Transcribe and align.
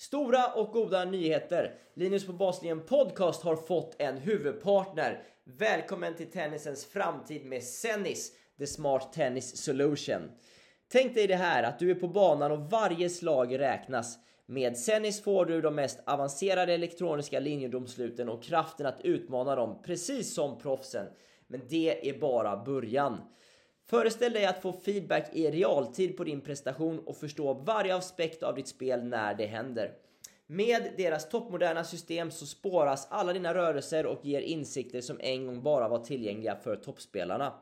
Stora 0.00 0.52
och 0.54 0.72
goda 0.72 1.04
nyheter! 1.04 1.74
Linus 1.94 2.26
på 2.26 2.32
Baslinjen 2.32 2.80
Podcast 2.80 3.42
har 3.42 3.56
fått 3.56 3.96
en 3.98 4.16
huvudpartner. 4.16 5.22
Välkommen 5.44 6.14
till 6.14 6.30
tennisens 6.30 6.84
framtid 6.84 7.44
med 7.44 7.62
Sennis, 7.62 8.32
the 8.58 8.66
smart 8.66 9.12
tennis 9.12 9.56
solution. 9.56 10.30
Tänk 10.92 11.14
dig 11.14 11.26
det 11.26 11.36
här 11.36 11.62
att 11.62 11.78
du 11.78 11.90
är 11.90 11.94
på 11.94 12.08
banan 12.08 12.52
och 12.52 12.70
varje 12.70 13.10
slag 13.10 13.58
räknas. 13.58 14.18
Med 14.46 14.76
Sennis 14.76 15.22
får 15.22 15.46
du 15.46 15.60
de 15.60 15.74
mest 15.74 16.00
avancerade 16.06 16.74
elektroniska 16.74 17.40
linjedomsluten 17.40 18.28
och 18.28 18.42
kraften 18.42 18.86
att 18.86 19.00
utmana 19.00 19.56
dem 19.56 19.82
precis 19.82 20.34
som 20.34 20.58
proffsen. 20.58 21.06
Men 21.46 21.60
det 21.68 22.08
är 22.08 22.18
bara 22.18 22.64
början. 22.64 23.20
Föreställ 23.90 24.32
dig 24.32 24.46
att 24.46 24.62
få 24.62 24.72
feedback 24.72 25.28
i 25.32 25.50
realtid 25.50 26.16
på 26.16 26.24
din 26.24 26.40
prestation 26.40 26.98
och 26.98 27.16
förstå 27.16 27.54
varje 27.54 27.96
aspekt 27.96 28.42
av 28.42 28.54
ditt 28.54 28.68
spel 28.68 29.04
när 29.04 29.34
det 29.34 29.46
händer. 29.46 29.92
Med 30.46 30.92
deras 30.96 31.28
toppmoderna 31.28 31.84
system 31.84 32.30
så 32.30 32.46
spåras 32.46 33.08
alla 33.10 33.32
dina 33.32 33.54
rörelser 33.54 34.06
och 34.06 34.24
ger 34.24 34.40
insikter 34.40 35.00
som 35.00 35.20
en 35.20 35.46
gång 35.46 35.62
bara 35.62 35.88
var 35.88 35.98
tillgängliga 35.98 36.56
för 36.56 36.76
toppspelarna. 36.76 37.52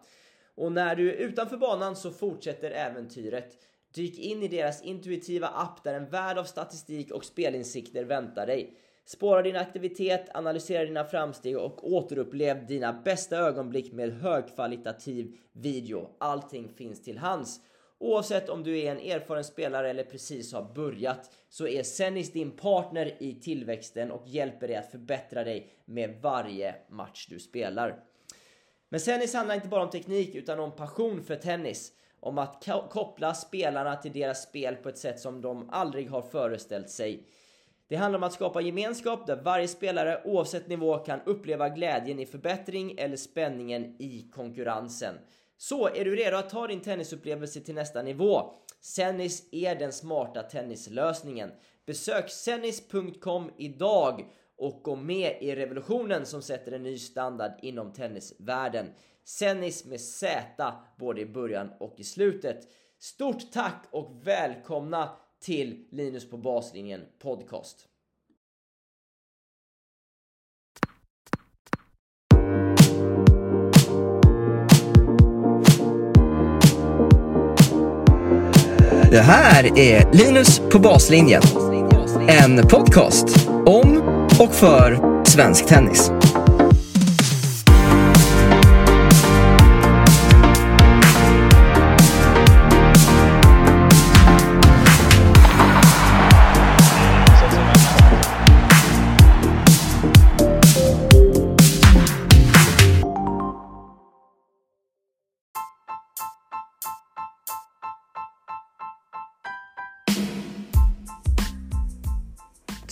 Och 0.55 0.73
när 0.73 0.97
du 0.97 1.11
är 1.13 1.17
utanför 1.17 1.57
banan 1.57 1.97
så 1.97 2.11
fortsätter 2.11 2.71
äventyret. 2.71 3.57
Dyk 3.95 4.19
in 4.19 4.43
i 4.43 4.49
deras 4.49 4.83
intuitiva 4.83 5.47
app 5.47 5.85
där 5.85 5.95
en 5.95 6.11
värld 6.11 6.39
av 6.39 6.45
statistik 6.45 7.11
och 7.11 7.25
spelinsikter 7.25 8.05
väntar 8.05 8.47
dig. 8.47 8.77
Spåra 9.09 9.43
din 9.43 9.57
aktivitet, 9.57 10.29
analysera 10.35 10.85
dina 10.85 11.05
framsteg 11.05 11.59
och 11.59 11.93
återupplev 11.93 12.67
dina 12.67 12.93
bästa 12.93 13.37
ögonblick 13.37 13.93
med 13.93 14.13
högkvalitativ 14.13 15.37
video. 15.53 16.11
Allting 16.19 16.69
finns 16.69 17.03
till 17.03 17.19
hands. 17.19 17.61
Oavsett 17.99 18.49
om 18.49 18.63
du 18.63 18.79
är 18.79 18.91
en 18.91 19.01
erfaren 19.01 19.45
spelare 19.45 19.91
eller 19.91 20.05
precis 20.05 20.53
har 20.53 20.75
börjat 20.75 21.31
så 21.49 21.69
är 21.69 21.83
Zenis 21.83 22.33
din 22.33 22.51
partner 22.51 23.17
i 23.19 23.35
tillväxten 23.35 24.11
och 24.11 24.23
hjälper 24.27 24.69
dig 24.69 24.77
att 24.77 24.91
förbättra 24.91 25.45
dig 25.45 25.73
med 25.85 26.19
varje 26.23 26.75
match 26.89 27.27
du 27.31 27.39
spelar. 27.39 28.05
Men 28.89 29.01
Zenis 29.01 29.35
handlar 29.35 29.55
inte 29.55 29.69
bara 29.69 29.85
om 29.85 29.91
teknik 29.91 30.35
utan 30.35 30.61
om 30.61 30.77
passion 30.77 31.23
för 31.23 31.37
tennis. 31.37 31.93
Om 32.21 32.39
att 32.39 32.65
koppla 32.91 33.35
spelarna 33.35 33.97
till 33.97 34.13
deras 34.13 34.43
spel 34.43 34.77
på 34.77 34.89
ett 34.89 34.99
sätt 34.99 35.21
som 35.21 35.41
de 35.41 35.71
aldrig 35.71 36.11
har 36.11 36.23
föreställt 36.23 36.91
sig. 36.91 37.27
Det 37.89 37.97
handlar 37.97 38.19
om 38.19 38.23
att 38.23 38.33
skapa 38.33 38.61
gemenskap 38.61 39.27
där 39.27 39.37
varje 39.37 39.69
spelare 39.69 40.23
oavsett 40.25 40.69
nivå 40.69 40.99
kan 40.99 41.21
uppleva 41.27 41.69
glädjen 41.69 42.19
i 42.19 42.27
förbättring 42.27 42.95
eller 42.99 43.17
spänningen 43.17 43.97
i 43.99 44.31
konkurrensen. 44.35 45.15
Så 45.57 45.89
är 45.89 46.05
du 46.05 46.17
redo 46.17 46.37
att 46.37 46.51
ta 46.51 46.67
din 46.67 46.81
tennisupplevelse 46.81 47.61
till 47.61 47.75
nästa 47.75 48.03
nivå? 48.03 48.53
Sennis 48.81 49.49
är 49.53 49.75
den 49.75 49.93
smarta 49.93 50.43
tennislösningen. 50.43 51.51
Besök 51.87 52.31
sennis.com 52.31 53.51
idag 53.57 54.25
och 54.57 54.83
gå 54.83 54.97
med 54.97 55.39
i 55.41 55.55
revolutionen 55.55 56.27
som 56.27 56.43
sätter 56.43 56.73
en 56.73 56.83
ny 56.83 56.99
standard 56.99 57.53
inom 57.63 57.93
tennisvärlden. 57.93 58.87
Sennis 59.25 59.85
med 59.85 60.01
Z 60.01 60.73
både 60.99 61.21
i 61.21 61.27
början 61.27 61.71
och 61.81 61.95
i 61.97 62.05
slutet. 62.05 62.69
Stort 62.99 63.53
tack 63.53 63.85
och 63.91 64.21
välkomna 64.25 65.11
till 65.45 65.85
Linus 65.91 66.31
på 66.31 66.37
baslinjen 66.37 67.01
podcast. 67.23 67.89
Det 79.11 79.21
här 79.21 79.79
är 79.79 80.13
Linus 80.13 80.61
på 80.73 80.79
baslinjen. 80.79 81.43
En 82.29 82.69
podcast 82.69 83.49
om 83.67 84.03
och 84.41 84.55
för 84.55 85.25
svensk 85.25 85.67
tennis. 85.67 86.11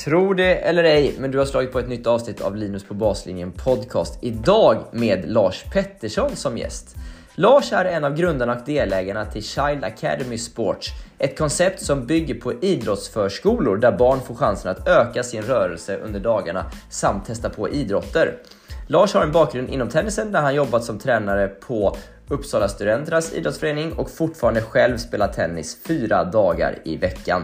Tror 0.06 0.34
det 0.34 0.54
eller 0.54 0.84
ej, 0.84 1.14
men 1.18 1.30
du 1.30 1.38
har 1.38 1.44
slagit 1.44 1.72
på 1.72 1.78
ett 1.78 1.88
nytt 1.88 2.06
avsnitt 2.06 2.40
av 2.40 2.56
Linus 2.56 2.84
på 2.84 2.94
baslinjen 2.94 3.52
podcast. 3.52 4.18
Idag 4.20 4.84
med 4.92 5.30
Lars 5.30 5.64
Pettersson 5.72 6.36
som 6.36 6.58
gäst. 6.58 6.96
Lars 7.34 7.72
är 7.72 7.84
en 7.84 8.04
av 8.04 8.16
grundarna 8.16 8.52
och 8.52 8.64
delägarna 8.66 9.24
till 9.24 9.42
Child 9.42 9.84
Academy 9.84 10.38
Sports. 10.38 10.88
Ett 11.18 11.38
koncept 11.38 11.82
som 11.82 12.06
bygger 12.06 12.34
på 12.34 12.52
idrottsförskolor 12.52 13.76
där 13.76 13.92
barn 13.92 14.20
får 14.20 14.34
chansen 14.34 14.70
att 14.70 14.88
öka 14.88 15.22
sin 15.22 15.42
rörelse 15.42 15.96
under 15.96 16.20
dagarna 16.20 16.64
samt 16.90 17.26
testa 17.26 17.50
på 17.50 17.68
idrotter. 17.68 18.38
Lars 18.86 19.14
har 19.14 19.22
en 19.22 19.32
bakgrund 19.32 19.68
inom 19.68 19.88
tennisen 19.88 20.32
där 20.32 20.40
han 20.40 20.54
jobbat 20.54 20.84
som 20.84 20.98
tränare 20.98 21.48
på 21.48 21.96
Uppsala 22.28 22.68
Studenternas 22.68 23.32
idrottsförening 23.32 23.92
och 23.92 24.10
fortfarande 24.10 24.62
själv 24.62 24.96
spelar 24.96 25.28
tennis 25.28 25.78
fyra 25.86 26.24
dagar 26.24 26.78
i 26.84 26.96
veckan. 26.96 27.42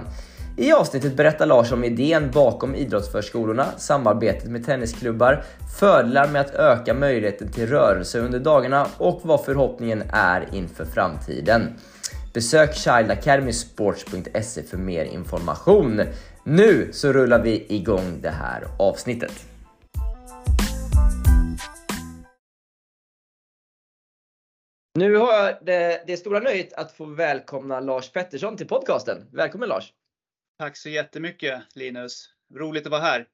I 0.56 0.72
avsnittet 0.72 1.16
berättar 1.16 1.46
Lars 1.46 1.72
om 1.72 1.84
idén 1.84 2.30
bakom 2.30 2.74
idrottsförskolorna, 2.74 3.66
samarbetet 3.76 4.50
med 4.50 4.66
tennisklubbar, 4.66 5.44
fördelar 5.78 6.28
med 6.28 6.40
att 6.40 6.54
öka 6.54 6.94
möjligheten 6.94 7.52
till 7.52 7.66
rörelse 7.66 8.18
under 8.18 8.38
dagarna 8.38 8.86
och 8.98 9.20
vad 9.22 9.44
förhoppningen 9.44 10.02
är 10.12 10.48
inför 10.52 10.84
framtiden. 10.84 11.74
Besök 12.34 12.74
childacademysports.se 12.74 14.62
för 14.62 14.76
mer 14.76 15.04
information. 15.04 16.00
Nu 16.44 16.88
så 16.92 17.12
rullar 17.12 17.42
vi 17.42 17.66
igång 17.68 18.18
det 18.22 18.30
här 18.30 18.64
avsnittet. 18.78 19.32
Nu 24.94 25.16
har 25.16 25.32
jag 25.32 25.54
det, 25.62 26.02
det 26.06 26.16
stora 26.16 26.40
nöjet 26.40 26.72
att 26.72 26.92
få 26.92 27.04
välkomna 27.04 27.80
Lars 27.80 28.12
Pettersson 28.12 28.56
till 28.56 28.68
podcasten. 28.68 29.18
Välkommen 29.32 29.68
Lars! 29.68 29.92
Tack 30.62 30.76
så 30.76 30.88
jättemycket 30.88 31.62
Linus. 31.74 32.28
Roligt 32.54 32.86
att 32.86 32.92
vara 32.92 33.00
här. 33.00 33.26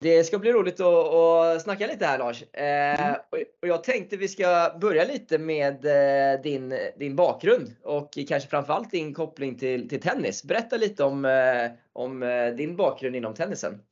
Det 0.00 0.24
ska 0.24 0.38
bli 0.38 0.52
roligt 0.52 0.80
att, 0.80 1.14
att 1.14 1.62
snacka 1.62 1.86
lite 1.86 2.06
här 2.06 2.18
Lars. 2.18 2.42
Eh, 2.42 3.06
mm. 3.06 3.16
och 3.62 3.68
jag 3.68 3.84
tänkte 3.84 4.16
vi 4.16 4.28
ska 4.28 4.78
börja 4.80 5.04
lite 5.04 5.38
med 5.38 5.84
eh, 5.84 6.42
din, 6.42 6.78
din 6.98 7.16
bakgrund 7.16 7.76
och 7.82 8.18
kanske 8.28 8.50
framförallt 8.50 8.90
din 8.90 9.14
koppling 9.14 9.58
till, 9.58 9.88
till 9.88 10.00
tennis. 10.00 10.44
Berätta 10.44 10.76
lite 10.76 11.04
om, 11.04 11.24
eh, 11.24 11.70
om 11.92 12.20
din 12.56 12.76
bakgrund 12.76 13.16
inom 13.16 13.34
tennisen. 13.34 13.82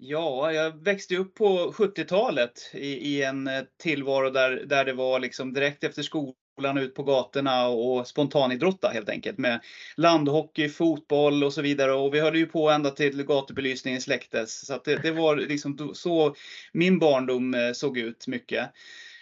Ja, 0.00 0.52
jag 0.52 0.84
växte 0.84 1.16
upp 1.16 1.34
på 1.34 1.72
70-talet 1.72 2.70
i, 2.72 2.86
i, 2.86 3.22
en 3.22 3.50
tillvaro 3.76 4.30
där, 4.30 4.50
där 4.50 4.84
det 4.84 4.92
var 4.92 5.20
liksom 5.20 5.52
direkt 5.52 5.84
efter 5.84 6.02
skolan 6.02 6.34
skolan 6.56 6.78
ut 6.78 6.94
på 6.94 7.02
gatorna 7.02 7.68
och 7.68 8.06
spontanidrotta 8.06 8.88
helt 8.88 9.08
enkelt 9.08 9.38
med 9.38 9.60
landhockey, 9.96 10.68
fotboll 10.68 11.44
och 11.44 11.52
så 11.52 11.62
vidare. 11.62 11.92
Och 11.92 12.14
vi 12.14 12.20
höll 12.20 12.36
ju 12.36 12.46
på 12.46 12.70
ända 12.70 12.90
till 12.90 13.22
gatubelysningen 13.22 14.00
släcktes. 14.00 14.66
Så 14.66 14.80
det, 14.84 14.96
det, 14.96 15.10
var 15.10 15.36
liksom 15.36 15.94
så 15.94 16.34
min 16.72 16.98
barndom 16.98 17.54
eh, 17.54 17.72
såg 17.72 17.98
ut 17.98 18.26
mycket. 18.26 18.70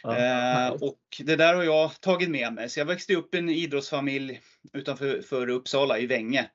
Ja. 0.02 0.16
Eh, 0.16 0.72
och 0.72 1.00
det 1.18 1.36
där 1.36 1.54
har 1.54 1.62
jag 1.62 2.00
tagit 2.00 2.30
med 2.30 2.52
mig. 2.52 2.68
Så 2.68 2.80
jag 2.80 2.86
växte 2.86 3.14
upp 3.14 3.34
i 3.34 3.38
en 3.38 3.50
idrottsfamilj 3.50 4.40
utanför 4.72 5.22
för 5.22 5.48
Uppsala 5.48 5.98
i 5.98 6.06
Vänge. 6.06 6.50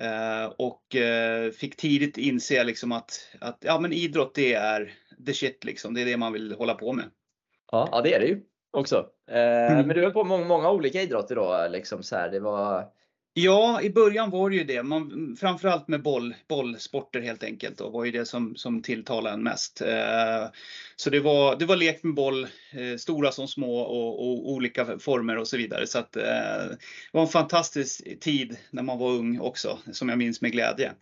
Eh, 0.00 0.44
och 0.58 0.96
eh, 0.96 1.50
fick 1.50 1.76
tidigt 1.76 2.18
inse 2.18 2.64
liksom 2.64 2.92
att, 2.92 3.28
att 3.40 3.58
ja, 3.60 3.80
men 3.80 3.92
idrott 3.92 4.34
det 4.34 4.54
är 4.54 4.94
the 5.26 5.34
shit 5.34 5.64
liksom. 5.64 5.94
Det 5.94 6.02
är 6.02 6.06
det 6.06 6.16
man 6.16 6.32
vill 6.32 6.52
hålla 6.52 6.74
på 6.74 6.92
med. 6.92 7.10
Ja, 7.72 8.00
det 8.04 8.14
är 8.14 8.20
det 8.20 8.26
ju 8.26 8.40
också. 8.70 9.06
Eh, 9.30 9.72
mm. 9.72 9.86
Men 9.86 9.96
du 9.96 10.02
höll 10.02 10.12
på 10.12 10.24
med 10.24 10.46
många 10.46 10.70
olika 10.70 11.02
idrotter 11.02 11.34
då? 11.34 11.66
Liksom 11.70 12.02
så 12.02 12.16
här, 12.16 12.30
det 12.30 12.40
var... 12.40 12.84
Ja, 13.32 13.82
i 13.82 13.90
början 13.90 14.30
var 14.30 14.50
det 14.50 14.56
ju 14.56 14.64
det. 14.64 14.82
Man, 14.82 15.36
framförallt 15.40 15.88
med 15.88 16.02
boll, 16.02 16.34
bollsporter 16.48 17.20
helt 17.20 17.42
enkelt. 17.42 17.78
Då, 17.78 17.88
var 17.88 18.04
ju 18.04 18.10
det 18.10 18.26
som, 18.26 18.56
som 18.56 18.82
tilltalade 18.82 19.34
en 19.34 19.42
mest. 19.42 19.80
Eh, 19.80 20.48
så 20.96 21.10
det 21.10 21.20
var, 21.20 21.56
det 21.56 21.64
var 21.64 21.76
lek 21.76 22.02
med 22.02 22.14
boll, 22.14 22.44
eh, 22.72 22.96
stora 22.98 23.32
som 23.32 23.48
små 23.48 23.80
och, 23.80 24.20
och, 24.20 24.50
olika 24.50 24.98
former 24.98 25.38
och 25.38 25.48
så 25.48 25.56
vidare. 25.56 25.86
Så 25.86 25.98
att, 25.98 26.16
eh, 26.16 26.22
det 26.22 26.78
var 27.12 27.22
en 27.22 27.28
fantastisk 27.28 28.20
tid 28.20 28.56
när 28.70 28.82
man 28.82 28.98
var 28.98 29.08
ung 29.10 29.40
också, 29.40 29.78
som 29.92 30.08
jag 30.08 30.18
minns 30.18 30.40
med 30.40 30.52
glädje. 30.52 30.92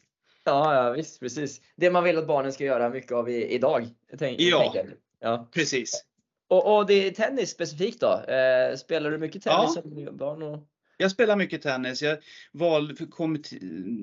Ja, 0.45 0.75
ja 0.75 0.93
visst, 0.93 1.21
precis. 1.21 1.61
Det 1.77 1.91
man 1.91 2.05
vill 2.05 2.19
att 2.19 2.27
barnen 2.27 2.53
ska 2.53 2.65
göra 2.65 2.91
mycket 2.91 3.13
av 3.13 3.31
i, 3.31 3.55
idag. 3.55 3.89
Tänk, 4.19 4.41
ja, 4.41 4.75
ja, 5.21 5.49
precis. 5.55 6.08
Och, 6.49 6.77
och 6.77 6.87
det 6.87 6.95
är 6.95 7.11
tennis 7.11 7.51
specifikt 7.51 8.01
då? 8.01 8.13
Eh, 8.33 8.77
spelar 8.77 9.11
du 9.11 9.19
mycket 9.19 9.43
tennis 9.43 9.73
ja. 9.77 9.83
som 9.83 10.17
barn? 10.17 10.43
Och... 10.43 10.69
Jag 10.97 11.11
spelar 11.11 11.37
mycket 11.37 11.63
tennis. 11.63 12.03
Jag 12.03 12.19
val, 12.53 12.97
kom 13.11 13.43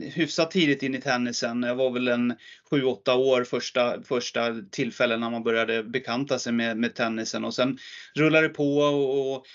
hyfsat 0.02 0.52
tidigt 0.52 0.84
in 0.84 0.96
i 0.96 1.02
tennisen. 1.02 1.64
Jag 1.64 1.76
var 1.76 1.92
väl 1.92 2.08
en 2.08 2.36
7-8 2.72 3.16
år 3.16 3.44
första, 3.44 4.04
första 4.04 4.56
tillfällen 4.72 5.20
när 5.20 5.30
man 5.30 5.44
började 5.44 5.84
bekanta 5.84 6.40
sig 6.40 6.54
med, 6.54 6.78
med 6.78 6.96
tennisen 6.96 7.46
och 7.46 7.54
sen 7.54 7.78
rullade 8.16 8.48
det 8.48 8.54
på 8.54 8.78
och, 8.78 9.36
och 9.36 9.46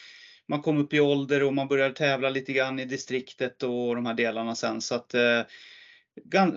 man 0.48 0.62
kom 0.62 0.78
upp 0.78 0.94
i 0.94 1.00
ålder 1.00 1.42
och 1.42 1.54
man 1.54 1.68
började 1.68 1.94
tävla 1.94 2.30
lite 2.30 2.52
grann 2.52 2.78
i 2.78 2.84
distriktet 2.84 3.62
och 3.62 3.94
de 3.94 4.06
här 4.06 4.14
delarna 4.14 4.54
sen. 4.54 4.80
Så 4.80 4.94
att 4.94 5.14
eh, 5.14 5.42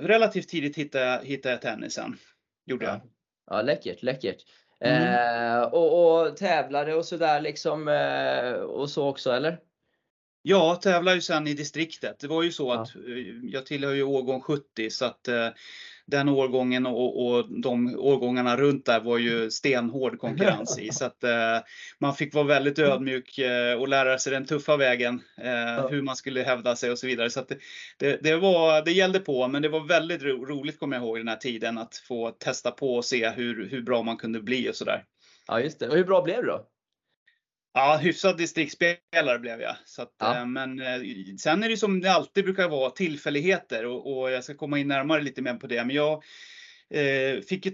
relativt 0.01 0.49
tidigt 0.49 0.77
hittade 0.77 1.05
jag, 1.05 1.25
hittade 1.25 1.53
jag 1.53 1.61
tennisen. 1.61 2.17
Gjorde 2.65 2.85
jag. 2.85 3.01
Ja, 3.49 3.61
läckert, 3.61 4.03
läckert. 4.03 4.43
Mm. 4.83 5.03
Eh, 5.03 5.61
och, 5.63 6.21
och 6.21 6.37
tävlade 6.37 6.93
och 6.93 7.05
sådär 7.05 7.41
liksom 7.41 7.87
eh, 7.87 8.53
och 8.53 8.89
så 8.89 9.07
också 9.07 9.31
eller? 9.31 9.59
Ja, 10.41 10.75
tävlar 10.75 11.15
ju 11.15 11.21
sen 11.21 11.47
i 11.47 11.53
distriktet. 11.53 12.19
Det 12.19 12.27
var 12.27 12.43
ju 12.43 12.51
så 12.51 12.71
att 12.71 12.91
ja. 12.95 13.01
Eh, 13.01 13.25
jag 13.43 13.65
tillhör 13.65 13.93
ju 13.93 14.03
årgång 14.03 14.41
70 14.41 14.89
så 14.89 15.05
att 15.05 15.27
eh, 15.27 15.49
den 16.05 16.29
årgången 16.29 16.85
och, 16.85 17.25
och 17.25 17.61
de 17.61 17.95
årgångarna 17.99 18.57
runt 18.57 18.85
där 18.85 18.99
var 18.99 19.17
ju 19.17 19.51
stenhård 19.51 20.19
konkurrens 20.19 20.79
i. 20.79 20.89
Så 20.91 21.05
att 21.05 21.23
eh, 21.23 21.59
man 21.99 22.15
fick 22.15 22.33
vara 22.33 22.45
väldigt 22.45 22.79
ödmjuk 22.79 23.37
eh, 23.37 23.81
och 23.81 23.87
lära 23.87 24.17
sig 24.17 24.33
den 24.33 24.45
tuffa 24.45 24.77
vägen. 24.77 25.21
Eh. 25.37 25.89
Hur 25.89 26.01
man 26.01 26.15
skulle 26.15 26.43
hävda 26.43 26.75
sig 26.75 26.91
och 26.91 26.99
så 26.99 27.07
vidare. 27.07 27.29
Så 27.29 27.39
att 27.39 27.47
det, 27.47 27.57
det, 27.97 28.23
det, 28.23 28.35
var, 28.35 28.85
det 28.85 28.91
gällde 28.91 29.19
på, 29.19 29.47
men 29.47 29.61
det 29.61 29.69
var 29.69 29.87
väldigt 29.87 30.23
ro, 30.23 30.45
roligt 30.45 30.79
kommer 30.79 30.95
jag 30.95 31.03
ihåg 31.03 31.17
den 31.17 31.27
här 31.27 31.35
tiden 31.35 31.77
att 31.77 31.95
få 31.95 32.31
testa 32.31 32.71
på 32.71 32.95
och 32.95 33.05
se 33.05 33.29
hur, 33.29 33.69
hur 33.69 33.81
bra 33.81 34.03
man 34.03 34.17
kunde 34.17 34.41
bli 34.41 34.69
och 34.69 34.75
sådär. 34.75 35.03
Ja, 35.47 35.59
just 35.59 35.79
det. 35.79 35.89
Och 35.89 35.95
hur 35.95 36.05
bra 36.05 36.21
blev 36.21 36.41
du 36.41 36.47
då? 36.47 36.67
Ja, 37.73 37.99
hyfsad 38.01 38.37
distriktsspelare 38.37 39.39
blev 39.39 39.61
jag. 39.61 39.75
Så 39.85 40.01
att, 40.01 40.15
ja. 40.19 40.37
Eh, 40.37 40.45
men 40.45 40.79
eh, 40.79 41.01
sen 41.39 41.63
är 41.63 41.69
det 41.69 41.77
som 41.77 42.01
det 42.01 42.11
alltid 42.11 42.43
brukar 42.43 42.69
vara 42.69 42.89
tillfälligheter 42.89 43.85
och, 43.85 44.17
och 44.17 44.31
jag 44.31 44.43
ska 44.43 44.53
komma 44.53 44.79
in 44.79 44.87
närmare 44.87 45.21
lite 45.21 45.41
mer 45.41 45.53
på 45.53 45.67
det. 45.67 45.85
Men 45.85 45.95
jag 45.95 46.23
eh, 46.89 47.41
fick 47.41 47.67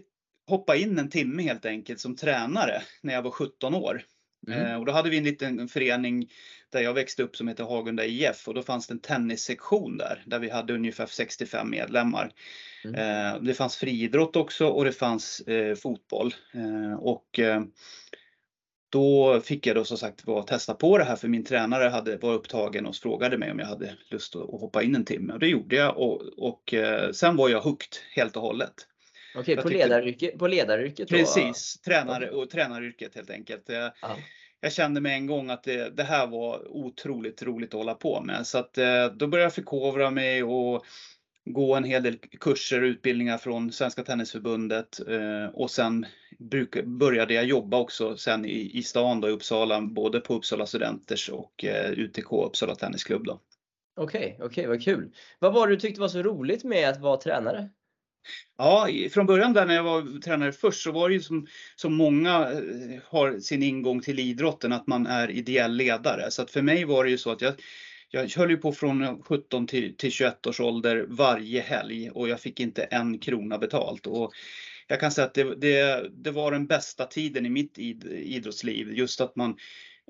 hoppa 0.47 0.75
in 0.75 0.99
en 0.99 1.09
timme 1.09 1.43
helt 1.43 1.65
enkelt 1.65 1.99
som 1.99 2.15
tränare 2.15 2.81
när 3.01 3.13
jag 3.13 3.21
var 3.21 3.31
17 3.31 3.75
år. 3.75 4.01
Mm. 4.47 4.65
Eh, 4.65 4.75
och 4.79 4.85
då 4.85 4.91
hade 4.91 5.09
vi 5.09 5.17
en 5.17 5.23
liten 5.23 5.67
förening 5.67 6.29
där 6.69 6.81
jag 6.81 6.93
växte 6.93 7.23
upp 7.23 7.35
som 7.35 7.47
heter 7.47 7.63
Hagunda 7.63 8.05
IF 8.05 8.47
och 8.47 8.53
då 8.53 8.61
fanns 8.61 8.87
det 8.87 8.93
en 8.93 8.99
tennissektion 8.99 9.97
där, 9.97 10.23
där 10.25 10.39
vi 10.39 10.49
hade 10.49 10.73
ungefär 10.73 11.05
65 11.05 11.69
medlemmar. 11.69 12.31
Mm. 12.83 12.95
Eh, 12.95 13.41
det 13.41 13.53
fanns 13.53 13.77
friidrott 13.77 14.35
också 14.35 14.67
och 14.67 14.85
det 14.85 14.91
fanns 14.91 15.39
eh, 15.39 15.75
fotboll. 15.75 16.33
och 16.99 17.39
då 18.89 19.41
fick 19.41 19.67
jag 19.67 19.75
då 19.75 19.83
som 19.83 19.97
sagt 19.97 20.27
var 20.27 20.43
testa 20.43 20.73
på 20.73 20.97
det 20.97 21.03
här 21.03 21.15
för 21.15 21.27
min 21.27 21.43
tränare 21.43 21.89
hade, 21.89 22.17
var 22.17 22.33
upptagen 22.33 22.85
och 22.85 22.95
frågade 22.95 23.37
mig 23.37 23.51
om 23.51 23.59
jag 23.59 23.65
hade 23.65 23.95
lust 24.09 24.35
att, 24.35 24.41
hoppa 24.41 24.83
in 24.83 24.95
en 24.95 25.05
timme 25.05 25.33
och 25.33 25.39
det 25.39 25.47
gjorde 25.47 25.75
jag 25.75 25.97
och, 25.97 26.21
och 26.37 26.73
eh, 26.73 27.11
sen 27.11 27.35
var 27.35 27.49
jag 27.49 27.61
hooked 27.61 27.97
helt 28.15 28.35
och 28.35 28.41
hållet. 28.41 28.73
Okej, 29.35 29.55
på, 29.55 29.61
tyckte, 29.61 29.77
ledaryrke, 29.77 30.37
på 30.37 30.47
ledaryrket? 30.47 31.09
Då? 31.09 31.15
Precis, 31.17 31.81
tränare 31.81 32.29
och 32.29 32.49
tränaryrket 32.49 33.15
helt 33.15 33.29
enkelt. 33.29 33.63
Jag, 33.69 33.91
jag 34.61 34.73
kände 34.73 35.01
med 35.01 35.13
en 35.13 35.27
gång 35.27 35.49
att 35.49 35.63
det, 35.63 35.89
det, 35.89 36.03
här 36.03 36.27
var 36.27 36.67
otroligt 36.67 37.43
roligt 37.43 37.73
att 37.73 37.77
hålla 37.77 37.93
på 37.93 38.21
med 38.21 38.47
så 38.47 38.57
att 38.57 38.77
eh, 38.77 39.05
då 39.05 39.27
började 39.27 39.45
jag 39.45 39.53
förkovra 39.53 40.11
mig 40.11 40.43
och 40.43 40.85
gå 41.53 41.75
en 41.75 41.83
hel 41.83 42.03
del 42.03 42.17
kurser 42.17 42.81
och 42.81 42.85
utbildningar 42.85 43.37
från 43.37 43.71
Svenska 43.71 44.03
Tennisförbundet 44.03 44.99
eh, 45.07 45.45
och 45.53 45.71
sen 45.71 46.05
började 46.85 47.33
jag 47.33 47.45
jobba 47.45 47.77
också 47.79 48.17
sen 48.17 48.45
i, 48.45 48.71
i 48.73 48.83
stan 48.83 49.21
då, 49.21 49.29
i 49.29 49.31
Uppsala, 49.31 49.81
både 49.81 50.19
på 50.19 50.35
Uppsala 50.35 50.65
Studenters 50.65 51.29
och 51.29 51.65
eh, 51.65 51.91
UTK 51.91 52.31
Uppsala 52.31 52.75
Tennisklubb. 52.75 53.27
Okej, 53.29 53.39
okej, 53.95 54.35
okay, 54.35 54.45
okay, 54.45 54.67
vad 54.67 54.83
kul. 54.83 55.11
Vad 55.39 55.53
var 55.53 55.67
det 55.67 55.75
du 55.75 55.79
tyckte 55.79 56.01
var 56.01 56.07
så 56.07 56.23
roligt 56.23 56.63
med 56.63 56.89
att 56.89 57.01
vara 57.01 57.17
tränare? 57.17 57.69
Ja, 58.57 58.87
från 59.11 59.25
början 59.25 59.53
där 59.53 59.65
när 59.65 59.75
jag 59.75 59.83
var 59.83 60.21
tränare 60.21 60.51
först 60.51 60.83
så 60.83 60.91
var 60.91 61.09
det 61.09 61.15
ju 61.15 61.21
som, 61.21 61.47
som 61.75 61.93
många 61.93 62.51
eh, 62.51 63.01
har 63.05 63.39
sin 63.39 63.63
ingång 63.63 64.01
till 64.01 64.19
idrotten 64.19 64.73
att 64.73 64.87
man 64.87 65.07
är 65.07 65.31
ideell 65.31 65.75
ledare. 65.75 66.31
Så 66.31 66.41
att 66.41 66.51
för 66.51 66.61
mig 66.61 66.85
var 66.85 67.03
det 67.03 67.09
ju 67.09 67.17
så 67.17 67.31
att 67.31 67.41
jag 67.41 67.53
jag 68.11 68.29
höll 68.29 68.49
ju 68.49 68.57
på 68.57 68.71
från 68.71 69.23
17 69.23 69.67
till, 69.67 69.97
till 69.97 70.11
21 70.11 70.47
års 70.47 70.59
ålder 70.59 71.05
varje 71.09 71.61
helg 71.61 72.09
och 72.09 72.29
jag 72.29 72.39
fick 72.39 72.59
inte 72.59 72.83
en 72.83 73.19
krona 73.19 73.57
betalt. 73.57 74.07
Och 74.07 74.31
jag 74.87 74.99
kan 74.99 75.11
säga 75.11 75.27
att 75.27 75.33
det, 75.33 75.55
det, 75.55 76.09
det 76.11 76.31
var 76.31 76.51
den 76.51 76.67
bästa 76.67 77.05
tiden 77.05 77.45
i 77.45 77.49
mitt 77.49 77.77
id, 77.77 78.03
idrottsliv. 78.05 78.93
Just 78.93 79.21
att 79.21 79.35
man, 79.35 79.57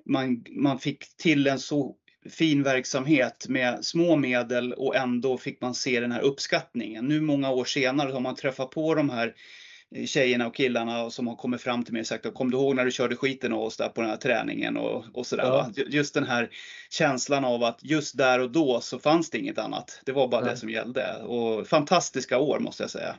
man, 0.05 0.43
man 0.49 0.79
fick 0.79 1.17
till 1.17 1.47
en 1.47 1.59
så 1.59 1.95
fin 2.29 2.63
verksamhet 2.63 3.45
med 3.49 3.85
små 3.85 4.15
medel 4.15 4.73
och 4.73 4.95
ändå 4.95 5.37
fick 5.37 5.61
man 5.61 5.75
se 5.75 5.99
den 5.99 6.11
här 6.11 6.21
uppskattningen. 6.21 7.05
Nu 7.05 7.21
många 7.21 7.51
år 7.51 7.65
senare 7.65 8.11
har 8.11 8.19
man 8.19 8.35
träffat 8.35 8.71
på 8.71 8.95
de 8.95 9.09
här 9.09 9.33
tjejerna 10.05 10.47
och 10.47 10.55
killarna 10.55 11.09
som 11.09 11.27
har 11.27 11.35
kommit 11.35 11.61
fram 11.61 11.83
till 11.83 11.93
mig 11.93 11.99
och 11.99 12.07
sagt 12.07 12.33
kom 12.33 12.51
du 12.51 12.57
ihåg 12.57 12.75
när 12.75 12.85
du 12.85 12.91
körde 12.91 13.15
skiten 13.15 13.53
av 13.53 13.61
oss 13.61 13.77
där 13.77 13.89
på 13.89 14.01
den 14.01 14.09
här 14.09 14.17
träningen 14.17 14.77
och, 14.77 15.05
och 15.13 15.25
sådär. 15.25 15.43
Ja. 15.43 15.71
Just 15.87 16.13
den 16.13 16.23
här 16.23 16.49
känslan 16.89 17.45
av 17.45 17.63
att 17.63 17.79
just 17.83 18.17
där 18.17 18.39
och 18.39 18.51
då 18.51 18.81
så 18.81 18.99
fanns 18.99 19.29
det 19.29 19.37
inget 19.37 19.57
annat. 19.57 20.01
Det 20.05 20.11
var 20.11 20.27
bara 20.27 20.45
ja. 20.45 20.51
det 20.51 20.57
som 20.57 20.69
gällde 20.69 21.15
och 21.15 21.67
fantastiska 21.67 22.39
år 22.39 22.59
måste 22.59 22.83
jag 22.83 22.89
säga. 22.89 23.15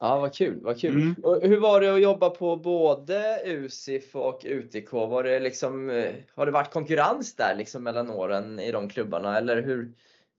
Ja, 0.00 0.18
vad 0.18 0.34
kul, 0.34 0.58
vad 0.62 0.80
kul. 0.80 0.96
Mm. 0.96 1.14
Och 1.22 1.42
hur 1.42 1.60
var 1.60 1.80
det 1.80 1.94
att 1.94 2.02
jobba 2.02 2.30
på 2.30 2.56
både 2.56 3.42
USIF 3.44 4.16
och 4.16 4.44
UTK? 4.44 4.92
Var 4.92 5.22
det 5.22 5.40
liksom, 5.40 5.90
eh, 5.90 6.14
har 6.34 6.46
det 6.46 6.52
varit 6.52 6.72
konkurrens 6.72 7.36
där 7.36 7.54
liksom 7.58 7.82
mellan 7.82 8.10
åren 8.10 8.58
i 8.60 8.72
de 8.72 8.88
klubbarna 8.88 9.38
eller 9.38 9.62
hur, 9.62 9.92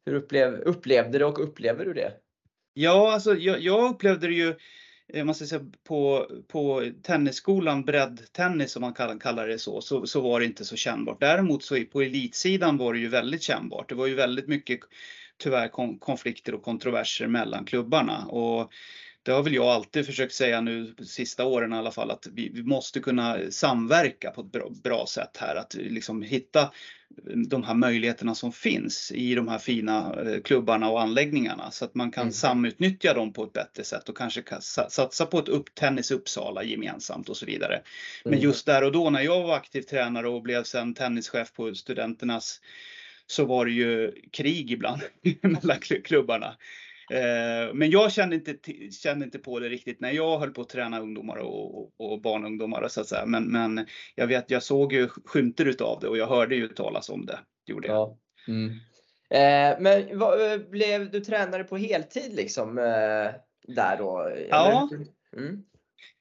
hur 0.06 0.14
upplev, 0.14 0.54
upplevde 0.54 1.18
du 1.18 1.26
och 1.26 1.44
upplever 1.44 1.86
du 1.86 1.94
det? 1.94 2.14
Ja, 2.74 3.14
alltså 3.14 3.36
jag, 3.36 3.60
jag 3.60 3.90
upplevde 3.90 4.28
det 4.28 4.34
ju 4.34 4.48
Eh, 4.50 4.56
Eh, 5.14 5.26
man 5.26 5.36
ska 5.36 5.46
säga, 5.46 5.66
på, 5.88 6.28
på 6.48 6.92
tennisskolan, 7.04 7.86
breddtennis 7.86 8.72
som 8.72 8.82
man 8.82 8.94
kallar, 8.94 9.48
det 9.48 9.60
så, 9.60 9.82
så, 9.82 10.08
så 10.08 10.22
var 10.22 10.40
det 10.40 10.46
inte 10.46 10.66
så 10.66 10.76
kännbart. 10.76 11.20
Däremot 11.20 11.64
så 11.64 11.84
på 11.92 12.02
elitsidan 12.02 12.78
var 12.78 12.94
det 12.94 13.00
ju 13.00 13.08
väldigt 13.08 13.42
kännbart. 13.42 13.90
Det 13.90 13.96
var 13.96 14.08
ju 14.08 14.16
väldigt 14.16 14.48
mycket 14.48 14.80
tyvärr 15.38 15.98
konflikter 16.00 16.56
och 16.56 16.64
kontroverser 16.64 17.28
mellan 17.28 17.66
klubbarna. 17.66 18.26
Och 18.26 18.72
det 19.24 19.32
har 19.32 19.44
väl 19.44 19.54
jag 19.54 19.66
alltid 19.66 20.06
försökt 20.06 20.34
säga 20.34 20.62
nu 20.62 20.96
sista 21.06 21.46
åren 21.46 21.74
i 21.74 21.76
alla 21.76 21.92
fall 21.92 22.12
att 22.12 22.28
vi, 22.32 22.50
vi 22.50 22.64
måste 22.64 23.00
kunna 23.00 23.38
samverka 23.50 24.32
på 24.32 24.42
ett 24.42 24.52
bra, 24.52 24.70
bra, 24.84 25.06
sätt 25.08 25.38
här. 25.38 25.56
Att 25.56 25.74
liksom 25.74 26.22
hitta 26.22 26.72
de 27.48 27.64
här 27.64 27.74
möjligheterna 27.74 28.36
som 28.36 28.52
finns 28.52 29.12
i 29.12 29.36
de 29.36 29.48
här 29.48 29.58
fina 29.58 30.16
eh, 30.26 30.42
klubbarna 30.42 30.90
och 30.90 31.02
anläggningarna 31.02 31.72
så 31.72 31.86
att 31.86 31.96
man 31.96 32.12
kan 32.12 32.22
mm. 32.22 32.34
samutnyttja 32.34 33.14
dem 33.14 33.34
på 33.34 33.44
ett 33.44 33.54
bättre 33.54 33.84
sätt 33.84 34.10
och 34.10 34.18
kanske 34.18 34.44
satsa 34.90 35.26
på 35.26 35.40
ett 35.40 35.50
upp, 35.50 35.76
tennis 35.76 36.12
Uppsala 36.12 36.64
gemensamt 36.64 37.30
och 37.30 37.38
så 37.38 37.46
vidare. 37.46 37.82
Men 38.24 38.34
mm. 38.34 38.44
just 38.44 38.66
där 38.66 38.84
och 38.84 38.92
då 38.92 39.10
när 39.10 39.22
jag 39.22 39.44
var 39.44 39.56
aktiv 39.56 39.82
tränare 39.82 40.30
och 40.30 40.42
blev 40.42 40.64
sen 40.64 40.94
tennischef 40.94 41.54
på 41.54 41.76
studenternas 41.76 42.62
så 43.28 43.46
var 43.46 43.66
det 43.66 43.72
ju 43.72 44.12
krig 44.32 44.72
ibland 44.72 45.02
mellan 45.42 45.80
klubbarna. 45.80 46.56
Eh, 47.12 47.74
men 47.74 47.90
jag 47.90 48.12
kände 48.12 48.36
inte, 48.36 48.58
kände 48.92 49.26
inte 49.26 49.40
på 49.40 49.60
det 49.60 49.70
riktigt 49.70 50.00
när 50.00 50.12
jag 50.12 50.40
höll 50.40 50.52
på 50.52 50.62
att 50.62 50.70
träna 50.70 51.00
ungdomar 51.00 51.38
och, 51.38 51.92
och 51.98 52.22
barn 52.22 52.44
och 52.44 52.50
ungdomar 52.50 52.88
så 52.88 53.02
att 53.02 53.08
säga. 53.08 53.26
Men, 53.26 53.44
men 53.44 53.88
jag 54.16 54.28
vet, 54.28 54.52
jag 54.52 54.64
såg 54.64 54.94
ju 54.94 55.08
skymter 55.08 55.66
utav 55.66 56.00
det 56.02 56.08
och 56.08 56.18
jag 56.18 56.28
hörde 56.28 56.56
ju 56.56 56.68
talas 56.68 57.10
om 57.10 57.26
det. 57.26 57.40
Gjorde 57.66 57.88
jag. 57.88 57.96
Ja. 57.96 58.18
Mm. 58.48 58.70
Eh, 59.30 59.80
men 59.80 60.20
vad, 60.20 60.54
eh, 60.54 60.58
blev 60.58 61.12
du 61.12 61.20
tränare 61.20 61.64
på 61.64 61.78
heltid 61.78 62.36
liksom 62.36 62.78
eh, 62.78 63.32
där 63.68 63.98
då? 63.98 64.32
Ja. 64.50 64.90
Mm. 65.38 65.64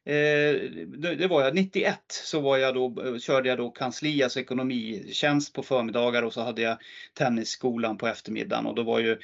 Eh, 0.04 0.70
det 1.18 1.26
var 1.26 1.42
jag, 1.42 1.54
91 1.54 1.98
så 2.08 2.40
var 2.40 2.56
jag 2.56 2.74
då, 2.74 3.18
körde 3.18 3.48
jag 3.48 3.58
då 3.58 3.70
kansli, 3.70 4.22
alltså 4.22 4.40
ekonomitjänst 4.40 5.52
på 5.52 5.62
förmiddagar 5.62 6.22
och 6.22 6.32
så 6.32 6.40
hade 6.40 6.62
jag 6.62 6.76
tennisskolan 7.14 7.98
på 7.98 8.06
eftermiddagen 8.06 8.66
och 8.66 8.74
då 8.74 8.82
var 8.82 9.00
ju 9.00 9.18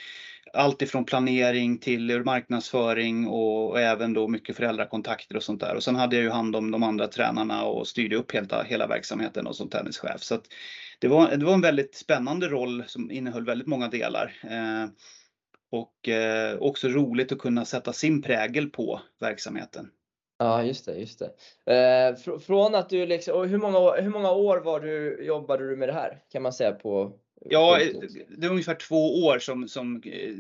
allt 0.52 0.83
ifrån 0.83 1.05
planering 1.05 1.78
till 1.78 2.23
marknadsföring 2.25 3.26
och, 3.26 3.71
och, 3.71 3.81
även 3.81 4.12
då 4.12 4.28
mycket 4.28 4.57
föräldrakontakter 4.57 5.37
och 5.37 5.43
sånt 5.43 5.61
där. 5.61 5.76
Och 5.76 5.83
sen 5.83 5.97
hade 5.97 6.17
jag 6.17 6.23
ju 6.23 6.31
hand 6.31 6.57
om 6.57 6.71
de 6.71 6.83
andra 6.83 7.07
tränarna 7.07 7.64
och 7.64 7.87
styrde 7.87 8.17
upp 8.17 8.33
hela, 8.33 8.62
hela 8.62 8.87
verksamheten 8.87 9.47
och 9.47 9.57
som 9.57 9.69
tennischef. 9.69 10.23
Så 10.23 10.38
det, 10.99 11.09
var, 11.09 11.37
det 11.37 11.45
var 11.45 11.55
en 11.55 11.61
väldigt 11.61 11.95
spännande 11.95 12.49
roll 12.49 12.85
som 12.87 13.11
innehöll 13.11 13.45
väldigt 13.45 13.69
många 13.69 13.88
delar. 13.88 14.33
Eh, 14.43 14.88
och 15.71 16.09
eh, 16.09 16.59
också 16.59 16.88
roligt 16.88 17.33
att 17.33 17.38
kunna 17.38 17.64
sätta 17.64 17.93
sin 17.93 18.23
prägel 18.23 18.71
på 18.71 19.00
verksamheten. 19.21 19.90
Ja, 20.38 20.62
just 20.62 20.87
det. 20.87 20.95
Just 20.95 21.19
det. 21.19 21.26
Eh, 21.75 22.17
fr 22.17 22.38
från 22.38 22.75
att 22.75 22.88
du 22.88 23.07
liksom, 23.07 23.35
och 23.35 23.49
hur 23.49 23.59
många, 23.59 23.93
hur 23.93 24.11
många 24.11 24.31
år 24.31 24.59
var 24.59 24.81
du, 24.81 25.25
jobbade 25.25 25.69
du 25.69 25.76
med 25.76 25.88
det 25.88 25.93
här? 25.93 26.23
Kan 26.33 26.43
man 26.43 26.52
säga 26.52 26.73
på 26.73 27.12
Ja, 27.40 27.78
det 28.28 28.47
är 28.47 28.50
ungefär 28.50 28.75
två 28.75 29.25
år 29.25 29.38
som, 29.38 29.68
som 29.68 30.02
eh, 30.04 30.35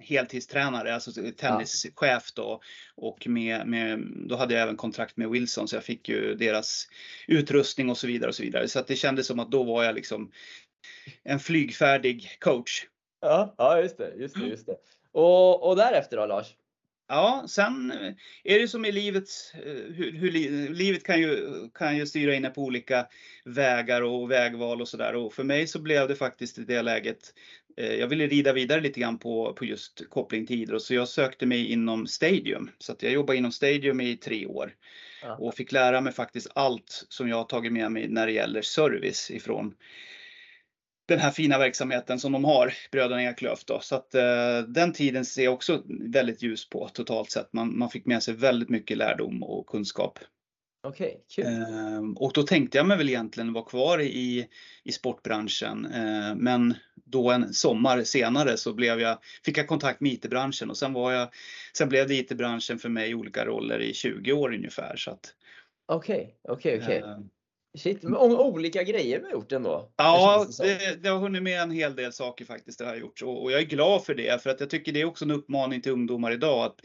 heltidstränare, 0.00 0.94
alltså 0.94 1.10
tennischef 1.36 2.32
då. 2.34 2.60
Och 2.94 3.26
med, 3.28 3.66
med, 3.66 3.98
då 4.28 4.36
hade 4.36 4.54
jag 4.54 4.62
även 4.62 4.76
kontrakt 4.76 5.16
med 5.16 5.30
Wilson 5.30 5.68
så 5.68 5.76
jag 5.76 5.84
fick 5.84 6.08
ju 6.08 6.34
deras 6.34 6.88
utrustning 7.28 7.90
och 7.90 7.98
så 7.98 8.06
vidare 8.06 8.28
och 8.28 8.34
så 8.34 8.42
vidare. 8.42 8.68
Så 8.68 8.78
att 8.78 8.86
det 8.86 8.96
kändes 8.96 9.26
som 9.26 9.40
att 9.40 9.50
då 9.50 9.62
var 9.62 9.84
jag 9.84 9.94
liksom 9.94 10.30
en 11.22 11.38
flygfärdig 11.38 12.36
coach. 12.40 12.86
Ja, 13.20 13.54
ja 13.58 13.80
just 13.80 13.98
det, 13.98 14.14
just 14.16 14.34
det, 14.34 14.46
just 14.46 14.66
det. 14.66 14.76
Och, 15.12 15.68
och 15.68 15.76
därefter 15.76 16.16
då 16.16 16.26
Lars? 16.26 16.54
Ja, 17.14 17.44
sen 17.48 17.92
är 18.44 18.58
det 18.58 18.68
som 18.68 18.84
i 18.84 18.92
livet, 18.92 19.28
hur, 19.94 20.12
hur 20.12 20.30
livet 20.74 21.04
kan 21.04 21.20
ju, 21.20 21.48
kan 21.74 21.96
ju 21.96 22.06
styra 22.06 22.34
in 22.34 22.50
på 22.54 22.62
olika 22.62 23.06
vägar 23.44 24.02
och 24.02 24.30
vägval 24.30 24.80
och 24.80 24.88
sådär. 24.88 25.14
Och 25.14 25.32
för 25.32 25.44
mig 25.44 25.66
så 25.66 25.78
blev 25.78 26.08
det 26.08 26.14
faktiskt 26.14 26.58
i 26.58 26.64
det 26.64 26.82
läget, 26.82 27.34
jag 27.76 28.06
ville 28.06 28.26
rida 28.26 28.52
vidare 28.52 28.80
lite 28.80 29.00
grann 29.00 29.18
på, 29.18 29.52
på 29.52 29.64
just 29.64 30.08
koppling 30.08 30.46
till 30.46 30.62
idrott, 30.62 30.82
så 30.82 30.94
jag 30.94 31.08
sökte 31.08 31.46
mig 31.46 31.66
inom 31.66 32.06
Stadium. 32.06 32.70
Så 32.78 32.92
att 32.92 33.02
jag 33.02 33.12
jobbade 33.12 33.38
inom 33.38 33.52
Stadium 33.52 34.00
i 34.00 34.16
tre 34.16 34.46
år 34.46 34.74
och 35.38 35.54
fick 35.54 35.72
lära 35.72 36.00
mig 36.00 36.12
faktiskt 36.12 36.48
allt 36.54 37.06
som 37.08 37.28
jag 37.28 37.36
har 37.36 37.44
tagit 37.44 37.72
med 37.72 37.92
mig 37.92 38.08
när 38.08 38.26
det 38.26 38.32
gäller 38.32 38.62
service 38.62 39.30
ifrån 39.30 39.74
den 41.06 41.18
här 41.18 41.30
fina 41.30 41.58
verksamheten 41.58 42.18
som 42.18 42.32
de 42.32 42.44
har, 42.44 42.74
bröderna 42.92 43.22
Eklöf. 43.22 43.64
Då. 43.64 43.80
Så 43.80 43.96
att 43.96 44.14
eh, 44.14 44.58
den 44.68 44.92
tiden 44.92 45.24
ser 45.24 45.44
jag 45.44 45.54
också 45.54 45.82
väldigt 45.86 46.42
ljus 46.42 46.68
på 46.68 46.88
totalt 46.88 47.30
sett. 47.30 47.52
Man, 47.52 47.78
man 47.78 47.90
fick 47.90 48.06
med 48.06 48.22
sig 48.22 48.34
väldigt 48.34 48.68
mycket 48.68 48.96
lärdom 48.96 49.42
och 49.42 49.66
kunskap. 49.66 50.18
Okej, 50.86 51.24
okay, 51.28 51.44
eh, 51.44 52.00
Och 52.16 52.32
då 52.34 52.42
tänkte 52.42 52.78
jag 52.78 52.86
mig 52.86 52.96
väl 52.96 53.08
egentligen 53.08 53.52
vara 53.52 53.64
kvar 53.64 54.00
i, 54.00 54.48
i 54.84 54.92
sportbranschen. 54.92 55.86
Eh, 55.86 56.34
men 56.36 56.74
då 56.94 57.30
en 57.30 57.54
sommar 57.54 58.02
senare 58.02 58.56
så 58.56 58.72
blev 58.72 59.00
jag, 59.00 59.18
fick 59.44 59.58
jag 59.58 59.68
kontakt 59.68 60.00
med 60.00 60.12
IT-branschen 60.12 60.70
och 60.70 60.76
sen, 60.76 60.92
var 60.92 61.12
jag, 61.12 61.28
sen 61.76 61.88
blev 61.88 62.08
det 62.08 62.14
IT-branschen 62.14 62.78
för 62.78 62.88
mig 62.88 63.10
i 63.10 63.14
olika 63.14 63.44
roller 63.44 63.80
i 63.80 63.94
20 63.94 64.32
år 64.32 64.54
ungefär. 64.54 64.96
Okej, 65.86 66.36
okej, 66.48 66.80
okej. 66.82 67.02
Shit, 67.78 68.02
många 68.02 68.38
olika 68.38 68.82
grejer 68.82 69.18
du 69.18 69.24
har 69.24 69.32
gjort 69.32 69.52
ändå. 69.52 69.92
Ja, 69.96 70.46
det, 70.58 71.02
det, 71.02 71.08
har 71.08 71.18
hunnit 71.18 71.42
med 71.42 71.60
en 71.60 71.70
hel 71.70 71.96
del 71.96 72.12
saker 72.12 72.44
faktiskt 72.44 72.78
det 72.78 72.84
har 72.84 72.96
gjort 72.96 73.22
och, 73.22 73.42
och 73.42 73.52
jag 73.52 73.60
är 73.60 73.64
glad 73.64 74.04
för 74.04 74.14
det 74.14 74.42
för 74.42 74.50
att 74.50 74.60
jag 74.60 74.70
tycker 74.70 74.92
det 74.92 75.00
är 75.00 75.04
också 75.04 75.24
en 75.24 75.30
uppmaning 75.30 75.80
till 75.80 75.92
ungdomar 75.92 76.32
idag 76.32 76.64
att 76.64 76.76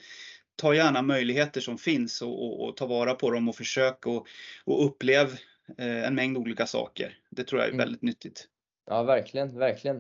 ta 0.56 0.76
gärna 0.76 1.02
möjligheter 1.02 1.62
som 1.62 1.78
finns 1.78 2.22
och, 2.22 2.46
och, 2.46 2.68
och 2.68 2.78
ta 2.78 2.86
vara 2.86 3.14
på 3.14 3.32
dem 3.32 3.50
och 3.50 3.56
försök 3.56 4.06
och, 4.06 4.28
och 4.66 4.86
upplev 4.86 5.38
eh, 5.78 6.04
en 6.08 6.16
mängd 6.16 6.38
olika 6.38 6.66
saker. 6.68 7.18
Det 7.30 7.44
tror 7.44 7.62
jag 7.62 7.68
är 7.68 7.74
mm. 7.74 7.86
väldigt 7.86 8.02
mm. 8.02 8.10
nyttigt. 8.10 8.48
Ja, 8.90 9.04
verkligen, 9.04 9.60
verkligen. 9.60 9.98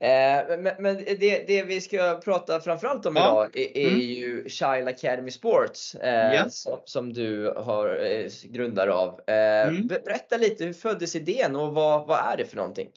Eh, 0.00 0.58
men, 0.58 0.74
men 0.78 0.96
det, 0.96 1.46
det, 1.46 1.62
vi 1.62 1.80
ska 1.80 2.20
prata 2.24 2.60
framförallt 2.60 3.06
om 3.06 3.16
ja. 3.16 3.22
idag 3.22 3.56
är, 3.56 3.76
är 3.76 3.88
mm. 3.88 4.00
ju 4.00 4.48
Child 4.48 4.88
Academy 4.88 5.30
Sports 5.30 5.94
eh, 5.94 6.32
yes. 6.32 6.62
som, 6.62 6.78
som, 6.84 7.12
du 7.12 7.52
har 7.56 8.04
eh, 8.04 8.30
grundare 8.44 8.92
av. 8.92 9.20
Eh, 9.26 9.68
mm. 9.68 9.86
Berätta 9.86 10.36
lite, 10.36 10.64
hur 10.64 10.72
föddes 10.72 11.16
idén 11.16 11.56
och 11.56 11.74
vad, 11.74 12.06
vad 12.06 12.18
är 12.18 12.36
det 12.36 12.44
för 12.44 12.56
någonting? 12.56 12.88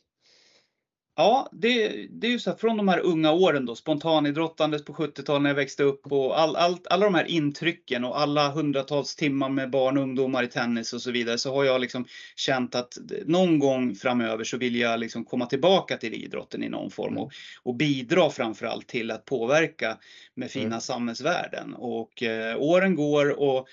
Ja, 1.19 1.49
det, 1.51 2.07
det 2.09 2.27
är 2.27 2.31
ju 2.31 2.39
så 2.39 2.51
att 2.51 2.61
från 2.61 2.77
de 2.77 2.87
här 2.87 2.99
unga 2.99 3.31
åren 3.31 3.65
då, 3.65 3.75
spontanidrottandet 3.75 4.85
på 4.85 4.93
70-talet 4.93 5.41
när 5.41 5.49
jag 5.49 5.55
växte 5.55 5.83
upp 5.83 6.11
och 6.11 6.39
all, 6.39 6.55
all, 6.55 6.77
alla 6.89 7.05
de 7.05 7.15
här 7.15 7.25
intrycken 7.25 8.05
och 8.05 8.19
alla 8.19 8.49
hundratals 8.49 9.15
timmar 9.15 9.49
med 9.49 9.69
barn 9.69 9.97
och 9.97 10.03
ungdomar 10.03 10.43
i 10.43 10.47
tennis 10.47 10.93
och 10.93 11.01
så 11.01 11.11
vidare 11.11 11.37
så 11.37 11.53
har 11.55 11.63
jag 11.63 11.81
liksom 11.81 12.05
känt 12.35 12.75
att 12.75 12.97
någon 13.25 13.59
gång 13.59 13.95
framöver 13.95 14.43
så 14.43 14.57
vill 14.57 14.75
jag 14.75 14.99
liksom 14.99 15.25
komma 15.25 15.45
tillbaka 15.45 15.97
till 15.97 16.13
idrotten 16.13 16.63
i 16.63 16.69
någon 16.69 16.91
form 16.91 17.17
och, 17.17 17.31
och 17.63 17.75
bidra 17.75 18.29
framförallt 18.29 18.87
till 18.87 19.11
att 19.11 19.25
påverka 19.25 19.97
med 20.35 20.51
fina 20.51 20.65
mm. 20.65 20.81
samhällsvärden. 20.81 21.73
Och 21.73 22.23
eh, 22.23 22.57
åren 22.57 22.95
går 22.95 23.39
och 23.39 23.67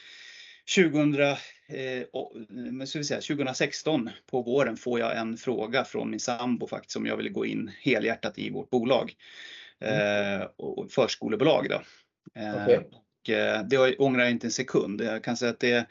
2000, 0.77 1.37
eh, 1.69 2.85
ska 2.87 2.99
vi 2.99 3.05
säga, 3.05 3.21
2016 3.21 4.11
på 4.31 4.43
våren 4.43 4.77
får 4.77 5.01
jag 5.01 5.17
en 5.17 5.37
fråga 5.37 5.85
från 5.85 6.11
min 6.11 6.21
sambo 6.21 6.67
faktiskt 6.67 6.97
om 6.97 7.07
jag 7.07 7.17
vill 7.17 7.33
gå 7.33 7.47
in 7.47 7.71
helhjärtat 7.81 8.39
i 8.39 8.51
vårt 8.51 8.71
bolag. 8.71 9.15
Mm. 9.81 10.41
Eh, 10.41 10.47
och 10.57 10.93
förskolebolag 10.93 11.67
då. 11.71 11.83
Eh, 12.41 12.63
okay. 12.63 12.77
och, 12.77 13.31
eh, 13.31 13.63
det 13.63 13.97
ångrar 13.97 14.23
jag 14.23 14.31
inte 14.31 14.47
en 14.47 14.51
sekund. 14.51 15.01
Jag 15.01 15.25
kan 15.25 15.37
säga 15.37 15.51
att 15.51 15.61
det, 15.61 15.87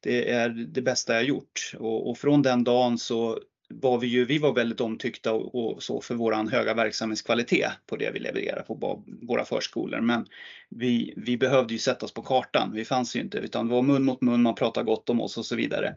det 0.00 0.30
är 0.30 0.48
det 0.48 0.82
bästa 0.82 1.14
jag 1.14 1.24
gjort 1.24 1.72
och, 1.78 2.10
och 2.10 2.18
från 2.18 2.42
den 2.42 2.64
dagen 2.64 2.98
så 2.98 3.38
var 3.68 3.98
vi 3.98 4.06
ju, 4.06 4.24
vi 4.24 4.38
var 4.38 4.52
väldigt 4.52 4.80
omtyckta 4.80 5.32
och, 5.32 5.54
och, 5.54 5.82
så 5.82 6.00
för 6.00 6.14
våran 6.14 6.48
höga 6.48 6.74
verksamhetskvalitet 6.74 7.72
på 7.86 7.96
det 7.96 8.10
vi 8.10 8.18
levererar 8.18 8.62
på 8.62 9.02
våra 9.22 9.44
förskolor. 9.44 10.00
Men 10.00 10.26
vi, 10.68 11.14
vi 11.16 11.36
behövde 11.36 11.72
ju 11.72 11.78
sätta 11.78 12.06
oss 12.06 12.14
på 12.14 12.22
kartan. 12.22 12.72
Vi 12.74 12.84
fanns 12.84 13.16
ju 13.16 13.20
inte 13.20 13.38
utan 13.38 13.68
det 13.68 13.74
var 13.74 13.82
mun 13.82 14.04
mot 14.04 14.20
mun, 14.20 14.42
man 14.42 14.54
pratade 14.54 14.86
gott 14.86 15.10
om 15.10 15.20
oss 15.20 15.38
och 15.38 15.46
så 15.46 15.56
vidare. 15.56 15.94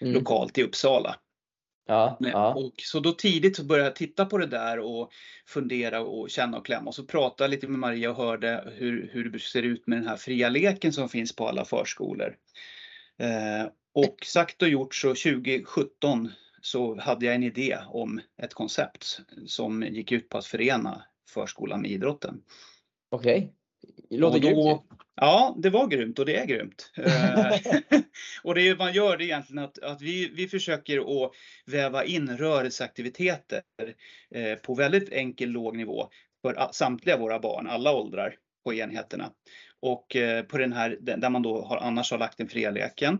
Mm. 0.00 0.14
Lokalt 0.14 0.58
i 0.58 0.62
Uppsala. 0.62 1.16
Ja, 1.86 2.16
ja. 2.20 2.54
Och 2.54 2.72
så 2.76 3.00
då 3.00 3.12
tidigt 3.12 3.56
så 3.56 3.64
började 3.64 3.88
jag 3.88 3.96
titta 3.96 4.26
på 4.26 4.38
det 4.38 4.46
där 4.46 4.78
och 4.78 5.10
fundera 5.46 6.00
och 6.00 6.30
känna 6.30 6.58
och 6.58 6.66
klämma 6.66 6.88
och 6.88 6.94
så 6.94 7.04
pratade 7.04 7.44
jag 7.44 7.50
lite 7.50 7.68
med 7.68 7.78
Maria 7.78 8.10
och 8.10 8.16
hörde 8.16 8.72
hur, 8.76 9.10
hur 9.12 9.30
det 9.30 9.38
ser 9.38 9.62
ut 9.62 9.86
med 9.86 9.98
den 9.98 10.08
här 10.08 10.16
fria 10.16 10.48
leken 10.48 10.92
som 10.92 11.08
finns 11.08 11.36
på 11.36 11.48
alla 11.48 11.64
förskolor. 11.64 12.36
Eh, 13.18 13.66
och 13.94 14.16
sagt 14.24 14.62
och 14.62 14.68
gjort 14.68 14.94
så 14.94 15.08
2017 15.08 16.32
så 16.62 17.00
hade 17.00 17.26
jag 17.26 17.34
en 17.34 17.42
idé 17.42 17.78
om 17.86 18.20
ett 18.42 18.54
koncept 18.54 19.20
som 19.46 19.82
gick 19.82 20.12
ut 20.12 20.28
på 20.28 20.38
att 20.38 20.46
förena 20.46 21.04
förskolan 21.28 21.82
med 21.82 21.90
idrotten. 21.90 22.42
Okej, 23.10 23.52
okay. 24.08 24.18
låter 24.18 24.38
grymt. 24.38 24.82
Ja, 25.14 25.56
det 25.58 25.70
var 25.70 25.86
grymt 25.86 26.18
och 26.18 26.26
det 26.26 26.36
är 26.36 26.46
grymt. 26.46 26.92
Eh, 26.96 27.52
och 28.42 28.54
det 28.54 28.78
man 28.78 28.92
gör 28.92 29.16
det 29.16 29.24
är 29.24 29.26
egentligen 29.26 29.64
att, 29.64 29.78
att 29.78 30.02
vi, 30.02 30.28
vi 30.28 30.48
försöker 30.48 31.24
att 31.24 31.32
väva 31.66 32.04
in 32.04 32.36
rörelseaktiviteter 32.36 33.62
eh, 34.34 34.54
på 34.54 34.74
väldigt 34.74 35.12
enkel 35.12 35.50
låg 35.50 35.76
nivå 35.76 36.08
för 36.42 36.68
samtliga 36.72 37.16
våra 37.16 37.38
barn, 37.38 37.66
alla 37.66 37.92
åldrar 37.92 38.34
på 38.64 38.74
enheterna. 38.74 39.32
Och 39.80 40.16
eh, 40.16 40.42
på 40.42 40.58
den 40.58 40.72
här, 40.72 40.98
där 41.00 41.30
man 41.30 41.42
då 41.42 41.62
har, 41.62 41.76
annars 41.76 42.10
har 42.10 42.18
lagt 42.18 42.38
den 42.38 42.48
fria 42.48 42.70
leken 42.70 43.18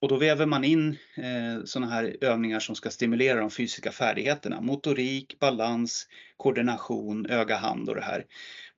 och 0.00 0.08
då 0.08 0.16
väver 0.16 0.46
man 0.46 0.64
in 0.64 0.96
eh, 1.16 1.64
sådana 1.64 1.92
här 1.92 2.16
övningar 2.20 2.60
som 2.60 2.74
ska 2.74 2.90
stimulera 2.90 3.40
de 3.40 3.50
fysiska 3.50 3.92
färdigheterna. 3.92 4.60
Motorik, 4.60 5.38
balans, 5.38 6.06
koordination, 6.36 7.26
öga-hand 7.26 7.88
och 7.88 7.94
det 7.94 8.02
här. 8.02 8.24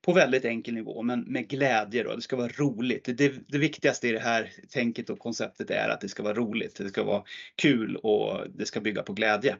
På 0.01 0.13
väldigt 0.13 0.45
enkel 0.45 0.73
nivå 0.73 1.01
men 1.01 1.21
med 1.21 1.47
glädje 1.47 2.03
då. 2.03 2.15
Det 2.15 2.21
ska 2.21 2.35
vara 2.35 2.47
roligt. 2.47 3.05
Det, 3.17 3.33
det 3.47 3.57
viktigaste 3.57 4.07
i 4.07 4.11
det 4.11 4.19
här 4.19 4.51
tänket 4.69 5.09
och 5.09 5.19
konceptet 5.19 5.71
är 5.71 5.89
att 5.89 6.01
det 6.01 6.09
ska 6.09 6.23
vara 6.23 6.33
roligt. 6.33 6.75
Det 6.75 6.89
ska 6.89 7.03
vara 7.03 7.23
kul 7.55 7.95
och 7.95 8.49
det 8.49 8.65
ska 8.65 8.81
bygga 8.81 9.03
på 9.03 9.13
glädje. 9.13 9.55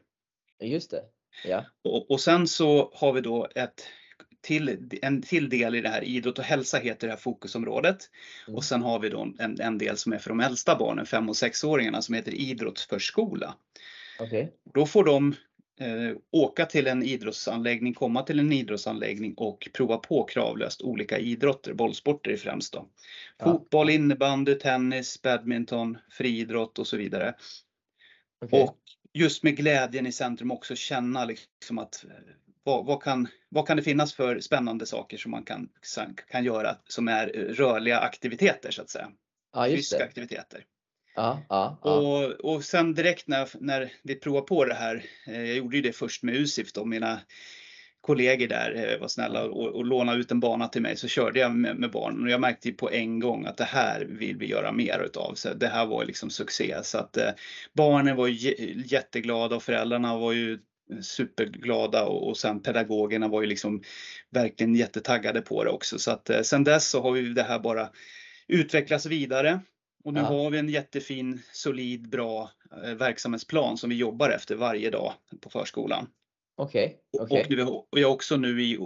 Just 0.61 0.91
det. 0.91 1.03
Ja. 1.45 1.65
Och, 1.83 2.11
och 2.11 2.21
sen 2.21 2.47
så 2.47 2.91
har 2.95 3.13
vi 3.13 3.21
då 3.21 3.47
ett 3.55 3.87
till, 4.41 4.89
en 5.01 5.21
till 5.21 5.49
del 5.49 5.75
i 5.75 5.81
det 5.81 5.89
här 5.89 6.03
idrott 6.03 6.39
och 6.39 6.45
hälsa 6.45 6.77
heter 6.77 7.07
det 7.07 7.13
här 7.13 7.19
fokusområdet. 7.19 8.09
Mm. 8.47 8.57
Och 8.57 8.63
sen 8.63 8.81
har 8.81 8.99
vi 8.99 9.09
då 9.09 9.27
en, 9.39 9.61
en 9.61 9.77
del 9.77 9.97
som 9.97 10.13
är 10.13 10.17
för 10.17 10.29
de 10.29 10.39
äldsta 10.39 10.75
barnen, 10.75 11.05
5 11.05 11.29
och 11.29 11.35
6-åringarna, 11.35 12.01
som 12.01 12.15
heter 12.15 12.33
idrottsförskola. 12.33 13.55
Okay. 14.19 14.47
Då 14.73 14.85
får 14.85 15.03
de 15.03 15.35
eh, 15.79 16.17
åka 16.31 16.65
till 16.65 16.87
en 16.87 17.03
idrottsanläggning, 17.03 17.93
komma 17.93 18.23
till 18.23 18.39
en 18.39 18.51
idrottsanläggning 18.51 19.33
och 19.33 19.69
prova 19.73 19.97
på 19.97 20.23
kravlöst 20.23 20.81
olika 20.81 21.19
idrotter, 21.19 21.73
bollsporter 21.73 22.37
främst 22.37 22.73
då. 22.73 22.85
Ja. 23.37 23.45
Fotboll, 23.45 23.89
innebandy, 23.89 24.55
tennis, 24.55 25.21
badminton, 25.21 25.97
friidrott 26.11 26.79
och 26.79 26.87
så 26.87 26.97
vidare. 26.97 27.33
Okay. 28.45 28.61
Och 28.61 28.77
just 29.13 29.43
med 29.43 29.57
glädjen 29.57 30.07
i 30.07 30.11
centrum 30.11 30.51
också 30.51 30.75
känna 30.75 31.25
liksom 31.25 31.77
att 31.77 32.05
vad, 32.63 32.85
vad, 32.85 33.03
kan, 33.03 33.27
vad 33.49 33.67
kan 33.67 33.77
det 33.77 33.83
finnas 33.83 34.13
för 34.13 34.39
spännande 34.39 34.85
saker 34.85 35.17
som 35.17 35.31
man 35.31 35.43
kan, 35.43 35.69
kan 36.27 36.43
göra 36.43 36.75
som 36.87 37.07
är 37.07 37.27
rörliga 37.27 37.99
aktiviteter 37.99 38.71
så 38.71 38.81
att 38.81 38.89
säga? 38.89 39.11
Ja, 39.53 39.65
Fysiska 39.65 40.03
aktiviteter. 40.03 40.63
Ja, 41.15 41.45
ja. 41.49 41.77
Och, 41.81 42.53
och 42.53 42.63
sen 42.63 42.93
direkt 42.93 43.27
när, 43.27 43.49
när 43.59 43.91
vi 44.03 44.15
provar 44.15 44.41
på 44.41 44.65
det 44.65 44.73
här, 44.73 45.05
eh, 45.27 45.43
jag 45.45 45.57
gjorde 45.57 45.75
ju 45.75 45.81
det 45.81 45.91
först 45.91 46.23
med 46.23 46.35
USIF 46.35 46.73
då, 46.73 46.85
mina 46.85 47.19
kollegor 48.01 48.47
där 48.47 48.93
eh, 48.93 48.99
var 48.99 49.07
snälla 49.07 49.43
och, 49.43 49.67
och 49.67 49.85
lånade 49.85 50.19
ut 50.19 50.31
en 50.31 50.39
bana 50.39 50.67
till 50.67 50.81
mig 50.81 50.95
så 50.95 51.07
körde 51.07 51.39
jag 51.39 51.51
med, 51.51 51.75
med 51.75 51.91
barnen 51.91 52.23
och 52.23 52.29
jag 52.29 52.41
märkte 52.41 52.71
på 52.71 52.91
en 52.91 53.19
gång 53.19 53.45
att 53.45 53.57
det 53.57 53.63
här 53.63 54.05
vill 54.05 54.37
vi 54.37 54.45
göra 54.45 54.71
mer 54.71 54.99
utav. 55.05 55.33
Så 55.35 55.53
det 55.53 55.67
här 55.67 55.85
var 55.85 56.05
liksom 56.05 56.29
succé 56.29 56.75
så 56.83 56.97
att 56.97 57.17
eh, 57.17 57.29
barnen 57.73 58.15
var 58.15 58.27
jätteglada 58.91 59.55
och 59.55 59.63
föräldrarna 59.63 60.17
var 60.17 60.31
ju 60.31 60.59
superglada 61.01 62.05
och, 62.05 62.29
och 62.29 62.37
sen 62.37 62.61
pedagogerna 62.61 63.27
var 63.27 63.41
ju 63.41 63.47
liksom 63.47 63.83
verkligen 64.29 64.75
jättetaggade 64.75 65.41
på 65.41 65.63
det 65.63 65.69
också. 65.69 65.99
Så 65.99 66.11
att 66.11 66.29
eh, 66.29 66.41
sen 66.41 66.63
dess 66.63 66.89
så 66.89 67.01
har 67.01 67.15
ju 67.15 67.33
det 67.33 67.43
här 67.43 67.59
bara 67.59 67.89
utvecklats 68.47 69.05
vidare. 69.05 69.59
Och 70.03 70.13
nu 70.13 70.19
ja. 70.19 70.25
har 70.25 70.51
vi 70.51 70.57
en 70.57 70.69
jättefin, 70.69 71.41
solid, 71.51 72.09
bra 72.09 72.51
eh, 72.83 72.93
verksamhetsplan 72.93 73.77
som 73.77 73.89
vi 73.89 73.95
jobbar 73.95 74.29
efter 74.29 74.55
varje 74.55 74.89
dag 74.89 75.13
på 75.41 75.49
förskolan. 75.49 76.07
Okej. 76.57 76.97
Okay. 77.11 77.41
Okay. 77.41 77.61
Och, 77.61 77.87
och 77.91 77.99
jag 77.99 78.11
också 78.11 78.37
nu 78.37 78.63
i 78.63 78.79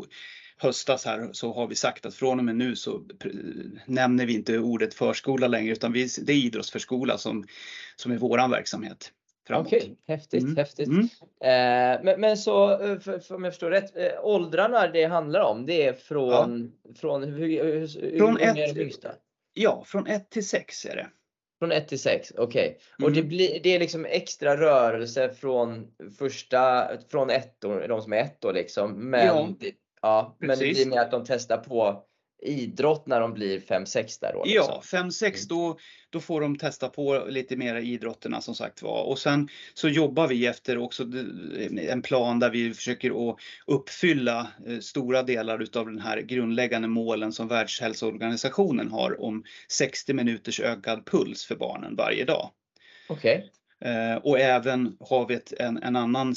höstas 0.57 1.05
här 1.05 1.29
så 1.31 1.53
har 1.53 1.67
vi 1.67 1.75
sagt 1.75 2.05
att 2.05 2.15
från 2.15 2.39
och 2.39 2.45
med 2.45 2.55
nu 2.55 2.75
så 2.75 3.03
nämner 3.86 4.25
vi 4.25 4.33
inte 4.33 4.60
ordet 4.60 4.93
förskola 4.93 5.48
längre 5.48 5.72
utan 5.72 5.93
vi, 5.93 6.07
det 6.22 6.33
är 6.33 6.38
idrottsförskola 6.38 7.17
som, 7.17 7.48
som 7.95 8.12
är 8.12 8.17
våran 8.17 8.51
verksamhet. 8.51 9.12
Framåt. 9.47 9.67
Okej, 9.67 9.97
häftigt, 10.07 10.43
Mm. 10.43 10.57
häftigt. 10.57 10.88
Mm. 10.88 11.00
Eh, 11.41 12.03
men, 12.03 12.21
men 12.21 12.38
så, 12.38 12.71
eh, 12.83 13.00
för, 13.00 13.19
för 13.19 13.35
om 13.35 13.43
jag 13.43 13.53
förstår 13.53 13.69
rätt, 13.71 13.97
eh, 13.97 14.25
åldrarna 14.25 14.88
det 14.88 15.03
handlar 15.05 15.41
om, 15.41 15.65
det 15.65 15.83
är 15.88 15.93
från, 15.93 16.71
från 16.95 17.23
hur, 17.23 17.63
hur, 17.63 18.01
hur, 18.01 18.17
Från 18.17 18.38
hur 18.38 18.88
ett-? 18.88 19.19
Ja, 19.53 19.83
från 19.85 20.07
1 20.07 20.29
till 20.29 20.47
6 20.47 20.85
är 20.85 20.95
det. 20.95 21.07
Från 21.59 21.71
1 21.71 21.88
till 21.88 22.00
6, 22.00 22.33
okej. 22.38 22.77
Och 22.97 23.01
Mm. 23.01 23.13
det, 23.13 23.23
blir, 23.23 23.59
det 23.63 23.69
är 23.75 23.79
liksom 23.79 24.05
extra 24.05 24.57
rörelse 24.57 25.29
från 25.33 25.88
första, 26.19 26.89
från 27.12 27.29
ett 27.29 27.65
år, 27.65 27.85
de 27.88 28.01
som 28.01 28.13
är 28.13 28.17
ett 28.17 28.45
år 28.45 28.53
liksom. 28.53 29.09
Men, 29.09 29.25
Ja, 29.27 29.50
det, 29.59 29.71
ja, 30.01 30.35
men 30.39 30.50
det 30.50 30.73
blir 30.73 30.89
mer 30.89 31.00
att 31.00 31.12
de 31.12 31.23
testar 31.27 31.57
på 31.57 32.03
idrott 32.45 33.07
när 33.07 33.19
de 33.19 33.33
blir 33.33 33.59
5-6 33.59 34.21
där 34.21 34.33
då? 34.33 34.43
Ja, 34.45 34.81
liksom. 34.81 35.09
5-6 35.09 35.50
då, 35.50 35.77
då 36.09 36.19
får 36.19 36.41
de 36.41 36.57
testa 36.57 36.89
på 36.89 37.25
lite 37.27 37.55
mer 37.55 37.75
idrotterna 37.75 38.41
som 38.41 38.55
sagt 38.55 38.81
var. 38.81 39.03
Och 39.03 39.19
sen 39.19 39.50
så 39.73 39.89
jobbar 39.89 40.27
vi 40.27 40.45
efter 40.45 40.77
också 40.77 41.03
en 41.77 42.01
plan 42.01 42.39
där 42.39 42.50
vi 42.50 42.73
försöker 42.73 43.29
att 43.29 43.38
uppfylla 43.67 44.47
eh, 44.67 44.79
stora 44.79 45.23
delar 45.23 45.62
utav 45.62 45.85
den 45.85 46.00
här 46.00 46.21
grundläggande 46.21 46.88
målen 46.88 47.31
som 47.33 47.47
Världshälsoorganisationen 47.47 48.91
har 48.91 49.21
om 49.21 49.43
60 49.67 50.13
minuters 50.13 50.59
ökad 50.59 51.05
puls 51.05 51.45
för 51.45 51.55
barnen 51.55 51.95
varje 51.95 52.25
dag. 52.25 52.50
Okej. 53.07 53.51
Eh, 53.85 54.15
Och 54.15 54.39
även 54.39 54.97
har 55.00 55.27
vi 55.27 55.33
ett, 55.33 55.53
en, 55.59 55.83
en 55.83 55.95
annan 55.95 56.35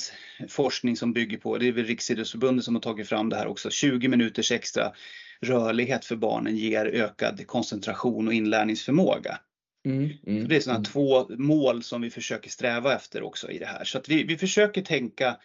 forskning 0.48 0.96
som 0.96 1.12
bygger 1.12 1.38
på, 1.38 1.58
det 1.58 1.68
är 1.68 1.72
väl 1.72 1.84
Riksidrottsförbundet 1.84 2.64
som 2.64 2.75
har 2.75 2.82
tagit 2.82 3.08
fram 3.08 3.28
det 3.28 3.36
här 3.36 3.46
också, 3.46 3.70
20 3.70 4.08
minuters 4.08 4.52
extra 4.52 4.92
rörlighet 5.40 6.05
för 6.05 6.16
barnen 6.16 6.57
ger 6.57 6.87
ökad 6.87 7.47
koncentration 7.47 8.28
och 8.28 8.35
inlärningsförmåga. 8.35 9.38
Mm, 9.87 10.09
Så 10.25 10.31
mm, 10.31 10.49
det 10.49 10.57
är 10.57 10.61
sådana 10.61 10.78
mm. 10.78 10.85
två 10.85 11.26
mål 11.28 11.83
som 11.83 12.00
vi 12.00 12.11
försöker 12.11 12.50
sträva 12.50 12.95
efter 12.95 13.23
också 13.23 13.50
i 13.50 13.59
det 13.59 13.66
här. 13.66 13.85
Så 13.85 13.99
att 13.99 14.09
vi, 14.09 14.25
vi 14.25 14.37
försöker 14.37 14.83
tänka, 14.83 15.37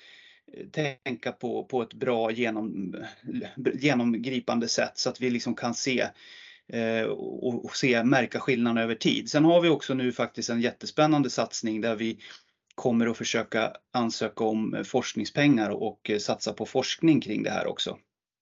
tänka 0.71 1.31
på, 1.31 1.63
på 1.63 1.81
ett 1.81 1.93
bra 1.93 2.31
genom, 2.31 2.95
genomgripande 3.73 4.67
sätt 4.67 4.97
så 4.97 5.09
att 5.09 5.21
vi 5.21 5.29
liksom 5.29 5.55
kan 5.55 5.73
se 5.73 6.07
eh, 6.73 7.03
och, 7.03 7.65
och 7.65 7.75
se, 7.75 8.03
märka 8.03 8.39
skillnaden 8.39 8.83
över 8.83 8.95
tid. 8.95 9.29
Sen 9.29 9.45
har 9.45 9.61
vi 9.61 9.69
också 9.69 9.93
nu 9.93 10.11
faktiskt 10.11 10.49
en 10.49 10.61
jättespännande 10.61 11.29
satsning 11.29 11.81
där 11.81 11.95
vi 11.95 12.19
kommer 12.75 13.07
att 13.07 13.17
försöka 13.17 13.73
ansöka 13.93 14.43
om 14.43 14.83
forskningspengar 14.85 15.69
och 15.69 16.09
eh, 16.09 16.17
satsa 16.17 16.53
på 16.53 16.65
forskning 16.65 17.21
kring 17.21 17.43
det 17.43 17.51
här 17.51 17.67
också. 17.67 17.97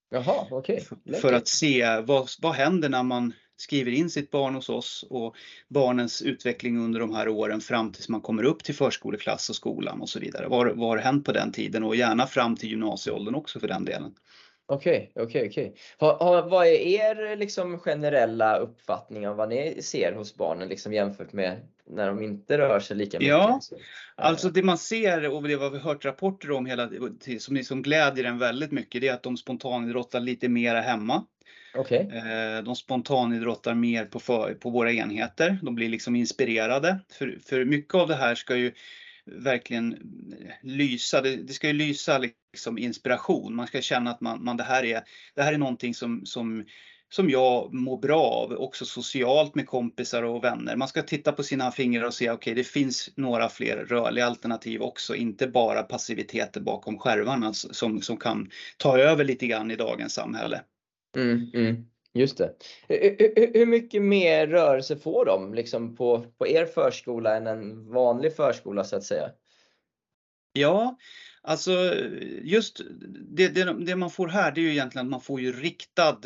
Jaha, 0.10 0.48
okej. 0.52 0.88
För 1.22 1.34
att 1.34 1.48
se 1.48 2.02
vad, 2.02 2.30
vad 2.42 2.54
händer 2.54 2.90
när 2.90 3.04
man 3.04 3.34
skriver 3.58 3.92
in 3.92 4.10
sitt 4.10 4.32
barn 4.32 4.56
hos 4.56 4.70
oss 4.70 5.06
och 5.10 5.36
barnens 5.68 6.22
utveckling 6.22 6.78
under 6.78 7.00
de 7.00 7.16
här 7.16 7.28
åren 7.28 7.62
fram 7.62 7.92
tills 7.92 8.10
man 8.10 8.22
kommer 8.22 8.44
upp 8.44 8.64
till 8.64 8.76
förskoleklass 8.76 9.50
och 9.50 9.56
skolan 9.56 10.02
och 10.02 10.10
så 10.10 10.20
vidare. 10.20 10.48
Vad, 10.48 10.78
vad 10.78 10.90
har 10.90 10.98
hänt 10.98 11.26
på 11.26 11.32
den 11.32 11.52
tiden 11.52 11.84
och 11.84 11.96
gärna 11.96 12.28
fram 12.28 12.56
till 12.56 12.70
gymnasieåldern 12.70 13.36
också 13.36 13.60
för 13.60 13.68
den 13.68 13.86
delen. 13.86 14.14
Okej, 14.72 15.12
okej, 15.16 15.48
okej. 15.50 15.76
Ha- 16.00 16.18
ha- 16.24 16.42
Vad 16.48 16.68
är 16.68 16.72
er 16.72 17.36
liksom 17.36 17.80
generella 17.80 18.58
uppfattning 18.58 19.28
om 19.28 19.38
vad 19.38 19.50
ni 19.50 19.82
ser 19.82 20.14
hos 20.14 20.36
barnen 20.36 20.68
liksom 20.68 20.94
jämfört 20.94 21.34
med 21.34 21.58
när 21.88 22.08
de 22.08 22.22
inte 22.22 22.58
rör 22.58 22.80
sig 22.80 22.98
lika 22.98 23.20
mycket? 23.20 23.30
Ja, 23.30 23.56
liksom? 23.56 23.78
Alltså 24.16 24.50
det 24.50 24.64
man 24.64 24.78
ser 24.78 25.34
och 25.36 25.48
det 25.48 25.56
vad 25.56 25.72
vi 25.72 25.78
hört 25.80 26.06
rapporter 26.06 26.52
om 26.52 26.66
hela 26.66 26.90
som, 27.40 27.64
som 27.64 27.82
glädjer 27.82 28.24
en 28.26 28.40
väldigt 28.40 28.72
mycket 28.72 29.02
det 29.02 29.08
är 29.08 29.14
att 29.14 29.24
de 29.24 29.38
spontanidrottar 29.38 30.20
lite 30.20 30.50
mera 30.50 30.82
hemma. 30.82 31.26
Okej. 31.76 32.12
Eh, 32.14 32.64
De 32.64 32.76
spontanidrottar 32.76 33.74
mer 33.74 34.06
på, 34.06 34.20
för, 34.20 34.54
på 34.54 34.70
våra 34.70 34.92
enheter. 34.92 35.60
De 35.62 35.76
blir 35.76 35.90
liksom 35.90 36.16
inspirerade. 36.16 37.00
För, 37.12 37.38
för 37.46 37.66
mycket 37.66 37.96
av 37.96 38.08
det 38.08 38.16
här 38.16 38.36
ska 38.36 38.56
ju 38.56 38.72
verkligen 39.32 39.94
eh, 39.94 40.52
lysa. 40.62 41.22
Det, 41.22 41.36
det 41.36 41.54
ska 41.54 41.68
ju 41.68 41.74
lysa 41.74 42.18
liksom 42.18 42.78
inspiration. 42.78 43.56
Man 43.56 43.68
ska 43.68 43.82
känna 43.82 44.12
att 44.12 44.22
man, 44.22 44.44
man, 44.44 44.58
det, 44.58 44.64
här 44.64 44.84
är, 44.84 45.02
det 45.36 45.42
här 45.42 45.54
är 45.54 45.58
någonting 45.58 45.94
som, 45.94 46.26
som, 46.26 46.66
som 47.10 47.30
jag 47.30 47.74
mår 47.74 47.98
bra 47.98 48.22
av. 48.22 48.52
Också 48.52 48.86
socialt 48.86 49.56
med 49.56 49.68
kompisar 49.68 50.24
och 50.24 50.44
vänner. 50.44 50.76
Man 50.76 50.88
ska 50.88 51.02
titta 51.02 51.32
på 51.32 51.44
sina 51.44 51.72
fingrar 51.72 52.04
och 52.04 52.14
se 52.14 52.32
okej, 52.32 52.56
det 52.56 52.64
finns 52.64 53.10
några 53.16 53.50
fler 53.50 53.78
rörliga 53.78 54.26
alternativ 54.26 54.82
också. 54.82 55.16
Inte 55.16 55.48
bara 55.48 55.84
passiviteter 55.84 56.62
bakom 56.62 57.00
skärvarna 57.00 57.54
som, 57.54 58.02
som 58.02 58.18
kan 58.18 58.50
ta 58.78 58.98
över 58.98 59.24
lite 59.24 59.48
grann 59.48 59.72
i 59.72 59.76
dagens 59.76 60.14
samhälle. 60.14 60.62
Mm, 61.16 61.52
mm. 61.54 61.86
Just 62.14 62.38
det. 62.38 62.54
Hur- 62.88 63.54
hur- 63.54 63.66
mycket 63.66 64.02
mer 64.02 64.48
rörelse 64.48 64.98
får 64.98 65.26
de 65.26 65.54
liksom 65.54 65.96
på, 65.96 66.26
på 66.38 66.48
er 66.48 66.66
förskola 66.66 67.38
än 67.38 67.48
en 67.48 67.92
vanlig 67.92 68.36
förskola 68.36 68.84
så 68.84 68.96
att 68.96 69.04
säga? 69.04 69.32
Ja, 70.54 70.98
alltså 71.42 71.96
just 72.42 72.82
det, 73.28 73.48
det, 73.48 73.86
det 73.86 73.96
man 73.96 74.12
får 74.12 74.28
här 74.28 74.52
det 74.52 74.62
är 74.62 74.64
ju 74.64 74.72
egentligen 74.72 75.08
att 75.08 75.12
man 75.12 75.22
får 75.22 75.42
ju 75.42 75.52
riktad 75.52 76.22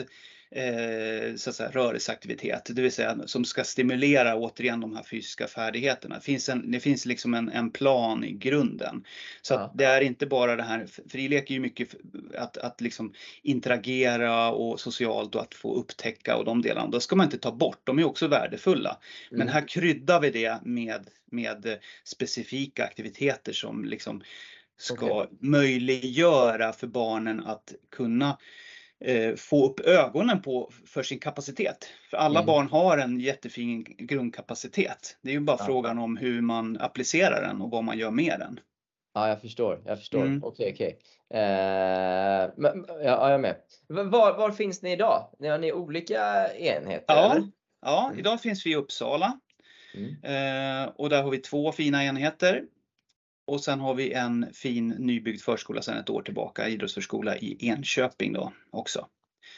eh, 0.56 1.36
så 1.36 1.50
att 1.50 1.56
säga, 1.56 1.70
rörelseaktivitet, 1.72 2.70
det 2.76 2.82
vill 2.82 2.92
säga 2.92 3.18
som 3.26 3.46
ska 3.46 3.64
stimulera 3.64 4.36
återigen 4.36 4.80
de 4.80 4.96
här 4.96 5.04
fysiska 5.04 5.48
färdigheterna. 5.48 6.16
Det 6.16 6.22
finns, 6.22 6.50
en, 6.50 6.72
det 6.72 6.80
finns 6.80 7.06
liksom 7.06 7.34
en, 7.34 7.50
en 7.50 7.72
plan 7.72 8.24
i 8.24 8.32
grunden. 8.32 9.04
Så 9.42 9.54
Ja. 9.54 9.72
det 9.76 9.86
är 9.86 10.02
inte 10.02 10.26
bara 10.26 10.56
det 10.56 10.64
här, 10.64 10.88
frilek 11.10 11.50
är 11.50 11.54
ju 11.54 11.60
mycket 11.60 11.96
att, 12.38 12.58
att 12.58 12.82
liksom 12.82 13.14
interagera 13.42 14.52
och 14.52 14.80
socialt 14.80 15.36
och 15.36 15.42
att 15.42 15.54
få 15.54 15.76
upptäcka 15.76 16.36
och 16.38 16.46
de 16.46 16.62
delarna. 16.62 16.90
Då 16.90 17.00
ska 17.00 17.16
man 17.16 17.26
inte 17.26 17.38
ta 17.38 17.52
bort, 17.52 17.82
de 17.84 18.00
är 18.00 18.04
också 18.04 18.28
värdefulla. 18.28 19.00
Men 19.30 19.42
Mm. 19.42 19.54
här 19.54 19.68
kryddar 19.68 20.20
vi 20.22 20.30
det 20.30 20.60
med, 20.66 21.08
med 21.32 21.80
specifika 22.04 22.84
aktiviteter 22.84 23.54
som 23.54 23.86
liksom 23.86 24.22
ska 24.78 25.22
Okej. 25.24 25.38
möjliggöra 25.42 26.74
för 26.74 26.88
barnen 26.88 27.40
att 27.46 27.74
kunna 27.92 28.38
få 29.38 29.66
upp 29.66 29.80
ögonen 29.80 30.42
på 30.42 30.72
för 30.86 31.04
sin 31.04 31.20
kapacitet. 31.20 31.90
För 32.10 32.18
alla 32.18 32.40
Mm. 32.40 32.46
barn 32.48 32.68
har 32.68 32.98
en 32.98 33.20
jättefin 33.20 33.86
grundkapacitet. 33.98 35.18
Det 35.22 35.30
är 35.30 35.34
ju 35.34 35.40
bara 35.40 35.58
Ja. 35.60 35.66
frågan 35.66 36.00
om 36.00 36.18
hur 36.18 36.42
man 36.42 36.78
applicerar 36.80 37.42
den 37.42 37.62
och 37.62 37.72
vad 37.72 37.84
man 37.84 37.98
gör 37.98 38.12
med 38.12 38.36
den. 38.40 38.60
Ja, 39.14 39.28
jag 39.30 39.42
förstår. 39.42 39.82
Jag 39.86 39.98
förstår. 40.00 40.22
Mm. 40.22 40.44
Okej, 40.44 40.72
okej. 40.74 40.98
Eh, 41.34 42.50
men- 42.58 42.86
ja, 42.88 42.96
ja, 43.04 43.04
jag 43.04 43.32
är 43.34 43.38
med. 43.38 43.56
Var, 43.88 44.38
var 44.38 44.52
finns 44.52 44.82
ni 44.82 44.92
idag? 44.92 45.28
Ni 45.40 45.48
har 45.48 45.58
ni 45.58 45.72
olika 45.74 46.48
enheter? 46.54 47.06
Ja. 47.16 47.32
eller? 47.32 47.48
Ja, 47.82 48.06
Mm. 48.08 48.20
idag 48.20 48.42
finns 48.42 48.66
vi 48.66 48.72
i 48.72 48.76
Uppsala 48.76 49.40
Mm. 49.96 50.10
eh, 50.24 50.90
och 50.96 51.10
där 51.10 51.24
har 51.24 51.30
vi 51.32 51.38
två 51.38 51.72
fina 51.72 52.04
enheter. 52.06 52.64
Och 53.46 53.64
sen 53.64 53.80
har 53.80 53.94
vi 53.94 54.14
en 54.14 54.46
fin 54.54 54.88
nybyggd 54.90 55.42
förskola 55.42 55.82
sedan 55.82 55.98
ett 55.98 56.10
år 56.10 56.22
tillbaka, 56.22 56.70
idrottsförskola 56.70 57.38
i 57.38 57.68
Enköping 57.68 58.34
då 58.34 58.54
också. 58.70 59.08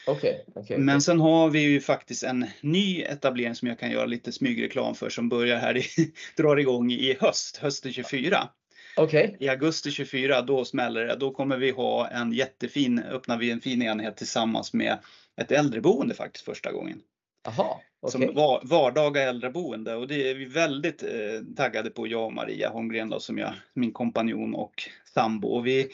Okej, 0.07 0.45
okej. 0.55 0.77
Men 0.77 1.01
sen 1.01 1.19
har 1.19 1.49
vi 1.49 1.59
ju 1.59 1.81
faktiskt 1.81 2.23
en 2.23 2.45
ny 2.61 3.01
etablering 3.01 3.55
som 3.55 3.67
jag 3.67 3.79
kan 3.79 3.91
göra 3.91 4.05
lite 4.05 4.31
smygreklam 4.31 4.95
för 4.95 5.09
som 5.09 5.29
börjar 5.29 5.57
här, 5.57 5.77
i, 5.77 5.83
drar 6.37 6.57
igång 6.57 6.91
i 6.91 7.17
höst, 7.19 7.57
hösten 7.57 7.93
24. 7.93 8.49
Okej. 8.97 9.37
I 9.39 9.49
augusti 9.49 9.91
24, 9.91 10.41
då 10.41 10.65
smäller 10.65 11.05
det. 11.05 11.15
Då 11.15 11.31
kommer 11.31 11.57
vi 11.57 11.71
ha 11.71 12.07
en 12.07 12.33
jättefin, 12.33 12.99
öppnar 12.99 13.37
vi 13.37 13.51
en 13.51 13.61
fin 13.61 13.81
enhet 13.81 14.17
tillsammans 14.17 14.73
med 14.73 14.97
ett 15.41 15.51
äldreboende 15.51 16.15
faktiskt 16.15 16.45
första 16.45 16.71
gången. 16.71 17.01
Jaha, 17.45 17.77
Som 18.07 18.23
okej. 18.23 18.35
var, 18.35 18.61
vardaga 18.63 19.21
äldreboende 19.21 19.95
och 19.95 20.07
det 20.07 20.29
är 20.29 20.35
vi 20.35 20.45
väldigt 20.45 21.03
eh, 21.03 21.09
taggade 21.55 21.89
på, 21.89 22.07
jag 22.07 22.25
och 22.25 22.33
Maria 22.33 22.69
Holmgren 22.69 23.09
då, 23.09 23.19
som 23.19 23.37
jag, 23.37 23.53
min 23.73 23.93
kompanjon 23.93 24.55
och 24.55 24.89
sambo. 25.13 25.47
Och 25.47 25.67
vi 25.67 25.91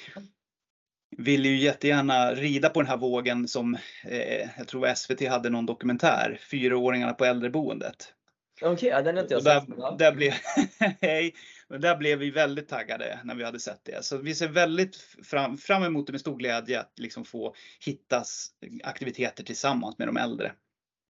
vill 1.17 1.45
ju 1.45 1.57
jättegärna 1.57 2.33
rida 2.33 2.69
på 2.69 2.81
den 2.81 2.89
här 2.89 2.97
vågen 2.97 3.47
som, 3.47 3.77
eh, 4.03 4.49
jag 4.57 4.67
tror 4.67 4.93
SVT 4.93 5.27
hade 5.29 5.49
någon 5.49 5.65
dokumentär, 5.65 6.39
Fyraåringarna 6.51 7.13
på 7.13 7.25
äldreboendet. 7.25 8.13
Okej, 8.61 8.89
ja, 8.89 9.01
den 9.01 9.15
har 9.15 9.23
inte 9.23 9.33
jag 9.33 9.43
där, 9.43 9.59
sett. 9.59 9.69
Ja. 9.77 9.95
där, 9.99 10.11
blev, 10.11 10.33
hej, 11.01 11.33
Men 11.67 11.81
där 11.81 11.97
blev 11.97 12.19
vi 12.19 12.31
väldigt 12.31 12.67
taggade 12.69 13.19
när 13.23 13.35
vi 13.35 13.43
hade 13.43 13.59
sett 13.59 13.81
det. 13.83 14.05
Så 14.05 14.17
vi 14.17 14.35
ser 14.35 14.47
väldigt 14.47 14.95
fram, 15.23 15.57
fram 15.57 15.83
emot 15.83 16.07
det 16.07 16.13
med 16.13 16.21
stor 16.21 16.37
glädje 16.37 16.79
att 16.79 16.93
liksom 16.99 17.25
få 17.25 17.53
hittas 17.85 18.49
aktiviteter 18.83 19.43
tillsammans 19.43 19.97
med 19.97 20.07
de 20.07 20.17
äldre. 20.17 20.51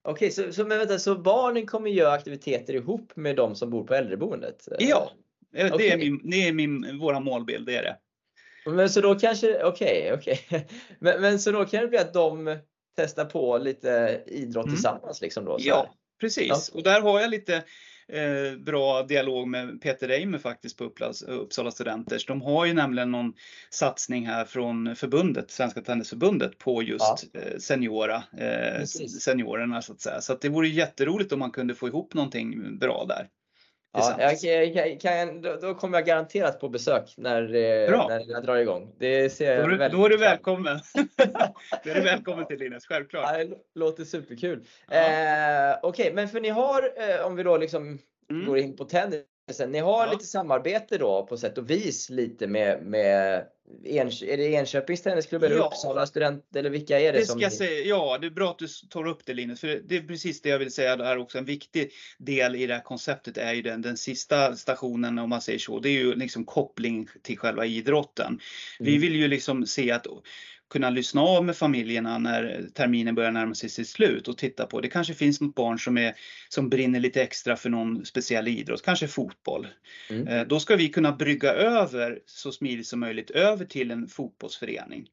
Okej, 0.04 0.32
så, 0.32 0.54
så, 0.54 0.66
men 0.66 0.78
vänta, 0.78 1.00
så 1.00 1.16
barnen 1.16 1.66
kommer 1.68 1.90
göra 1.90 2.14
aktiviteter 2.14 2.74
ihop 2.74 3.16
med 3.16 3.36
de 3.36 3.56
som 3.56 3.70
bor 3.70 3.84
på 3.84 3.96
äldreboendet? 3.96 4.68
Ja, 4.80 5.12
Eh, 5.56 5.66
Det 5.68 5.74
Okej. 5.74 5.90
är, 5.90 5.98
min, 5.98 6.30
det 6.30 6.48
är 6.48 6.54
min, 6.54 7.00
våra 7.00 7.20
målbild, 7.20 7.66
det 7.66 7.76
är 7.76 7.84
det. 7.84 7.98
Men 8.72 8.90
så 8.90 9.02
då 9.02 9.16
kanske, 9.16 9.64
okej, 9.64 10.14
okej. 10.14 10.40
Men, 11.00 11.22
men 11.22 11.40
så 11.40 11.52
då 11.52 11.66
kan 11.66 11.82
det 11.82 11.88
bli 11.88 11.98
att 11.98 12.14
de 12.14 12.58
testar 12.96 13.26
på 13.26 13.58
lite 13.58 14.22
idrott 14.28 14.66
Mm. 14.66 14.76
tillsammans 14.76 15.22
liksom 15.22 15.46
då? 15.46 15.60
så 15.60 15.64
här? 15.64 15.70
Ja, 15.70 15.94
precis. 16.20 16.48
Ja. 16.50 16.78
Och 16.78 16.84
där 16.84 17.02
har 17.02 17.20
jag 17.22 17.30
lite 17.30 17.64
eh, 18.12 18.58
bra 18.58 19.04
dialog 19.04 19.48
med 19.48 19.82
Peter 19.82 20.08
Reimer 20.08 20.38
faktiskt 20.38 20.78
på 20.78 20.84
Uppsala, 20.84 21.14
Uppsala 21.28 21.72
Studenters. 21.72 22.26
De 22.26 22.42
har 22.42 22.66
ju 22.66 22.74
nämligen 22.74 23.12
någon 23.12 23.34
satsning 23.70 24.28
här 24.28 24.46
från 24.46 24.96
förbundet, 24.96 25.52
Svenska 25.52 25.82
Tennisförbundet, 25.82 26.58
på 26.58 26.84
just 26.84 27.26
eh, 27.34 27.58
seniora, 27.60 28.24
eh, 28.38 28.86
seniorerna 29.20 29.82
så 29.82 29.94
att 29.94 30.02
säga. 30.02 30.22
Så 30.22 30.34
att 30.34 30.42
det 30.42 30.50
vore 30.50 30.68
jätteroligt 30.68 31.32
om 31.32 31.40
man 31.40 31.52
kunde 31.52 31.76
få 31.76 31.88
ihop 31.88 32.14
någonting 32.14 32.78
bra 32.78 33.06
där. 33.08 33.28
Ja, 33.94 34.34
jag, 34.42 34.74
kan, 34.74 34.98
kan, 34.98 35.42
då, 35.42 35.56
då 35.62 35.74
kommer 35.74 35.98
jag 35.98 36.06
garanterat 36.06 36.60
på 36.60 36.70
besök 36.70 37.14
när, 37.18 37.42
eh, 37.42 38.08
när 38.08 38.32
jag 38.32 38.44
drar 38.44 38.56
igång. 38.56 38.96
Det 38.98 39.30
ser 39.30 39.68
då, 39.68 39.84
är, 39.84 39.90
då 39.90 40.06
är 40.06 40.10
du 40.10 40.18
välkommen. 40.18 40.80
då 41.84 41.90
är 41.90 41.96
du 41.96 42.02
välkommen 42.02 42.46
till 42.46 42.60
Linus, 42.60 42.86
självklart. 42.86 43.26
Ja, 43.32 43.38
det 43.38 43.58
låter 43.76 44.04
superkul. 44.04 44.64
Ja. 44.90 44.96
Eh, 44.96 45.78
Okej, 45.82 46.04
okay, 46.04 46.14
men 46.14 46.28
för 46.28 46.42
ni 46.42 46.50
har, 46.50 46.84
eh, 46.84 47.26
om 47.26 47.36
vi 47.36 47.44
då 47.44 47.58
liksom 47.58 48.00
mm. 48.30 48.46
går 48.46 48.58
in 48.58 48.76
på 48.76 48.86
tennis, 48.86 49.26
ni 49.68 49.80
har 49.80 50.06
ja. 50.06 50.12
lite 50.12 50.26
samarbete 50.26 50.98
då 50.98 51.26
på 51.26 51.38
sätt 51.38 51.58
och 51.58 51.70
vis 51.70 52.10
lite 52.10 52.48
med, 52.48 52.84
med 52.84 53.46
är 53.86 54.38
det 54.38 54.52
Enköpings 54.52 55.02
Tennisklubb 55.02 55.44
eller 55.44 55.56
ja. 55.56 55.68
Uppsala 55.68 56.08
Student 56.08 56.56
eller 56.56 56.70
vilka 56.70 57.00
är 57.00 57.14
det? 57.14 57.20
det 57.20 57.26
ska 57.26 57.40
som... 57.40 57.52
säga, 57.52 57.86
ja, 57.86 58.18
det 58.22 58.28
är 58.28 58.32
bra 58.32 58.52
att 58.52 58.60
du 58.60 58.68
tar 58.90 59.08
upp 59.08 59.26
det 59.26 59.34
Linus, 59.34 59.60
för 59.60 59.82
det 59.86 59.98
är 59.98 60.02
precis 60.02 60.42
det 60.42 60.50
jag 60.50 60.60
vill 60.60 60.72
säga 60.72 60.96
där 60.96 61.18
också. 61.18 61.38
En 61.38 61.46
viktig 61.46 61.92
del 62.18 62.56
i 62.56 62.68
det 62.68 62.74
här 62.74 62.82
konceptet 62.82 63.38
är 63.38 63.54
ju 63.54 63.62
den, 63.62 63.82
den 63.82 63.98
sista 63.98 64.56
stationen 64.56 65.20
om 65.20 65.30
man 65.30 65.42
säger 65.42 65.60
så. 65.60 65.80
Det 65.80 65.90
är 65.90 65.94
ju 65.94 66.16
liksom 66.16 66.46
koppling 66.46 67.08
till 67.22 67.38
själva 67.38 67.66
idrotten. 67.66 68.28
Mm. 68.28 68.40
Vi 68.80 68.98
vill 68.98 69.16
ju 69.16 69.28
liksom 69.28 69.66
se 69.66 69.92
att 69.92 70.08
kunna 70.72 70.90
lyssna 70.90 71.22
av 71.22 71.46
med 71.46 71.58
familjerna 71.58 72.18
när 72.18 72.70
terminen 72.74 73.16
börjar 73.16 73.32
närma 73.32 73.56
sig 73.56 73.70
sitt 73.70 73.90
slut 73.90 74.28
och 74.28 74.38
titta 74.38 74.66
på. 74.66 74.82
Det 74.82 74.88
kanske 74.88 75.14
finns 75.14 75.42
något 75.42 75.56
barn 75.56 75.80
som, 75.80 75.98
är, 75.98 76.14
som 76.50 76.70
brinner 76.70 77.00
lite 77.00 77.22
extra 77.22 77.56
för 77.56 77.70
någon 77.70 78.06
speciell 78.06 78.48
idrott, 78.48 78.82
kanske 78.82 79.08
fotboll. 79.08 79.68
Mm. 80.10 80.28
Eh, 80.28 80.48
då 80.48 80.60
ska 80.60 80.76
vi 80.76 80.90
kunna 80.90 81.12
brygga 81.12 81.54
över 81.54 82.20
så 82.26 82.52
smidigt 82.52 82.88
som 82.88 83.00
möjligt 83.00 83.30
över 83.30 83.66
till 83.66 83.92
en 83.92 84.08
fotbollsförening. 84.08 85.08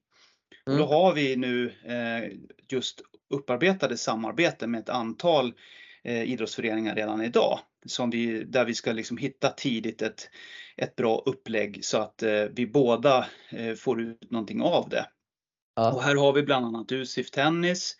Mm. 0.67 0.79
Då 0.79 0.87
har 0.87 1.15
vi 1.15 1.37
nu 1.37 1.73
eh, 1.85 2.33
just 2.69 3.01
upparbetade 3.31 3.97
samarbeten 3.97 4.71
med 4.71 4.81
ett 4.81 4.89
antal 4.89 5.55
eh, 6.05 6.23
idrottsföreningar 6.23 6.95
redan 6.95 7.23
idag. 7.23 7.59
Som 7.87 8.11
vi, 8.11 8.45
där 8.45 8.65
vi 8.65 8.75
ska 8.75 8.93
liksom 8.93 9.17
hitta 9.17 9.49
tidigt 9.49 10.03
ett, 10.03 10.31
ett 10.77 10.97
bra 10.97 11.23
upplägg 11.27 11.85
så 11.85 11.99
att 11.99 12.23
vi 12.51 12.67
båda 12.67 13.27
får 13.77 14.01
ut 14.01 14.31
någonting 14.31 14.63
av 14.63 14.89
det. 14.89 15.07
Ja. 15.79 15.93
Och 15.93 16.03
här 16.03 16.15
har 16.15 16.33
vi 16.33 16.43
bland 16.43 16.67
annat 16.67 16.93
USIF 16.93 17.31
Tennis. 17.31 17.97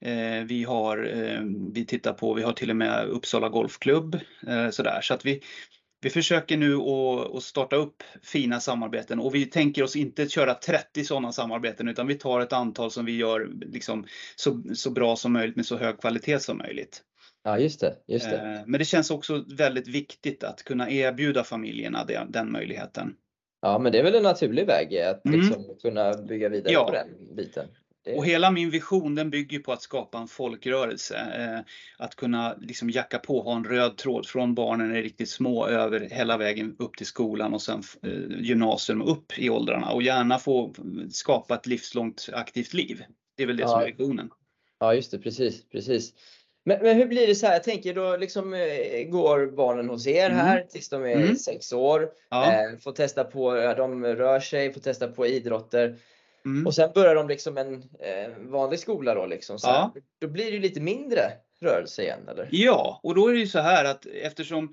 Eh, 0.00 0.44
vi 0.44 0.64
har, 0.64 1.04
eh, 1.04 1.40
vi 1.72 1.86
tittar 1.86 2.12
på, 2.12 2.34
vi 2.34 2.42
har 2.42 2.52
till 2.52 2.70
och 2.70 2.76
med 2.76 3.08
Uppsala 3.08 3.48
Golfklubb. 3.48 4.18
Eh, 4.46 4.70
sådär. 4.70 5.00
Så 5.00 5.14
att 5.14 5.24
vi, 5.24 5.42
vi 6.00 6.10
försöker 6.10 6.56
nu 6.56 6.76
att 6.76 7.42
starta 7.42 7.76
upp 7.76 8.02
fina 8.22 8.60
samarbeten 8.60 9.20
och 9.20 9.34
vi 9.34 9.46
tänker 9.46 9.82
oss 9.82 9.96
inte 9.96 10.28
köra 10.28 10.54
30 10.54 11.04
sådana 11.04 11.32
samarbeten 11.32 11.88
utan 11.88 12.06
vi 12.06 12.14
tar 12.14 12.40
ett 12.40 12.52
antal 12.52 12.90
som 12.90 13.04
vi 13.04 13.16
gör 13.16 13.50
liksom 13.60 14.06
så, 14.36 14.62
så 14.74 14.90
bra 14.90 15.16
som 15.16 15.32
möjligt 15.32 15.56
med 15.56 15.66
så 15.66 15.76
hög 15.76 16.00
kvalitet 16.00 16.40
som 16.40 16.58
möjligt. 16.58 17.02
Ja, 17.44 17.58
just 17.58 17.80
det, 17.80 17.94
just 18.08 18.30
det. 18.30 18.64
Men 18.66 18.78
det 18.78 18.84
känns 18.84 19.10
också 19.10 19.44
väldigt 19.56 19.88
viktigt 19.88 20.44
att 20.44 20.64
kunna 20.64 20.90
erbjuda 20.90 21.44
familjerna 21.44 22.04
den, 22.04 22.32
den 22.32 22.52
möjligheten. 22.52 23.14
Ja, 23.66 23.78
men 23.78 23.92
det 23.92 23.98
är 23.98 24.02
väl 24.02 24.14
en 24.14 24.22
naturlig 24.22 24.66
väg 24.66 24.98
att 24.98 25.24
mm. 25.24 25.40
liksom 25.40 25.64
mm. 25.64 25.76
kunna 25.82 26.12
bygga 26.14 26.48
vidare 26.48 26.72
ja. 26.72 26.84
på 26.84 26.92
den 26.92 27.36
biten. 27.36 27.66
Det... 28.04 28.16
Och 28.16 28.26
hela 28.26 28.50
min 28.50 28.70
vision 28.70 29.14
den 29.14 29.30
bygger 29.30 29.58
på 29.58 29.72
att 29.72 29.82
skapa 29.82 30.18
en 30.18 30.28
folkrörelse. 30.28 31.16
Eh, 31.16 32.04
att 32.04 32.14
kunna 32.14 32.54
liksom 32.60 32.90
jacka 32.90 33.18
på, 33.18 33.42
ha 33.42 33.56
en 33.56 33.64
röd 33.64 33.96
tråd 33.96 34.26
från 34.26 34.54
barnen 34.54 34.96
är 34.96 35.02
riktigt 35.02 35.30
små 35.30 35.66
över 35.66 36.00
hela 36.00 36.36
vägen 36.36 36.76
upp 36.78 36.96
till 36.96 37.06
skolan 37.06 37.54
och 37.54 37.62
sen 37.62 37.82
eh, 38.02 38.40
gymnasium 38.40 39.02
upp 39.02 39.38
i 39.38 39.50
åldrarna 39.50 39.90
och 39.90 40.02
gärna 40.02 40.38
få 40.38 40.74
skapa 41.10 41.54
ett 41.54 41.66
livslångt 41.66 42.28
aktivt 42.32 42.74
liv. 42.74 43.04
Det 43.36 43.42
är 43.42 43.46
väl 43.46 43.56
det 43.56 43.62
ja. 43.62 43.68
som 43.68 43.80
är 43.80 43.86
visionen. 43.86 44.30
Ja, 44.78 44.94
just 44.94 45.10
det, 45.10 45.18
precis, 45.18 45.68
precis. 45.68 46.14
Men, 46.68 46.82
men, 46.82 46.96
hur 46.96 47.06
blir 47.06 47.26
det 47.26 47.34
så 47.34 47.46
här? 47.46 47.52
Jag 47.52 47.64
tänker 47.64 47.94
då 47.94 48.16
liksom 48.16 48.54
eh, 48.54 49.04
går 49.08 49.46
barnen 49.46 49.88
hos 49.88 50.06
er 50.06 50.30
här 50.30 50.56
mm. 50.56 50.68
tills 50.68 50.88
de 50.88 51.04
är 51.04 51.16
mm. 51.16 51.36
sex 51.36 51.72
år. 51.72 52.10
Ja. 52.28 52.52
Eh, 52.52 52.78
får 52.78 52.92
testa 52.92 53.24
på, 53.24 53.56
ja, 53.56 53.74
de 53.74 54.04
rör 54.04 54.40
sig, 54.40 54.72
får 54.72 54.80
testa 54.80 55.08
på 55.08 55.26
idrotter. 55.26 55.96
Mm. 56.44 56.66
Och 56.66 56.74
sen 56.74 56.90
börjar 56.94 57.14
de 57.14 57.28
liksom 57.28 57.58
en 57.58 57.74
eh, 58.00 58.32
vanlig 58.38 58.78
skola 58.78 59.14
då 59.14 59.26
liksom. 59.26 59.58
Så 59.58 59.68
ja. 59.68 59.94
Då 60.18 60.28
blir 60.28 60.52
det 60.52 60.58
lite 60.58 60.80
mindre 60.80 61.32
rörelse 61.60 62.02
igen 62.02 62.28
eller? 62.28 62.48
Ja, 62.50 63.00
och 63.02 63.14
då 63.14 63.28
är 63.28 63.32
det 63.32 63.38
ju 63.38 63.46
så 63.46 63.58
här 63.58 63.84
att 63.84 64.06
eftersom 64.06 64.72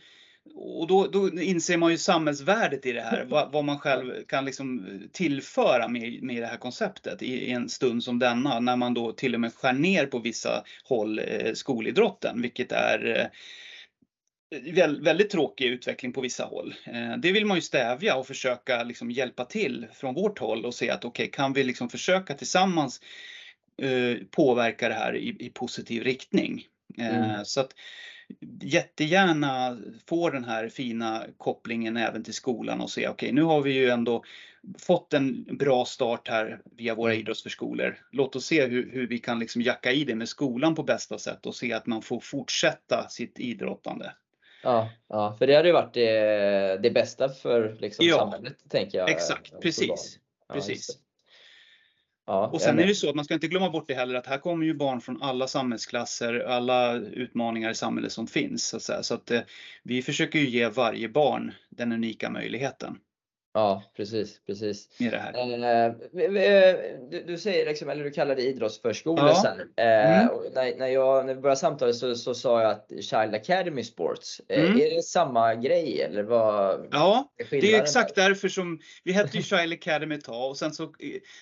och 0.56 0.88
då, 0.88 1.08
då 1.08 1.42
inser 1.42 1.78
man 1.78 1.92
ju 1.92 1.98
samhällsvärdet 1.98 2.86
i 2.86 2.92
det 2.92 3.02
här, 3.02 3.26
vad, 3.30 3.52
vad 3.52 3.66
man 3.66 3.80
själv 3.80 4.24
kan 4.28 4.46
liksom 4.46 4.88
tillföra 5.12 5.88
med, 5.88 6.24
med 6.24 6.42
det 6.42 6.48
här 6.48 6.58
konceptet 6.58 7.22
i, 7.22 7.34
i, 7.34 7.52
en 7.52 7.70
stund 7.70 8.04
som 8.04 8.20
denna, 8.20 8.60
när 8.60 8.76
man 8.76 8.94
då 8.94 9.12
till 9.12 9.34
och 9.34 9.40
med 9.40 9.54
skär 9.54 9.74
ner 9.74 10.06
på 10.06 10.20
vissa 10.20 10.64
håll 10.84 11.20
eh, 11.20 11.54
skolidrotten, 11.54 12.42
vilket 12.42 12.72
är 12.72 13.30
eh, 14.56 14.88
väldigt 15.02 15.30
tråkig 15.30 15.66
utveckling 15.66 16.14
på 16.14 16.22
vissa 16.22 16.46
håll. 16.46 16.76
Eh, 16.86 17.18
det 17.18 17.32
vill 17.32 17.46
man 17.46 17.58
ju 17.58 17.62
stävja 17.62 18.16
och 18.16 18.28
försöka 18.28 18.84
liksom 18.84 19.12
hjälpa 19.12 19.46
till 19.46 19.88
från 19.94 20.14
vårt 20.14 20.40
håll 20.40 20.66
och 20.66 20.74
se 20.74 20.90
att 20.90 21.06
okej, 21.06 21.24
okay, 21.24 21.32
kan 21.32 21.54
vi 21.54 21.64
liksom 21.64 21.90
försöka 21.90 22.34
tillsammans 22.34 23.02
eh, 23.82 24.18
påverka 24.32 24.90
det 24.90 24.96
här 24.96 25.16
i, 25.16 25.36
i 25.40 25.50
positiv 25.50 26.04
riktning? 26.04 26.66
Eh, 26.98 27.34
mm. 27.34 27.46
Så 27.46 27.62
att 27.62 27.74
jättegärna 28.62 29.78
få 30.06 30.30
den 30.30 30.44
här 30.44 30.70
fina 30.70 31.26
kopplingen 31.38 31.98
även 31.98 32.24
till 32.24 32.34
skolan 32.34 32.82
och 32.82 32.90
se, 32.90 33.02
okej, 33.02 33.12
okay, 33.12 33.32
nu 33.32 33.44
har 33.44 33.62
vi 33.62 33.74
ju 33.74 33.90
ändå 33.90 34.24
fått 34.80 35.14
en 35.14 35.58
bra 35.58 35.86
start 35.86 36.28
här 36.28 36.62
via 36.78 36.96
våra 36.96 37.12
mm. 37.12 37.22
idrottsförskolor. 37.22 37.98
Låt 38.12 38.36
oss 38.36 38.46
se 38.46 38.66
hur, 38.66 38.92
hur 38.92 39.08
vi 39.08 39.20
kan 39.20 39.40
liksom 39.40 39.62
jacka 39.62 39.92
i 39.92 40.04
det 40.04 40.16
med 40.16 40.30
skolan 40.30 40.76
på 40.76 40.84
bästa 40.84 41.18
sätt 41.18 41.46
och 41.46 41.56
se 41.56 41.74
att 41.74 41.86
man 41.86 42.02
får 42.02 42.20
fortsätta 42.20 43.08
sitt 43.10 43.40
idrottande. 43.40 44.14
Ja, 44.64 44.90
ja 45.08 45.36
för 45.40 45.48
det 45.48 45.56
hade 45.56 45.68
ju 45.68 45.74
varit 45.74 45.94
det, 45.94 46.80
det 46.84 46.92
bästa 46.92 47.30
för 47.30 47.78
liksom 47.80 48.06
ja, 48.06 48.18
samhället, 48.18 48.58
tänker 48.70 48.98
jag. 48.98 49.10
Exakt, 49.10 49.62
precis. 49.62 50.20
Ja, 50.48 50.54
precis. 50.54 51.03
Ja, 52.26 52.48
och 52.48 52.62
sen 52.62 52.80
är 52.80 52.88
det 52.88 52.96
så 52.96 53.10
att 53.10 53.16
man 53.16 53.26
ska 53.26 53.34
inte 53.34 53.48
glömma 53.48 53.70
bort 53.70 53.88
det 53.88 53.94
heller 53.94 54.16
att 54.16 54.28
här 54.28 54.38
kommer 54.38 54.66
ju 54.66 54.74
barn 54.74 55.02
från 55.02 55.22
alla 55.22 55.48
samhällsklasser, 55.48 56.40
alla 56.40 56.94
utmaningar 56.96 57.72
i 57.72 57.76
samhället 57.76 58.12
som 58.12 58.28
finns. 58.28 58.68
Så 58.84 58.94
att. 58.94 59.06
Så 59.06 59.14
att 59.14 59.32
eh, 59.32 59.42
vi 59.84 60.02
försöker 60.02 60.40
ju 60.40 60.50
ge 60.50 60.70
varje 60.70 61.10
barn 61.10 61.52
den 61.70 61.92
unika 61.92 62.30
möjligheten. 62.30 62.98
Ja, 63.54 63.84
precis, 63.98 64.46
precis. 64.46 65.02
I 65.02 65.10
det 65.10 65.18
här. 65.18 65.34
Eh, 65.34 65.94
du, 67.12 67.24
du, 67.28 67.38
säger 67.38 67.66
liksom, 67.66 67.90
eller 67.90 68.04
du 68.04 68.12
kallar 68.12 68.36
det 68.36 68.42
idrottsförskola 68.42 69.28
ja. 69.28 69.42
sen. 69.42 69.60
Eh, 69.78 70.22
mm. 70.22 70.28
när, 70.54 70.78
när, 70.78 70.88
jag, 70.88 71.26
när 71.26 71.34
vi 71.34 71.42
började 71.42 71.60
samtalet 71.60 71.96
så, 71.96 72.16
så 72.16 72.34
sa 72.34 72.62
jag 72.62 72.72
att 72.72 72.88
Child 72.90 73.36
Academy 73.36 73.84
Sports, 73.84 74.42
eh, 74.50 74.64
mm. 74.64 74.82
är 74.82 74.96
det 74.96 75.04
samma 75.04 75.56
grej 75.56 76.02
eller 76.02 76.24
vad? 76.24 76.88
Ja, 76.92 77.32
är 77.38 77.62
det 77.62 77.76
är 77.76 77.82
exakt 77.82 78.16
där? 78.16 78.30
därför 78.30 78.50
som 78.50 78.80
vi 79.04 79.12
hette 79.12 79.38
ju 79.38 79.44
Child 79.44 79.74
Academy 79.74 80.16
ett 80.16 80.24
tag 80.24 80.50
och 80.50 80.58
sen 80.58 80.74
så, 80.74 80.94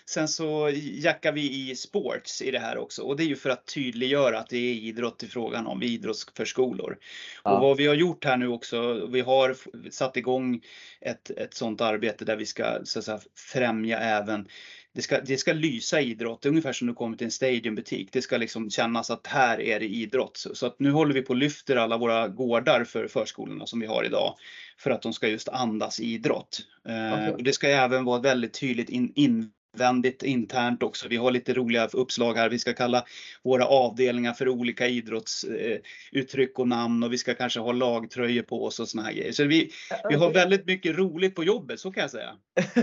sen 0.06 0.28
så 0.28 0.72
jackar 0.76 1.32
vi 1.32 1.72
i 1.72 1.76
sports 1.76 2.42
i 2.42 2.52
det 2.52 2.60
här 2.60 2.78
också 2.78 3.02
och 3.02 3.18
det 3.18 3.24
är 3.24 3.28
ju 3.28 3.36
för 3.36 3.50
att 3.50 3.66
tydliggöra 3.66 4.40
att 4.40 4.50
det 4.50 4.58
är 4.58 4.74
idrott 4.74 5.24
i 5.24 5.28
frågan 5.28 5.68
om, 5.68 5.84
idrottsförskolor. 5.84 6.98
Ja. 7.44 7.52
Och 7.52 7.62
vad 7.62 7.78
vi 7.78 7.88
har 7.88 7.96
gjort 7.96 8.26
här 8.26 8.38
nu 8.38 8.48
också, 8.48 9.08
vi 9.12 9.22
har 9.22 9.56
satt 9.92 10.18
igång 10.18 10.62
ett, 11.02 11.30
ett 11.30 11.54
sånt 11.54 11.82
arbete 11.82 12.01
där 12.02 12.36
vi 12.36 12.46
ska 12.46 12.80
så 12.84 13.00
att 13.00 13.06
säga, 13.06 13.20
främja 13.36 14.00
även 14.00 14.48
det 14.94 15.02
ska, 15.02 15.22
det 15.22 15.38
ska 15.38 15.54
lysa 15.54 16.02
idrott, 16.02 16.46
ungefär 16.46 16.74
som 16.74 16.88
du 16.88 16.94
kommer 16.94 17.18
till 17.18 17.26
en 17.26 17.32
stadionbutik. 17.32 18.10
Det 18.12 18.22
ska 18.22 18.38
liksom 18.38 18.70
kännas 18.70 19.10
att 19.10 19.28
här 19.28 19.62
är 19.62 19.80
det 19.80 19.86
idrott. 19.86 20.38
Så, 20.38 20.56
så 20.56 20.66
att 20.66 20.80
nu 20.80 20.92
håller 20.92 21.14
vi 21.14 21.22
på 21.22 21.30
och 21.30 21.36
lyfter 21.36 21.76
alla 21.76 21.98
våra 21.98 22.28
gårdar 22.28 22.84
för 22.84 23.08
förskolorna 23.08 23.66
som 23.66 23.80
vi 23.80 23.86
har 23.86 24.06
idag. 24.06 24.36
För 24.78 24.92
att 24.92 25.02
de 25.02 25.14
ska 25.14 25.28
just 25.28 25.50
andas 25.50 26.00
idrott. 26.00 26.60
Eh, 26.88 27.14
okay. 27.14 27.32
och 27.32 27.44
det 27.44 27.54
ska 27.54 27.68
även 27.68 28.06
vara 28.06 28.22
väldigt 28.22 28.60
tydligt 28.60 28.90
in, 28.90 29.12
in 29.16 29.52
invändigt 29.74 30.24
internt 30.24 30.84
också. 30.84 31.08
Vi 31.08 31.18
har 31.18 31.32
lite 31.32 31.54
roliga 31.54 31.88
uppslag 31.94 32.34
här. 32.34 32.50
Vi 32.50 32.60
ska 32.60 32.74
kalla 32.74 33.06
våra 33.44 33.66
avdelningar 33.66 34.34
för 34.34 34.50
olika 34.50 34.88
idrottsuttryck 34.88 36.60
och 36.60 36.68
namn 36.68 37.04
och 37.04 37.14
vi 37.14 37.18
ska 37.18 37.34
kanske 37.34 37.60
ha 37.60 37.72
lagtröjor 37.72 38.44
på 38.44 38.66
oss 38.66 38.80
och 38.80 38.88
såna 38.88 39.04
här 39.04 39.14
grejer. 39.14 39.32
Så 39.32 39.44
vi, 39.44 39.72
vi 40.10 40.16
har 40.16 40.34
väldigt 40.34 40.66
mycket 40.66 40.98
roligt 40.98 41.36
på 41.36 41.44
jobbet, 41.44 41.80
så 41.80 41.92
kan 41.92 42.02
jag 42.02 42.12
säga. 42.12 42.36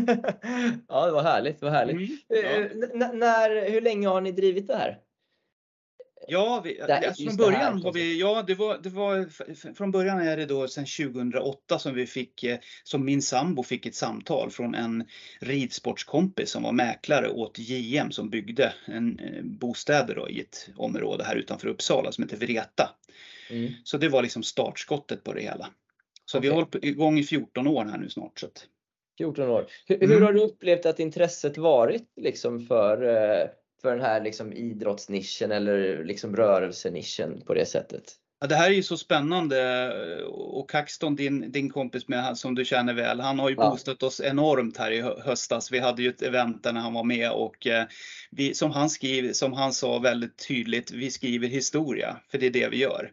ja, 0.89 1.07
det 1.07 1.13
var 1.13 1.23
härligt. 1.23 1.63
Var 1.63 1.71
härligt. 1.71 1.97
Mm, 1.97 2.19
ja. 2.29 2.37
Eh, 2.39 3.13
när, 3.15 3.71
hur 3.71 3.81
länge 3.81 4.09
har 4.09 4.21
ni 4.21 4.33
drivit 4.33 4.67
det 4.67 4.77
här? 4.77 4.99
Ja, 6.29 6.63
vi, 6.65 6.81
alltså 6.81 7.25
från 7.25 7.37
början 7.37 7.83
har 7.83 7.93
vi, 7.93 8.21
ja 8.21 8.45
det 8.47 8.55
var, 8.55 8.79
det 8.79 8.89
var, 8.89 9.29
från 9.75 9.91
början 9.91 10.21
är 10.21 10.37
det 10.37 10.47
då 10.47 10.69
sedan 10.69 10.87
2008 11.13 11.79
som 11.79 11.95
vi 11.95 12.07
fick, 12.07 12.45
eh, 12.45 12.59
som 12.85 13.05
min 13.05 13.23
sambo 13.23 13.63
fick 13.63 13.87
ett 13.87 13.95
samtal 13.95 14.51
från 14.51 14.75
en 14.75 15.05
ridsportskompis 15.41 16.51
som 16.51 16.63
var 16.63 16.73
mäklare 16.73 17.29
åt 17.29 17.59
JM 17.59 18.11
som 18.11 18.31
byggde 18.31 18.73
en, 18.85 19.19
eh, 19.19 19.43
bostäder 19.43 20.15
då 20.15 20.29
i 20.29 20.41
ett 20.41 20.69
område 20.77 21.25
här 21.25 21.37
utanför 21.37 21.69
Uppsala 21.69 22.13
som 22.13 22.25
heter 22.25 22.37
Vreta. 22.37 22.91
Mm. 23.51 23.73
Så 23.85 23.99
det 23.99 24.09
var 24.09 24.23
liksom 24.23 24.43
startskottet 24.43 25.25
på 25.25 25.33
det 25.33 25.41
hela. 25.41 25.69
Så 26.25 26.39
okay. 26.39 26.49
vi 26.49 26.55
har 26.55 26.63
hållit 26.63 26.85
igång 26.85 27.19
i 27.19 27.25
14 27.25 27.67
år 27.67 27.85
här 27.85 27.99
nu 27.99 28.09
snart. 28.09 28.41
Så 28.41 28.47
att... 28.47 28.67
14 29.19 29.49
år. 29.49 29.67
Hur, 29.87 29.97
mm. 29.97 30.11
hur, 30.11 30.21
har 30.21 30.33
du 30.33 30.41
upplevt 30.41 30.87
att 30.87 31.01
intresset 31.01 31.59
varit 31.59 32.13
liksom 32.17 32.67
för 32.67 33.03
eh, 33.03 33.49
för 33.83 33.91
den 33.91 34.05
här 34.05 34.21
liksom 34.21 34.53
idrottsnischen 34.53 35.53
eller 35.53 36.05
liksom 36.05 36.37
rörelsenischen 36.37 37.41
på 37.47 37.55
det 37.55 37.67
sättet? 37.67 38.15
Ja, 38.41 38.47
det 38.47 38.55
här 38.55 38.71
är 38.71 38.75
ju 38.75 38.83
så 38.83 38.97
spännande 38.97 39.93
och 40.29 40.71
Kaxton, 40.71 41.17
din, 41.17 41.53
din 41.53 41.71
kompis 41.71 42.09
med, 42.09 42.39
som 42.39 42.55
du 42.55 42.65
känner 42.65 42.95
väl, 42.95 43.21
han 43.21 43.39
har 43.39 43.49
ju 43.49 43.57
ja. 43.59 43.71
boostat 43.71 44.03
oss 44.03 44.21
enormt 44.21 44.77
här 44.77 44.91
i 44.91 45.01
höstas. 45.01 45.73
Vi 45.73 45.79
hade 45.79 46.03
ju 46.03 46.09
ett 46.09 46.23
event 46.23 46.63
där 46.63 46.73
när 46.73 46.81
han 46.81 46.95
var 46.95 47.05
med 47.05 47.31
och 47.31 47.67
eh, 47.67 47.87
vi, 48.31 48.55
som 48.55 48.71
han 48.71 48.91
skriver, 48.91 49.33
som 49.33 49.53
han 49.53 49.73
sa 49.73 49.99
väldigt 49.99 50.49
tydligt, 50.49 50.91
vi 50.91 51.11
skriver 51.11 51.49
historia, 51.49 52.21
för 52.31 52.39
det 52.39 52.47
är 52.47 52.51
det 52.51 52.69
vi 52.69 52.77
gör. 52.77 53.11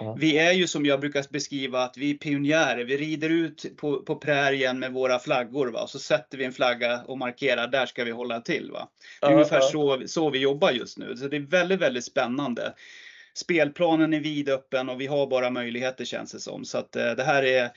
Ja. 0.00 0.16
Vi 0.18 0.38
är 0.38 0.52
ju 0.52 0.66
som 0.66 0.86
jag 0.86 1.00
brukar 1.00 1.24
beskriva 1.30 1.82
att 1.82 1.96
vi 1.96 2.10
är 2.10 2.14
pionjärer. 2.14 2.84
Vi 2.84 2.96
rider 2.96 3.30
ut 3.30 3.76
på, 3.76 4.02
på 4.02 4.16
prärien 4.16 4.78
med 4.78 4.92
våra 4.92 5.18
flaggor 5.18 5.66
va? 5.66 5.82
och 5.82 5.90
så 5.90 5.98
sätter 5.98 6.38
vi 6.38 6.44
en 6.44 6.52
flagga 6.52 7.02
och 7.02 7.18
markerar, 7.18 7.68
där 7.68 7.86
ska 7.86 8.04
vi 8.04 8.10
hålla 8.10 8.40
till. 8.40 8.70
Va? 8.72 8.88
Det 9.20 9.26
är 9.26 9.30
ja, 9.30 9.34
ungefär 9.34 9.60
Så, 9.60 10.02
så 10.06 10.30
vi 10.30 10.38
jobbar 10.38 10.70
just 10.70 10.98
nu. 10.98 11.16
Så 11.16 11.28
det 11.28 11.36
är 11.36 11.40
väldigt, 11.40 11.80
väldigt 11.80 12.04
spännande 12.04 12.74
spelplanen 13.34 14.14
är 14.14 14.20
vidöppen 14.20 14.88
och 14.88 15.00
vi 15.00 15.06
har 15.06 15.26
bara 15.26 15.50
möjligheter 15.50 16.04
känns 16.04 16.32
det 16.32 16.40
som. 16.40 16.64
Så 16.64 16.78
att 16.78 16.96
eh, 16.96 17.10
det 17.10 17.24
här 17.24 17.42
är 17.42 17.70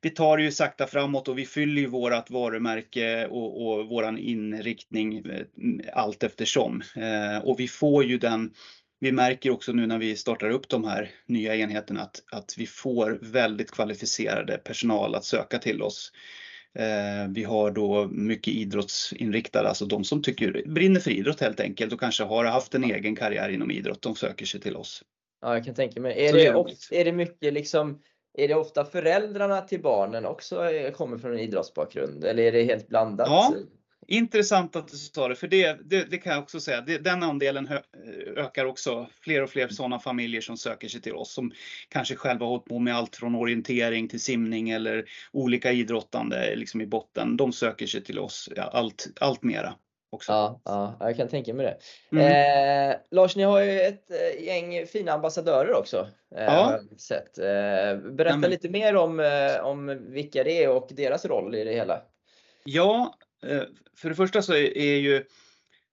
vi 0.00 0.10
tar 0.10 0.36
det 0.36 0.42
ju 0.42 0.50
sakta 0.50 0.86
framåt 0.86 1.28
och 1.28 1.38
vi 1.38 1.46
fyller 1.46 1.82
ju 1.82 1.86
vårat 1.86 2.30
varumärke 2.30 3.26
och, 3.26 3.66
och 3.66 3.88
våran 3.88 4.18
inriktning 4.18 5.18
eh, 5.18 5.44
allt 5.92 6.22
eftersom. 6.22 6.82
Eh, 6.96 7.44
och 7.44 7.60
vi 7.60 7.68
får 7.68 8.04
ju 8.04 8.18
den 8.18 8.52
vi 9.00 9.12
märker 9.12 9.50
också 9.50 9.72
nu 9.72 9.86
när 9.86 9.98
vi 9.98 10.16
startar 10.16 10.50
upp 10.50 10.68
de 10.68 10.84
här 10.84 11.10
nya 11.26 11.56
enheterna 11.56 12.00
att, 12.00 12.22
att 12.32 12.54
vi 12.58 12.66
får 12.66 13.18
väldigt 13.22 13.70
kvalificerade 13.70 14.58
personal 14.58 15.14
att 15.14 15.24
söka 15.24 15.58
till 15.58 15.82
oss. 15.82 16.12
Eh, 16.74 17.30
vi 17.30 17.44
har 17.44 17.70
då 17.70 18.08
mycket 18.10 18.54
idrottsinriktade, 18.54 19.68
alltså 19.68 19.86
de 19.86 20.04
som 20.04 20.22
tycker, 20.22 20.62
brinner 20.66 21.00
för 21.00 21.10
idrott 21.10 21.40
helt 21.40 21.60
enkelt 21.60 21.92
och 21.92 22.00
kanske 22.00 22.24
har 22.24 22.44
haft 22.44 22.74
en 22.74 22.84
egen 22.84 23.16
karriär 23.16 23.48
inom 23.48 23.70
idrott, 23.70 24.02
de 24.02 24.16
söker 24.16 24.46
sig 24.46 24.60
till 24.60 24.76
oss. 24.76 25.02
Ja, 25.40 25.54
jag 25.54 25.64
kan 25.64 25.74
tänka 25.74 26.00
mig. 26.00 26.26
Är, 26.26 26.32
det, 26.32 26.46
är, 26.46 26.54
ofta, 26.54 26.94
är 26.94 27.04
det 27.04 27.12
mycket 27.12 27.52
liksom, 27.52 28.02
är 28.38 28.48
det 28.48 28.54
ofta 28.54 28.84
föräldrarna 28.84 29.60
till 29.60 29.82
barnen 29.82 30.26
också 30.26 30.70
eh, 30.70 30.92
kommer 30.92 31.18
från 31.18 31.32
en 31.32 31.38
idrottsbakgrund 31.38 32.24
eller 32.24 32.42
är 32.42 32.52
det 32.52 32.62
helt 32.62 32.88
blandat? 32.88 33.28
Ja, 33.28 33.54
Intressant 34.10 34.76
att 34.76 34.88
du 34.88 34.96
sa 34.96 35.28
det, 35.28 35.34
för 35.34 35.48
det, 35.48 35.78
det, 35.84 36.10
det 36.10 36.18
kan 36.18 36.32
jag 36.32 36.42
också 36.42 36.60
säga. 36.60 36.80
Det, 36.80 36.98
den 36.98 37.22
andelen 37.22 37.68
ökar 38.36 38.64
också. 38.64 39.06
Fler 39.20 39.42
och 39.42 39.50
fler 39.50 39.68
sådana 39.68 39.98
familjer 39.98 40.40
som 40.40 40.56
söker 40.56 40.88
sig 40.88 41.00
till 41.00 41.14
oss 41.14 41.32
som 41.32 41.52
kanske 41.88 42.16
själva 42.16 42.44
har 42.44 42.50
hållit 42.50 42.64
på 42.64 42.78
med 42.78 42.96
allt 42.96 43.16
från 43.16 43.34
orientering 43.34 44.08
till 44.08 44.20
simning 44.20 44.70
eller 44.70 45.04
olika 45.32 45.72
idrottande 45.72 46.56
liksom 46.56 46.80
i 46.80 46.86
botten. 46.86 47.36
De 47.36 47.52
söker 47.52 47.86
sig 47.86 48.04
till 48.04 48.18
oss 48.18 48.48
allt, 48.56 49.06
allt 49.20 49.42
mera. 49.42 49.74
Också. 50.10 50.32
Ja, 50.32 50.60
ja, 50.64 50.96
jag 51.00 51.16
kan 51.16 51.28
tänka 51.28 51.54
mig 51.54 51.66
det. 51.66 51.76
Mm. 52.18 52.90
Eh, 52.90 52.96
Lars, 53.10 53.36
ni 53.36 53.42
har 53.42 53.60
ju 53.60 53.80
ett 53.80 54.10
eh, 54.10 54.44
gäng 54.44 54.86
fina 54.86 55.12
ambassadörer 55.12 55.74
också. 55.74 56.08
Eh, 56.36 56.44
ja. 56.44 56.80
sett. 56.98 57.38
Eh, 57.38 57.96
berätta 58.12 58.36
men... 58.36 58.50
lite 58.50 58.68
mer 58.68 58.96
om, 58.96 59.20
eh, 59.20 59.64
om 59.64 60.06
vilka 60.12 60.44
det 60.44 60.64
är 60.64 60.70
och 60.70 60.88
deras 60.90 61.24
roll 61.24 61.54
i 61.54 61.64
det 61.64 61.72
hela. 61.72 62.02
Ja, 62.64 63.14
Eh, 63.46 63.62
för 63.96 64.08
det 64.08 64.14
första 64.14 64.42
så 64.42 64.54
är 64.54 64.96
ju 64.96 65.24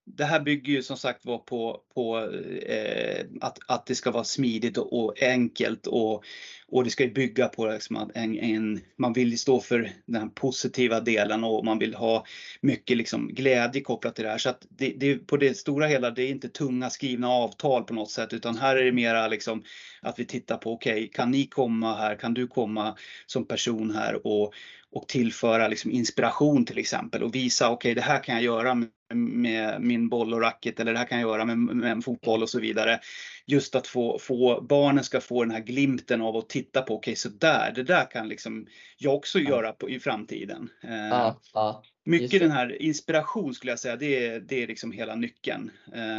det 0.05 0.25
här 0.25 0.39
bygger 0.39 0.73
ju 0.73 0.84
som 0.84 0.97
sagt 0.97 1.25
var 1.25 1.38
på, 1.38 1.81
på 1.93 2.31
eh, 2.65 3.25
att, 3.41 3.58
att 3.67 3.86
det 3.86 3.95
ska 3.95 4.12
vara 4.12 4.23
smidigt 4.23 4.77
och, 4.77 5.03
och 5.03 5.21
enkelt 5.21 5.88
och, 5.88 6.23
och 6.71 6.84
det 6.84 6.89
ska 6.89 7.04
ju 7.04 7.13
bygga 7.13 7.47
på 7.47 7.67
liksom 7.67 7.95
att 7.95 8.12
en, 8.15 8.39
en, 8.39 8.82
man 8.97 9.13
vill 9.13 9.39
stå 9.39 9.60
för 9.60 9.91
den 10.06 10.30
positiva 10.30 10.99
delen 10.99 11.43
och 11.43 11.65
man 11.65 11.80
vill 11.80 11.93
ha 11.93 12.25
mycket 12.62 12.97
liksom 12.97 13.28
glädje 13.28 13.82
kopplat 13.82 14.15
till 14.15 14.23
det 14.23 14.30
här. 14.30 14.38
Så 14.38 14.49
att 14.49 14.65
det, 14.69 14.93
det, 14.97 15.15
på 15.15 15.38
det 15.38 15.58
stora 15.58 15.88
hela, 15.88 16.12
det 16.12 16.23
är 16.23 16.30
inte 16.30 16.49
tunga 16.49 16.89
skrivna 16.89 17.30
avtal 17.30 17.84
på 17.84 17.93
något 17.93 18.12
sätt 18.12 18.34
utan 18.34 18.58
här 18.58 18.75
är 18.75 18.86
det 18.86 18.91
mera 18.91 19.28
liksom 19.28 19.63
att 20.01 20.19
vi 20.19 20.25
tittar 20.25 20.58
på, 20.58 20.73
okej, 20.73 20.93
okay, 20.93 21.08
kan 21.08 21.32
ni 21.32 21.47
komma 21.47 21.95
här? 21.95 22.15
Kan 22.15 22.34
du 22.34 22.47
komma 22.47 22.97
som 23.25 23.47
person 23.47 23.95
här 23.95 24.28
och, 24.28 24.54
och 24.91 25.08
tillföra 25.08 25.67
liksom 25.67 25.91
inspiration 25.91 26.65
till 26.65 26.78
exempel 26.78 27.23
och 27.23 27.36
visa 27.36 27.69
okej 27.69 27.75
okay, 27.75 27.93
det 27.93 28.01
här 28.01 28.23
kan 28.23 28.36
jag 28.36 28.43
göra 28.43 28.75
med, 28.75 28.89
med, 29.13 29.81
min 29.81 30.09
boll 30.09 30.33
och 30.33 30.41
racket 30.41 30.79
eller 30.79 30.93
det 30.93 30.99
här 30.99 31.05
kan 31.05 31.19
jag 31.19 31.29
göra 31.29 31.45
med, 31.45 31.57
med 31.57 31.91
en 31.91 32.01
fotboll 32.01 32.43
och 32.43 32.49
så 32.49 32.59
vidare. 32.59 32.99
Just 33.45 33.75
att 33.75 33.87
få, 33.87 34.19
få 34.19 34.61
barnen 34.61 35.03
ska 35.03 35.21
få 35.21 35.43
den 35.43 35.51
här 35.51 35.61
glimten 35.61 36.21
av 36.21 36.35
att 36.37 36.49
titta 36.49 36.81
på 36.81 36.95
okej 36.95 37.11
okay, 37.11 37.15
så 37.15 37.29
där, 37.29 37.71
det 37.75 37.83
där 37.83 38.11
kan 38.11 38.27
liksom 38.27 38.67
jag 38.97 39.15
också 39.15 39.39
ja. 39.39 39.49
göra 39.49 39.71
på, 39.71 39.89
i 39.89 39.99
framtiden. 39.99 40.69
Ja, 40.81 41.39
ja. 41.53 41.83
Mycket 42.07 42.39
den 42.39 42.51
här 42.51 42.81
inspiration 42.81 43.53
skulle 43.53 43.71
jag 43.71 43.79
säga, 43.79 43.95
det 43.95 44.27
är, 44.27 44.39
det 44.39 44.63
är 44.63 44.67
liksom 44.67 44.91
hela 44.91 45.15
nyckeln. 45.15 45.71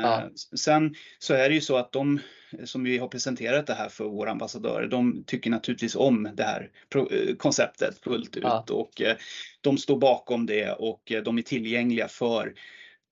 Ja. 0.03 0.29
Sen 0.57 0.94
så 1.18 1.35
är 1.35 1.49
det 1.49 1.55
ju 1.55 1.61
så 1.61 1.77
att 1.77 1.92
de 1.92 2.20
som 2.64 2.85
vi 2.85 2.99
har 2.99 3.09
presenterat 3.09 3.66
det 3.66 3.75
här 3.75 3.88
för 3.88 4.05
våra 4.05 4.31
ambassadörer, 4.31 4.87
de 4.87 5.25
tycker 5.27 5.51
naturligtvis 5.51 5.96
om 5.96 6.29
det 6.35 6.42
här 6.42 6.70
eh, 6.94 7.37
konceptet 7.37 7.99
fullt 7.99 8.37
ut 8.37 8.42
ja. 8.42 8.64
och 8.70 9.03
eh, 9.03 9.16
de 9.61 9.79
står 9.79 9.99
bakom 9.99 10.46
det 10.46 10.72
och 10.72 11.12
eh, 11.12 11.22
de 11.22 11.38
är 11.38 11.42
tillgängliga 11.42 12.09
för 12.09 12.55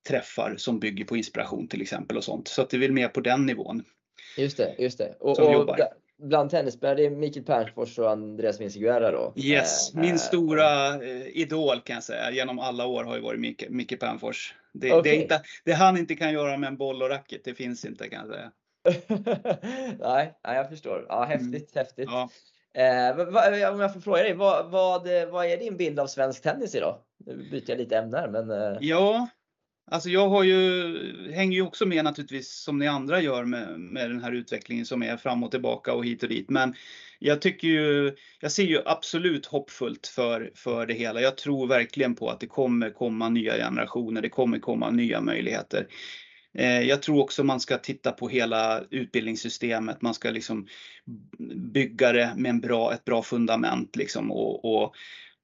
träffar 0.09 0.55
som 0.57 0.81
bygger 0.81 1.05
på 1.05 1.17
inspiration 1.17 1.69
till 1.69 1.83
exempel 1.83 2.17
och 2.17 2.25
sånt. 2.25 2.49
Så 2.49 2.63
att 2.63 2.71
det 2.71 2.77
är 2.77 2.81
väl 2.81 2.93
mer 2.93 3.09
på 3.09 3.21
den 3.21 3.47
nivån. 3.47 3.85
Just 4.37 4.57
det, 4.57 4.75
just 4.79 4.99
det. 4.99 5.17
Och, 5.21 5.39
och 5.39 5.79
bland 6.23 6.51
tennisspelare, 6.51 6.97
det 6.97 7.07
är 7.07 7.11
Mikael 7.11 7.45
Pernfors 7.45 7.99
och 7.99 8.11
Andreas 8.11 8.61
Vinciguerra 8.61 9.11
då? 9.11 9.33
Yes, 9.37 9.95
min 9.95 10.19
stora 10.19 11.03
idol 11.27 11.81
kan 11.81 11.95
jag 11.95 12.03
säga 12.03 12.31
genom 12.31 12.59
alla 12.59 12.87
år 12.87 13.05
har 13.05 13.17
ju 13.17 13.23
varit 13.23 13.41
Micke, 13.41 13.65
Micke 13.69 14.01
Pernfors. 14.01 14.55
Det, 14.73 14.93
okay. 14.93 15.13
det, 15.13 15.23
inte, 15.23 15.43
det 15.65 15.73
han 15.73 15.99
inte 15.99 16.15
kan 16.15 16.33
göra 16.33 16.57
med 16.57 16.69
en 16.69 16.77
boll 16.77 17.03
och 17.03 17.09
racket, 17.09 17.45
det 17.45 17.55
finns 17.55 17.85
inte 17.85 18.09
kan 18.09 18.27
jag 18.27 18.35
säga. 18.37 18.53
nej, 19.99 20.35
nej, 20.45 20.57
jag 20.57 20.69
förstår. 20.69 21.07
Ja, 21.09 21.25
häftigt, 21.25 21.77
mm. 21.77 21.87
häftigt. 21.87 22.09
Ja. 22.11 22.29
Eh, 22.75 23.71
om 23.73 23.81
jag 23.81 23.93
får 23.93 24.01
fråga 24.01 24.23
dig, 24.23 24.35
vad, 24.35 24.71
vad, 24.71 25.03
vad 25.31 25.47
är 25.47 25.57
din 25.57 25.77
bild 25.77 26.01
av 26.01 26.07
svensk 26.07 26.43
tennis 26.43 26.75
idag? 26.75 26.99
Nu 27.27 27.49
byter 27.51 27.71
jag 27.71 27.79
lite 27.79 27.99
ämne 27.99 28.17
här, 28.17 28.29
men. 28.29 28.51
Eh... 28.51 28.79
Ja, 28.81 29.29
alltså 29.91 30.09
jag 30.11 30.29
har 30.29 30.45
ju, 30.45 31.33
hänger 31.33 31.57
ju 31.57 31.63
också 31.63 31.87
med 31.87 32.05
naturligtvis 32.05 32.51
som 32.51 32.79
ni 32.79 32.87
andra 32.87 33.21
gör 33.21 33.45
med, 33.45 33.81
med 33.81 34.11
den 34.11 34.23
här 34.23 34.33
utvecklingen 34.33 34.87
som 34.87 35.03
är 35.03 35.17
fram 35.17 35.43
och 35.43 35.51
tillbaka 35.51 35.93
och 35.93 36.05
hit 36.05 36.23
och 36.23 36.29
dit. 36.29 36.51
Men 36.51 36.75
jag 37.19 37.41
tycker 37.41 37.69
ju, 37.69 38.17
jag 38.41 38.53
ser 38.53 38.65
ju 38.65 38.81
absolut 38.87 39.47
hoppfullt 39.47 40.07
för, 40.07 40.51
för 40.55 40.87
det 40.87 40.95
hela. 40.95 41.21
Jag 41.21 41.37
tror 41.37 41.67
verkligen 41.67 42.15
på 42.15 42.31
att 42.31 42.41
det 42.41 42.47
kommer 42.47 42.91
komma 42.91 43.29
nya 43.29 43.57
generationer. 43.57 44.23
Det 44.23 44.29
kommer 44.29 44.59
komma 44.59 44.91
nya 44.91 45.21
möjligheter. 45.21 45.87
Eh, 46.59 46.81
jag 46.81 47.03
tror 47.03 47.23
också 47.23 47.45
man 47.45 47.61
ska 47.61 47.79
titta 47.79 48.13
på 48.13 48.29
hela 48.29 48.83
utbildningssystemet. 48.91 50.03
Man 50.03 50.15
ska 50.15 50.31
liksom 50.31 50.67
bygga 51.73 52.13
det 52.13 52.33
med 52.37 52.51
en 52.51 52.61
bra, 52.61 52.93
ett 52.93 53.05
bra 53.05 53.23
fundament 53.23 53.97
liksom 53.97 54.33
och, 54.33 54.65
och, 54.65 54.95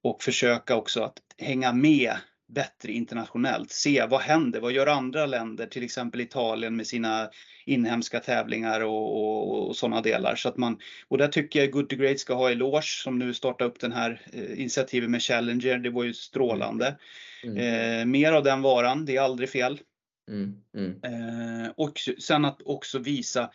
och 0.03 0.22
försöka 0.22 0.76
också 0.76 1.03
att 1.03 1.18
hänga 1.38 1.72
med 1.72 2.12
bättre 2.52 2.92
internationellt. 2.92 3.70
Se 3.70 4.06
vad 4.06 4.20
händer? 4.20 4.60
Vad 4.60 4.72
gör 4.72 4.86
andra 4.86 5.26
länder? 5.26 5.66
Till 5.66 5.84
exempel 5.84 6.20
Italien 6.20 6.76
med 6.76 6.86
sina 6.86 7.30
inhemska 7.64 8.20
tävlingar 8.20 8.80
och, 8.80 9.16
och, 9.16 9.68
och 9.68 9.76
sådana 9.76 10.00
delar. 10.00 10.36
Så 10.36 10.48
att 10.48 10.56
man, 10.56 10.78
och 11.08 11.18
där 11.18 11.28
tycker 11.28 11.60
jag 11.60 11.70
Good 11.70 11.88
to 11.88 11.96
Great 11.96 12.18
ska 12.18 12.34
ha 12.34 12.50
eloge 12.50 13.02
som 13.02 13.18
nu 13.18 13.34
startar 13.34 13.64
upp 13.64 13.80
den 13.80 13.92
här 13.92 14.20
eh, 14.32 14.60
initiativet 14.60 15.10
med 15.10 15.22
Challenger. 15.22 15.78
Det 15.78 15.90
var 15.90 16.04
ju 16.04 16.14
strålande. 16.14 16.96
Mm. 17.44 17.56
Eh, 17.56 18.06
mer 18.06 18.32
av 18.32 18.44
den 18.44 18.62
varan, 18.62 19.04
det 19.04 19.16
är 19.16 19.20
aldrig 19.20 19.50
fel. 19.50 19.80
Mm, 20.30 20.56
mm. 20.74 21.00
Eh, 21.02 21.70
och 21.76 21.98
sen 22.18 22.44
att 22.44 22.62
också 22.64 22.98
visa 22.98 23.50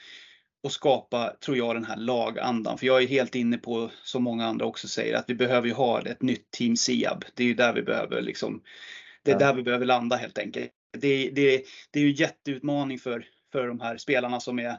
och 0.66 0.72
skapa, 0.72 1.36
tror 1.40 1.58
jag, 1.58 1.76
den 1.76 1.86
här 1.86 1.98
lagandan. 1.98 2.78
För 2.78 2.86
jag 2.86 3.04
är 3.04 3.08
helt 3.08 3.36
inne 3.36 3.58
på, 3.58 3.92
som 4.04 4.24
många 4.24 4.46
andra 4.46 4.66
också 4.66 4.88
säger, 4.88 5.16
att 5.16 5.26
vi 5.28 5.36
behöver 5.36 5.68
ju 5.68 5.74
ha 5.74 6.02
ett 6.02 6.22
nytt 6.22 6.52
team 6.52 6.78
Siab. 6.78 7.26
Det 7.34 7.44
är 7.44 7.48
ju 7.48 7.54
där 7.54 7.74
vi 7.74 7.82
behöver 7.82 8.22
liksom, 8.22 8.62
det 9.24 9.32
är 9.32 9.40
där 9.40 9.54
vi 9.54 9.64
behöver 9.64 9.86
landa 9.86 10.16
helt 10.16 10.38
enkelt. 10.38 10.72
Det, 10.98 11.30
det, 11.30 11.66
det 11.92 12.00
är 12.00 12.04
ju 12.04 12.12
jätteutmaning 12.12 13.00
för, 13.00 13.26
för 13.52 13.68
de 13.68 13.80
här 13.80 13.98
spelarna 13.98 14.40
som 14.40 14.60
är, 14.60 14.78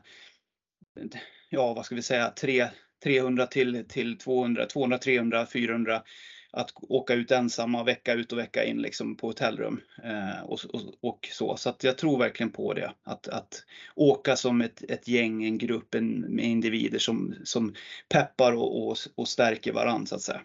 ja 1.51 1.75
vad 1.75 1.85
ska 1.85 1.95
vi 1.95 2.03
säga, 2.03 2.31
3, 2.31 2.69
300 3.05 3.47
till, 3.47 3.85
till 3.89 4.19
200, 4.19 4.67
200, 4.67 4.99
300, 4.99 5.47
400 5.47 6.03
att 6.57 6.73
åka 6.89 7.15
ut 7.15 7.31
ensamma 7.31 7.85
vecka 7.85 8.15
ut 8.15 8.33
och 8.33 8.39
vecka 8.39 8.65
in 8.65 8.83
liksom 8.83 9.17
på 9.17 9.27
hotellrum 9.27 9.81
eh, 10.05 10.45
och, 10.45 10.61
och, 10.73 10.81
och, 11.01 11.29
så. 11.33 11.57
Så 11.57 11.69
att 11.69 11.85
jag 11.85 11.99
tror 11.99 12.19
verkligen 12.19 12.53
på 12.53 12.75
det. 12.75 12.93
Att, 13.03 13.29
att 13.29 13.65
åka 13.95 14.37
som 14.37 14.61
ett, 14.61 14.83
ett 14.91 15.09
gäng, 15.09 15.45
en 15.45 15.59
grupp 15.59 15.95
en, 15.95 16.21
med 16.21 16.45
individer 16.45 16.99
som, 16.99 17.35
som 17.45 17.75
peppar 18.09 18.53
och, 18.53 18.89
och, 18.89 18.97
och 19.15 19.29
stärker 19.29 19.73
varandra 19.73 20.07
så 20.07 20.15
att 20.15 20.23
säga. 20.23 20.41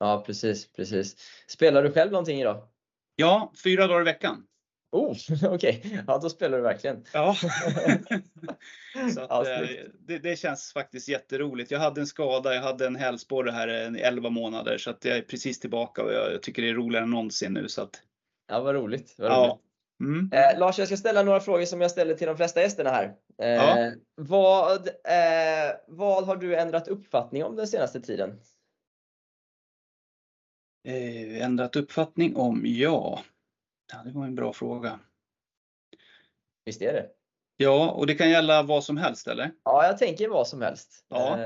Ja 0.00 0.22
precis, 0.26 0.72
precis. 0.72 1.16
Spelar 1.48 1.82
du 1.82 1.92
själv 1.92 2.12
någonting 2.12 2.40
idag? 2.40 2.68
Ja, 3.16 3.52
fyra 3.64 3.86
dagar 3.86 4.00
i 4.00 4.04
veckan. 4.04 4.46
Oh, 4.94 5.16
Okej, 5.44 5.82
okay. 5.84 5.98
ja 6.06 6.18
då 6.18 6.30
spelar 6.30 6.56
du 6.56 6.62
verkligen. 6.62 7.04
Ja. 7.12 7.34
så 9.14 9.20
att, 9.20 9.28
ja, 9.28 9.62
eh, 9.62 9.68
det, 9.98 10.18
det, 10.18 10.38
känns 10.38 10.72
faktiskt 10.72 11.08
jätteroligt. 11.08 11.70
Jag 11.70 11.78
hade 11.78 12.00
en 12.00 12.06
skada, 12.06 12.54
jag 12.54 12.62
hade 12.62 12.86
en 12.86 12.96
hälsporre 12.96 13.50
här 13.50 13.96
i 13.96 14.00
11 14.00 14.30
månader 14.30 14.78
så 14.78 14.90
att 14.90 15.04
jag 15.04 15.16
är 15.16 15.22
precis 15.22 15.60
tillbaka 15.60 16.02
och 16.02 16.12
jag, 16.12 16.32
jag, 16.32 16.42
tycker 16.42 16.62
det 16.62 16.68
är 16.68 16.74
roligare 16.74 17.04
än 17.04 17.10
någonsin 17.10 17.52
nu. 17.52 17.68
Så 17.68 17.82
att... 17.82 18.02
Ja, 18.48 18.60
vad 18.60 18.74
roligt. 18.74 19.14
Vad 19.18 19.38
roligt. 19.38 19.60
Mm. 20.00 20.30
Eh, 20.32 20.58
Lars, 20.58 20.78
jag 20.78 20.88
ska 20.88 20.96
ställa 20.96 21.22
några 21.22 21.40
frågor 21.40 21.64
som 21.64 21.80
jag 21.80 21.90
ställer 21.90 22.14
till 22.14 22.26
de 22.26 22.36
flesta 22.36 22.60
gästerna 22.60 22.90
här. 22.90 23.14
Eh, 23.42 23.48
Ja. 23.48 23.92
vad, 24.14 24.88
eh, 24.88 25.76
vad 25.86 26.26
har 26.26 26.36
du 26.36 26.56
ändrat 26.56 26.88
uppfattning 26.88 27.44
om 27.44 27.56
den 27.56 27.66
senaste 27.66 28.00
tiden? 28.00 28.40
Eh, 30.88 31.44
ändrat 31.44 31.76
uppfattning 31.76 32.36
om? 32.36 32.62
Ja. 32.64 33.22
Ja, 33.92 34.02
det 34.04 34.12
var 34.12 34.24
en 34.24 34.34
bra 34.34 34.52
fråga. 34.52 35.00
Visst 36.64 36.82
är 36.82 36.92
det? 36.92 37.06
Ja, 37.56 37.90
och 37.90 38.06
det 38.06 38.14
kan 38.14 38.30
gälla 38.30 38.62
vad 38.62 38.84
som 38.84 38.96
helst 38.96 39.28
eller? 39.28 39.50
Ja, 39.64 39.86
jag 39.86 39.98
tänker 39.98 40.28
vad 40.28 40.48
som 40.48 40.62
helst. 40.62 41.04
Ja. 41.08 41.38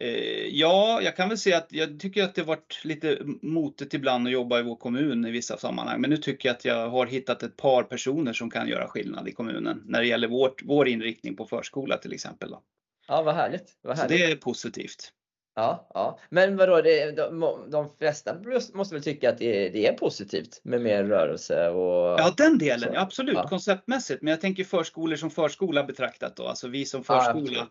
Eh, 0.00 0.46
ja, 0.46 1.00
jag 1.02 1.16
kan 1.16 1.28
väl 1.28 1.38
säga 1.38 1.56
att 1.56 1.72
jag 1.72 2.00
tycker 2.00 2.24
att 2.24 2.34
det 2.34 2.42
varit 2.42 2.80
lite 2.84 3.18
motigt 3.42 3.94
ibland 3.94 4.26
att 4.26 4.32
jobba 4.32 4.60
i 4.60 4.62
vår 4.62 4.76
kommun 4.76 5.24
i 5.26 5.30
vissa 5.30 5.56
sammanhang. 5.56 6.00
Men 6.00 6.10
nu 6.10 6.16
tycker 6.16 6.48
jag 6.48 6.56
att 6.56 6.64
jag 6.64 6.88
har 6.88 7.06
hittat 7.06 7.42
ett 7.42 7.56
par 7.56 7.82
personer 7.82 8.32
som 8.32 8.50
kan 8.50 8.68
göra 8.68 8.88
skillnad 8.88 9.28
i 9.28 9.32
kommunen 9.32 9.82
när 9.86 10.00
det 10.00 10.06
gäller 10.06 10.28
vårt, 10.28 10.62
vår 10.64 10.88
inriktning 10.88 11.36
på 11.36 11.46
förskola 11.46 11.96
till 11.96 12.12
exempel. 12.12 12.50
Då. 12.50 12.62
ja, 13.08 13.22
vad 13.22 13.34
härligt. 13.34 13.78
Vad 13.82 13.96
Så 13.96 14.02
härligt. 14.02 14.18
det 14.18 14.32
är 14.32 14.36
positivt. 14.36 15.12
Ja, 15.56 15.88
ja. 15.94 16.18
Men 16.28 16.56
vadå, 16.56 16.80
det, 16.80 17.10
de, 17.10 17.40
de 17.70 17.90
flesta 17.98 18.36
måste 18.74 18.94
väl 18.94 19.02
tycka 19.02 19.30
att 19.30 19.38
det, 19.38 19.68
det 19.68 19.86
är 19.86 19.92
positivt 19.92 20.60
med 20.62 20.80
mer 20.80 21.04
rörelse 21.04 21.68
och... 21.68 22.20
Ja, 22.20 22.34
den 22.36 22.58
delen, 22.58 22.80
Så, 22.80 22.94
ja, 22.94 23.00
absolut, 23.00 23.34
ja. 23.34 23.48
konceptmässigt. 23.48 24.22
Men 24.22 24.30
jag 24.30 24.40
tänker 24.40 24.64
förskolor 24.64 25.16
som 25.16 25.30
förskola 25.30 25.84
betraktat 25.84 26.36
då, 26.36 26.46
alltså 26.46 26.68
vi 26.68 26.84
som 26.84 27.04
Ja, 27.08 27.14
förskola 27.14 27.42
absolut. 27.44 27.68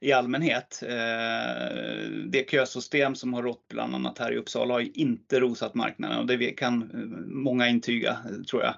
i 0.00 0.12
allmänhet. 0.12 0.82
Eh, 0.82 2.08
det 2.28 2.50
kösystem 2.50 3.14
som 3.14 3.34
har 3.34 3.42
rått 3.42 3.68
bland 3.68 3.94
annat 3.94 4.18
här 4.18 4.32
i 4.32 4.36
Uppsala 4.36 4.74
har 4.74 4.80
ju 4.80 4.90
inte 4.94 5.40
rosat 5.40 5.74
marknaden 5.74 6.18
och 6.18 6.26
det 6.26 6.50
kan 6.50 6.82
eh, 6.82 6.98
många 7.26 7.68
intyga, 7.68 8.16
tror 8.50 8.62
jag. 8.62 8.74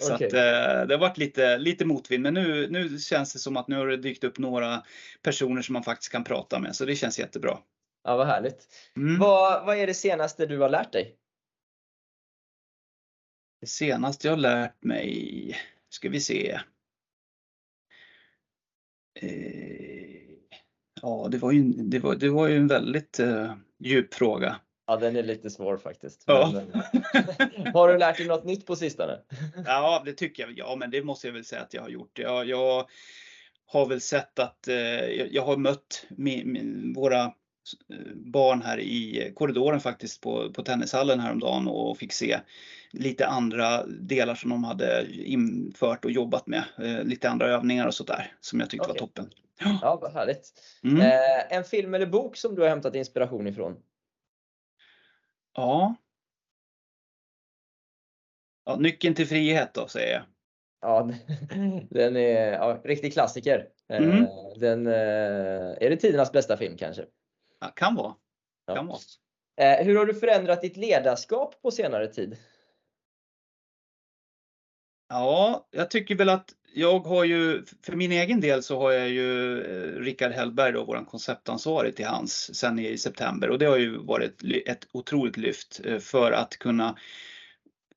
Så 0.00 0.14
att, 0.14 0.20
eh, 0.20 0.86
det 0.86 0.94
har 0.94 0.98
varit 0.98 1.18
lite, 1.18 1.58
lite 1.58 1.84
motvind, 1.84 2.22
men 2.22 2.34
nu, 2.34 2.68
nu 2.70 2.98
känns 2.98 3.32
det 3.32 3.38
som 3.38 3.56
att 3.56 3.68
nu 3.68 3.76
har 3.76 3.86
det 3.86 3.96
dykt 3.96 4.24
upp 4.24 4.38
några 4.38 4.82
personer 5.22 5.62
som 5.62 5.72
man 5.72 5.82
faktiskt 5.82 6.12
kan 6.12 6.24
prata 6.24 6.58
med, 6.58 6.76
så 6.76 6.84
det 6.84 6.96
känns 6.96 7.18
jättebra. 7.18 7.58
Ja, 8.02 8.16
vad 8.16 8.26
härligt. 8.26 8.68
Mm. 8.96 9.18
Vad, 9.18 9.66
vad 9.66 9.76
är 9.76 9.86
det 9.86 9.94
senaste 9.94 10.46
du 10.46 10.58
har 10.58 10.68
lärt 10.68 10.92
dig? 10.92 11.16
Det 13.60 13.66
senaste 13.66 14.26
jag 14.28 14.32
har 14.32 14.38
lärt 14.40 14.84
mig, 14.84 15.56
ska 15.88 16.08
vi 16.08 16.20
se. 16.20 16.60
Eh, 19.20 20.20
ja, 21.02 21.28
det 21.30 21.38
var 21.38 21.52
ju, 21.52 21.60
en- 21.60 21.90
det 21.90 21.98
var, 21.98 22.14
det 22.14 22.28
var 22.28 22.48
ju 22.48 22.56
en 22.56 22.66
väldigt 22.66 23.18
eh, 23.18 23.54
djup 23.78 24.14
fråga. 24.14 24.56
Ja, 24.86 24.96
den 24.96 25.16
är 25.16 25.22
lite 25.22 25.50
svår 25.50 25.76
faktiskt. 25.76 26.24
Ja. 26.26 26.50
Men, 26.54 26.72
eh, 26.72 27.72
har 27.74 27.88
du 27.92 27.98
lärt 27.98 28.16
dig 28.16 28.26
något 28.26 28.44
nytt 28.44 28.66
på 28.66 28.76
sistone? 28.76 29.18
Ja, 29.66 30.02
det 30.04 30.12
tycker 30.12 30.42
jag. 30.42 30.52
Ja, 30.58 30.76
men 30.76 30.90
det 30.90 31.02
måste 31.02 31.26
jag 31.26 31.34
väl 31.34 31.44
säga 31.44 31.62
att 31.62 31.74
jag 31.74 31.82
har 31.82 31.88
gjort. 31.88 32.18
Jag, 32.18 32.46
jag 32.46 32.88
har 33.66 33.86
väl 33.86 34.00
sett 34.00 34.38
att 34.38 34.68
eh, 34.68 34.74
jag, 34.76 35.32
jag 35.32 35.42
har 35.42 35.56
mött 35.56 36.06
min, 36.10 36.52
min, 36.52 36.92
våra 36.96 37.34
barn 38.14 38.62
här 38.62 38.78
i 38.80 39.32
korridoren 39.34 39.80
faktiskt 39.80 40.20
på, 40.20 40.52
på 40.52 40.62
tennishallen 40.62 41.20
häromdagen 41.20 41.68
och 41.68 41.98
fick 41.98 42.12
se 42.12 42.40
lite 42.90 43.26
andra 43.26 43.86
delar 43.86 44.34
som 44.34 44.50
de 44.50 44.64
hade 44.64 45.06
infört 45.12 46.04
och 46.04 46.10
jobbat 46.10 46.46
med. 46.46 46.64
Eh, 46.78 47.04
lite 47.04 47.30
andra 47.30 47.46
övningar 47.48 47.86
och 47.86 47.94
sådär 47.94 48.32
som 48.40 48.60
jag 48.60 48.70
tyckte 48.70 48.90
Okej. 48.90 48.92
var 48.92 49.06
toppen. 49.06 49.30
Ja, 49.82 49.98
vad 50.02 50.12
härligt. 50.12 50.52
Mm. 50.84 51.00
Eh, 51.00 51.56
en 51.56 51.64
film 51.64 51.94
eller 51.94 52.06
bok 52.06 52.36
som 52.36 52.54
du 52.54 52.62
har 52.62 52.68
hämtat 52.68 52.94
inspiration 52.94 53.46
ifrån? 53.46 53.76
Ja. 55.54 55.94
ja. 58.64 58.76
Nyckeln 58.76 59.14
till 59.14 59.26
frihet 59.26 59.74
då, 59.74 59.88
säger 59.88 60.12
jag. 60.12 60.22
Ja, 60.80 61.10
den 61.90 62.16
är 62.16 62.52
ja, 62.52 62.80
riktig 62.84 63.12
klassiker. 63.12 63.68
Eh, 63.88 64.02
Mm. 64.02 64.26
Den, 64.56 64.86
eh, 64.86 65.76
är 65.80 65.90
det 65.90 65.96
tidernas 65.96 66.32
bästa 66.32 66.56
film 66.56 66.76
kanske? 66.76 67.04
Ja, 67.60 67.68
kan 67.68 67.94
vara. 67.94 68.14
Kan 68.74 68.86
vara. 68.86 68.98
Eh, 69.60 69.84
hur 69.86 69.96
har 69.96 70.06
du 70.06 70.14
förändrat 70.14 70.60
ditt 70.60 70.76
ledarskap 70.76 71.62
på 71.62 71.70
senare 71.70 72.06
tid? 72.06 72.36
Ja, 75.08 75.68
jag 75.70 75.90
tycker 75.90 76.14
väl 76.14 76.28
att 76.28 76.54
jag 76.74 77.00
har 77.00 77.24
ju, 77.24 77.64
för 77.82 77.96
min 77.96 78.12
egen 78.12 78.40
del 78.40 78.62
så 78.62 78.78
har 78.78 78.92
jag 78.92 79.08
ju 79.08 79.60
eh, 79.62 80.00
Rickard 80.00 80.32
Hellberg 80.32 80.72
då, 80.72 80.84
våran 80.84 81.04
konceptansvarig 81.04 81.96
till 81.96 82.06
hans 82.06 82.56
sen 82.56 82.78
i 82.78 82.98
september 82.98 83.50
och 83.50 83.58
det 83.58 83.66
har 83.66 83.76
ju 83.76 83.98
varit 83.98 84.42
ett 84.66 84.86
otroligt 84.92 85.36
lyft 85.36 85.80
eh, 85.84 85.98
för 85.98 86.32
att 86.32 86.56
kunna 86.56 86.98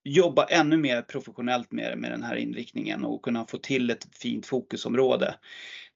jobba 0.04 0.45
ännu 0.45 0.78
mer 0.78 1.02
professionellt 1.02 1.71
med, 1.71 1.97
med 1.97 2.12
den 2.12 2.23
här 2.23 2.36
inriktningen 2.36 3.06
och 3.06 3.21
kunna 3.21 3.45
få 3.45 3.58
till 3.58 3.89
ett 3.89 4.08
fint 4.12 4.45
fokusområde 4.45 5.36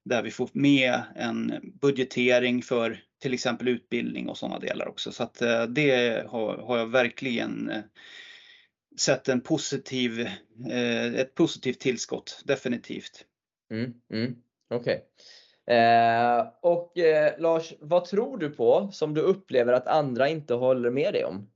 där 0.07 0.23
vi 0.23 0.31
får 0.31 0.49
med 0.53 1.01
en 1.15 1.59
budgetering 1.81 2.61
för 2.61 3.03
till 3.19 3.33
exempel 3.33 3.67
utbildning 3.67 4.29
och 4.29 4.37
sådana 4.37 4.59
delar 4.59 4.87
också. 4.87 5.11
Så 5.11 5.23
att 5.23 5.41
eh, 5.41 5.63
det 5.63 6.23
har, 6.27 6.57
har 6.57 6.77
jag 6.77 6.87
verkligen 6.87 7.69
eh, 7.69 7.81
sett 8.97 9.29
en 9.29 9.41
positiv, 9.41 10.19
eh, 10.69 11.05
ett 11.15 11.35
positivt 11.35 11.79
tillskott, 11.79 12.41
definitivt. 12.45 13.25
Mm, 13.71 13.93
mm, 14.13 14.35
Okej. 14.69 15.05
Eh, 15.65 16.47
och 16.61 16.97
eh, 16.97 17.39
Lars, 17.39 17.73
vad 17.79 18.05
tror 18.05 18.37
du 18.37 18.49
på 18.49 18.89
som 18.91 19.13
du 19.13 19.21
upplever 19.21 19.73
att 19.73 19.87
andra 19.87 20.29
inte 20.29 20.53
håller 20.53 20.89
med 20.89 21.13
dig 21.13 21.25
om? 21.25 21.49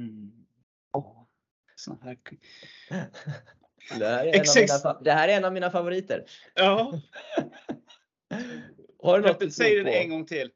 Mm. 0.00 0.32
Sån 1.82 1.98
här. 2.02 2.18
Det 3.98 4.06
här, 4.06 4.26
är 4.26 4.32
en 4.34 4.40
av 4.40 4.56
mina, 4.56 4.78
fa- 4.78 5.02
det 5.04 5.12
här 5.12 5.28
är 5.28 5.32
en 5.36 5.44
av 5.44 5.52
mina 5.52 5.70
favoriter. 5.70 6.24
Ja, 6.54 6.92
Har 9.02 9.18
du 9.20 9.28
något 9.28 9.52
säg 9.54 9.84
på? 9.84 9.90
en 9.90 10.10
gång 10.10 10.26
till. 10.26 10.50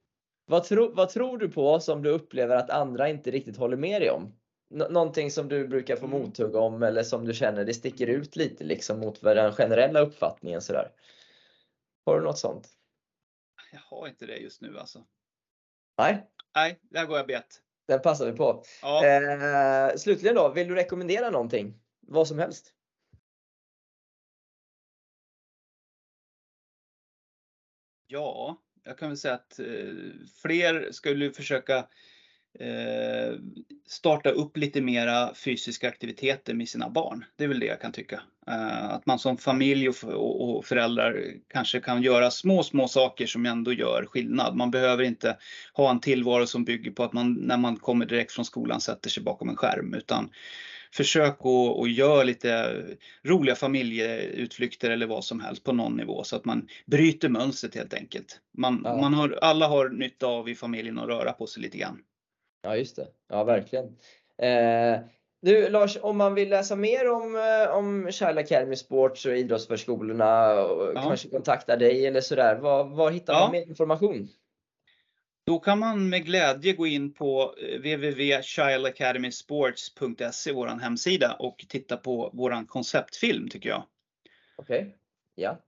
Vad, 0.47 0.65
tro, 0.65 0.95
vad 0.95 1.09
tror 1.09 1.39
du 1.39 1.49
på 1.49 1.81
som 1.81 2.03
du 2.03 2.11
upplever 2.11 2.57
att 2.57 2.71
andra 2.71 3.09
inte 3.09 3.31
riktigt 3.31 3.57
håller 3.57 3.77
med 3.77 4.03
dig 4.03 4.11
om? 4.11 4.35
Nå- 4.71 4.89
någonting 4.89 5.31
som 5.31 5.49
du 5.49 5.69
brukar 5.69 5.97
få 5.97 6.07
Mm. 6.07 6.21
mothugg 6.21 6.55
om 6.55 6.83
eller 6.83 7.03
som 7.03 7.25
du 7.25 7.35
känner 7.35 7.65
det 7.65 7.75
sticker 7.75 8.07
ut 8.07 8.37
lite 8.37 8.65
liksom 8.65 9.01
mot 9.01 9.21
den 9.21 9.53
generella 9.53 10.01
uppfattningen 10.01 10.61
sådär. 10.61 10.91
Har 12.07 12.19
du 12.19 12.25
något 12.25 12.39
sånt? 12.39 12.69
Jag 13.73 13.81
har 13.99 14.09
inte 14.09 14.27
det 14.27 14.37
just 14.37 14.61
nu 14.61 14.79
alltså. 14.79 15.05
Nej, 15.99 16.27
Nej, 16.55 16.79
där 16.83 17.05
går 17.07 17.17
jag 17.17 17.27
bet. 17.27 17.61
den 17.89 18.01
passar 18.01 18.27
vi 18.27 18.33
på. 18.33 18.62
Ja. 18.83 19.07
Eh, 19.07 19.97
slutligen 19.97 20.35
då, 20.37 20.53
vill 20.53 20.69
du 20.69 20.75
rekommendera 20.75 21.31
någonting? 21.31 21.75
Vad 22.01 22.29
som 22.29 22.39
helst? 22.39 22.73
Ja, 28.09 28.62
jag 28.85 28.99
kan 28.99 29.09
väl 29.09 29.19
säga 29.19 29.35
att 29.35 29.59
eh, 29.59 29.66
fler 30.42 30.88
skulle 30.90 31.31
försöka 31.31 31.79
eh, 32.61 33.38
starta 33.87 34.31
upp 34.31 34.57
lite 34.57 34.81
mera 34.81 35.35
fysiska 35.35 35.88
aktiviteter 35.88 36.55
med 36.55 36.69
sina 36.69 36.88
barn. 36.88 37.25
Det 37.37 37.45
är 37.45 37.49
väl 37.49 37.61
det 37.61 37.66
jag 37.66 37.81
kan 37.81 37.92
tycka. 37.92 38.21
Eh, 38.47 38.85
att 38.85 39.07
man 39.07 39.19
som 39.19 39.37
familj 39.37 39.88
och, 39.88 40.57
och 40.57 40.64
föräldrar 40.64 41.25
kanske 41.49 41.81
kan 41.81 42.03
göra 42.03 42.31
små, 42.31 42.62
små 42.62 42.88
saker 42.88 43.27
som 43.27 43.47
ändå 43.47 43.73
gör 43.73 44.07
skillnad. 44.07 44.57
Man 44.57 44.71
behöver 44.71 45.05
inte 45.05 45.37
ha 45.73 45.90
en 45.90 46.01
tillvaro 46.01 46.47
som 46.47 46.64
bygger 46.64 46.90
på 46.90 47.05
att 47.05 47.12
man 47.12 47.35
när 47.35 47.57
man 47.57 47.77
kommer 47.77 48.07
direkt 48.07 48.33
från 48.33 48.45
skolan 48.45 48.81
sätter 48.81 49.11
sig 49.11 49.23
bakom 49.23 49.49
en 49.49 49.57
skärm, 49.57 49.95
utan 49.95 50.31
försök 50.92 51.37
och, 51.40 51.79
och 51.79 51.88
gör 51.88 52.25
lite 52.25 52.83
roliga 53.25 53.55
familjeutflykter 53.55 54.90
eller 54.90 55.07
vad 55.07 55.25
som 55.25 55.40
helst 55.40 55.64
på 55.64 55.72
någon 55.72 55.96
nivå 55.96 56.25
så 56.25 56.37
att 56.37 56.44
man 56.44 56.68
bryter 56.87 57.29
mönstret 57.29 57.75
helt 57.75 57.94
enkelt. 57.94 58.40
Man, 58.59 58.83
Ja. 58.85 58.96
man 58.96 59.14
har, 59.14 59.38
alla 59.42 59.66
har 59.66 59.88
nytta 59.88 60.27
av 60.27 60.49
i 60.49 60.55
familjen 60.55 60.99
att 60.99 61.09
röra 61.09 61.33
på 61.33 61.46
sig 61.46 61.62
lite 61.62 61.79
grann. 61.79 61.99
Ja, 62.62 62.77
just 62.77 62.96
det. 62.96 63.07
Ja, 63.29 63.44
verkligen. 63.44 63.85
Eh, 64.42 64.99
du 65.42 65.68
Lars, 65.68 65.99
om 66.03 66.16
man 66.16 66.35
vill 66.35 66.49
läsa 66.49 66.77
mer 66.77 67.11
om, 67.11 67.37
eh, 67.37 67.77
om 67.77 68.09
Child 68.12 68.38
Academy 68.38 68.77
Sports 68.77 69.27
och 69.27 69.37
idrottsförskolorna 69.37 70.53
och 70.64 70.92
Ja. 70.94 71.03
kanske 71.03 71.29
kontakta 71.29 71.77
dig 71.77 72.07
eller 72.07 72.20
sådär, 72.20 72.57
var, 72.57 72.85
var 72.85 73.11
hittar 73.11 73.33
Ja. 73.33 73.40
man 73.40 73.53
mer 73.53 73.68
information? 73.68 74.29
Då 75.46 75.59
kan 75.59 75.78
man 75.78 76.09
med 76.09 76.24
glädje 76.24 76.72
gå 76.72 76.87
in 76.87 77.12
på 77.12 77.54
eh, 77.59 77.78
www.childacademysports.se, 77.78 80.53
vår 80.53 80.66
hemsida 80.66 81.36
och 81.38 81.64
titta 81.68 81.97
på 81.97 82.30
våran 82.32 82.66
konceptfilm 82.66 83.49
tycker 83.49 83.68
jag. 83.68 83.82
Okej, 84.57 84.97
ja. 85.34 85.62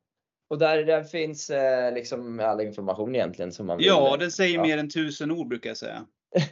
Och 0.49 0.59
där, 0.59 0.85
där 0.85 1.05
finns 1.05 1.51
eh, 1.51 1.95
liksom 1.95 2.41
all 2.41 2.61
information 2.61 3.14
egentligen 3.14 3.53
som 3.53 3.66
man 3.66 3.79
vill. 3.79 3.87
Ja, 3.87 4.16
den 4.20 4.31
säger 4.31 4.55
Ja. 4.55 4.62
mer 4.62 4.79
än 4.79 4.91
tusen 4.91 5.31
ord 5.31 5.49
brukar 5.49 5.70
jag 5.70 5.76
säga. 5.76 6.07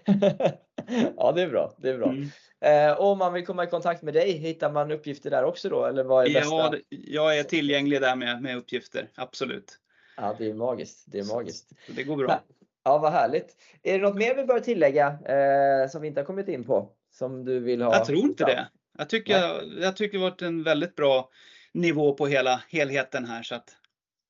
ja, 1.16 1.32
det 1.32 1.42
är 1.42 1.48
bra. 1.48 1.74
Det 1.78 1.90
är 1.90 1.98
bra. 1.98 2.08
Mm. 2.08 2.28
Eh, 2.60 2.92
och 2.92 3.06
om 3.06 3.18
man 3.18 3.32
vill 3.32 3.46
komma 3.46 3.64
i 3.64 3.66
kontakt 3.66 4.02
med 4.02 4.14
dig, 4.14 4.32
hittar 4.32 4.72
man 4.72 4.90
uppgifter 4.90 5.30
där 5.30 5.44
också 5.44 5.68
då? 5.68 5.84
Eller 5.84 6.04
vad 6.04 6.26
är 6.26 6.34
bästa? 6.34 6.50
Ja, 6.50 6.74
jag 6.88 7.38
är 7.38 7.42
tillgänglig 7.42 8.00
där 8.00 8.16
med, 8.16 8.42
med 8.42 8.56
uppgifter, 8.56 9.08
absolut. 9.14 9.78
Ja, 10.16 10.34
det 10.38 10.50
är 10.50 10.54
magiskt. 10.54 11.04
Det 11.06 11.18
är 11.18 11.24
magiskt. 11.24 11.68
Så 11.86 11.92
det 11.92 12.02
går 12.02 12.16
bra. 12.16 12.40
Ja, 12.86 12.98
vad 12.98 13.12
härligt. 13.12 13.56
Är 13.82 13.92
det 13.92 13.98
något 13.98 14.16
mer 14.16 14.34
vi 14.34 14.44
bör 14.44 14.60
tillägga 14.60 15.06
eh, 15.06 15.88
som 15.88 16.02
vi 16.02 16.08
inte 16.08 16.20
har 16.20 16.26
kommit 16.26 16.48
in 16.48 16.64
på? 16.64 16.96
som 17.16 17.44
du 17.44 17.60
vill 17.60 17.82
ha? 17.82 17.94
Jag 17.94 18.04
tror 18.04 18.18
inte 18.18 18.44
det. 18.44 18.68
Jag 18.98 19.08
tycker, 19.08 19.38
jag, 19.38 19.62
jag 19.80 19.96
tycker 19.96 20.18
det 20.18 20.24
varit 20.24 20.42
en 20.42 20.62
väldigt 20.62 20.96
bra 20.96 21.30
nivå 21.72 22.14
på 22.14 22.26
hela 22.26 22.62
helheten 22.68 23.24
här. 23.24 23.42
Så 23.42 23.54
att... 23.54 23.76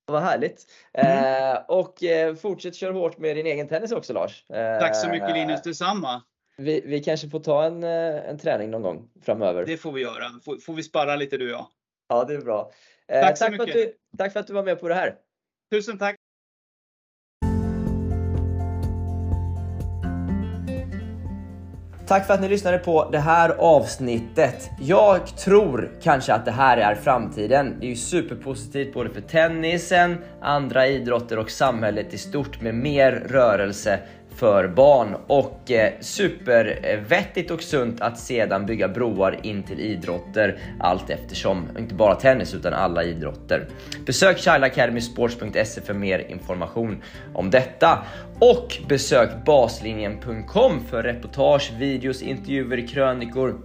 Vad 0.07 0.23
härligt! 0.23 0.67
Mm. 0.93 1.53
Eh, 1.55 1.63
och 1.69 2.05
eh, 2.05 2.35
fortsätt 2.35 2.75
köra 2.75 2.93
hårt 2.93 3.19
med 3.19 3.37
din 3.37 3.47
egen 3.47 3.69
tennis 3.69 3.93
också 3.93 4.13
Lars. 4.13 4.51
Eh, 4.51 4.79
Tack 4.79 4.97
så 4.97 5.09
mycket 5.09 5.33
Linus, 5.33 5.63
detsamma! 5.63 6.23
Vi, 6.57 6.83
vi 6.87 7.03
kanske 7.03 7.29
får 7.29 7.41
ta 7.41 7.65
en, 7.65 7.85
eh, 7.85 8.29
en 8.29 8.39
träning 8.39 8.71
någon 8.71 8.83
gång 8.83 9.09
framöver. 9.23 9.67
Det 9.67 9.77
får 9.77 9.93
vi 9.93 10.01
göra. 10.01 10.25
Får, 10.45 10.57
får 10.57 10.75
vi 10.75 10.83
sparra 10.83 11.17
lite 11.17 11.37
du 11.37 11.45
och 11.45 11.61
jag. 11.61 11.67
Ja, 12.09 12.25
det 12.25 12.35
är 12.35 12.41
bra. 12.41 12.73
Eh, 13.09 13.21
tack, 13.21 13.39
tack, 13.39 13.57
för 13.57 13.63
att 13.63 13.73
du, 13.73 13.93
tack 14.19 14.33
för 14.33 14.41
att 14.41 14.47
du 14.47 14.53
var 14.53 14.63
med 14.63 14.81
på 14.81 14.89
det 14.89 14.95
här. 14.95 15.15
Tusen 15.73 15.99
tack! 15.99 16.16
Tack 22.09 22.27
för 22.27 22.35
att 22.35 22.41
ni 22.41 22.49
lyssnade 22.49 22.79
på 22.79 23.09
det 23.13 23.19
här 23.19 23.51
avsnittet. 23.59 24.71
Jag 24.81 25.27
tror 25.27 25.91
kanske 26.03 26.35
att 26.35 26.45
det 26.45 26.51
här 26.51 26.77
är 26.77 26.95
framtiden. 26.95 27.77
Det 27.81 27.87
är 27.87 27.91
ju 27.91 27.97
superpositivt 27.97 28.95
både 28.95 29.11
för 29.11 29.21
tennisen, 29.21 30.19
andra 30.41 30.87
idrotter 30.87 31.39
och 31.39 31.51
samhället 31.51 32.15
i 32.15 32.19
stort 32.19 32.61
med 32.61 32.75
mer 32.75 33.13
rörelse 33.13 34.01
för 34.37 34.69
barn 34.69 35.17
och 35.27 35.71
eh, 35.71 35.93
supervettigt 36.01 37.51
och 37.51 37.63
sunt 37.63 38.01
att 38.01 38.19
sedan 38.19 38.67
bygga 38.67 38.89
broar 38.89 39.41
in 39.43 39.63
till 39.63 39.81
idrotter 39.81 40.59
allt 40.81 41.11
eftersom, 41.11 41.69
inte 41.79 41.95
bara 41.95 42.15
tennis 42.15 42.55
utan 42.55 42.75
alla 42.75 43.05
idrotter. 43.05 43.69
Besök 44.07 44.39
childacademysports.se 44.39 45.81
för 45.81 45.95
mer 45.95 46.19
information 46.19 47.03
om 47.35 47.51
detta 47.51 47.99
och 48.39 48.77
besök 48.89 49.31
baslinjen.com 49.45 50.81
för 50.91 51.03
reportage, 51.03 51.73
videos, 51.79 52.23
intervjuer, 52.23 52.87
krönikor 52.87 53.61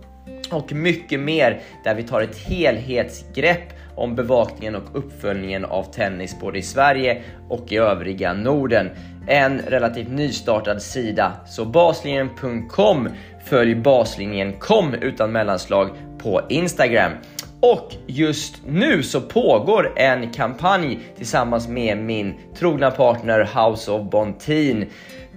och 0.52 0.74
mycket 0.74 1.20
mer 1.20 1.62
där 1.84 1.96
vi 1.96 2.04
tar 2.04 2.22
ett 2.22 2.38
helhetsgrepp 2.38 3.81
om 3.96 4.16
bevakningen 4.16 4.76
och 4.76 4.84
uppföljningen 4.94 5.66
av 5.66 5.84
tennis 5.84 6.40
både 6.40 6.60
i 6.60 6.62
Sverige 6.62 7.22
och 7.50 7.72
i 7.72 7.78
övriga 7.78 8.34
Norden 8.34 8.90
en 9.28 9.60
relativt 9.60 10.10
nystartad 10.10 10.82
sida. 10.82 11.34
Så 11.48 11.66
baslinjen.com 11.66 13.10
följ 13.46 13.76
baslinjen.com 13.76 14.94
utan 14.94 15.32
mellanslag 15.32 15.90
på 16.18 16.42
Instagram. 16.50 17.12
Och 17.60 17.94
just 18.08 18.56
nu 18.68 19.04
så 19.04 19.22
pågår 19.22 19.94
en 19.96 20.34
kampanj 20.34 21.00
tillsammans 21.18 21.68
med 21.68 21.98
min 21.98 22.34
trogna 22.60 22.92
partner 22.92 23.40
House 23.40 23.92
of 23.92 24.10
Bontin. 24.10 24.90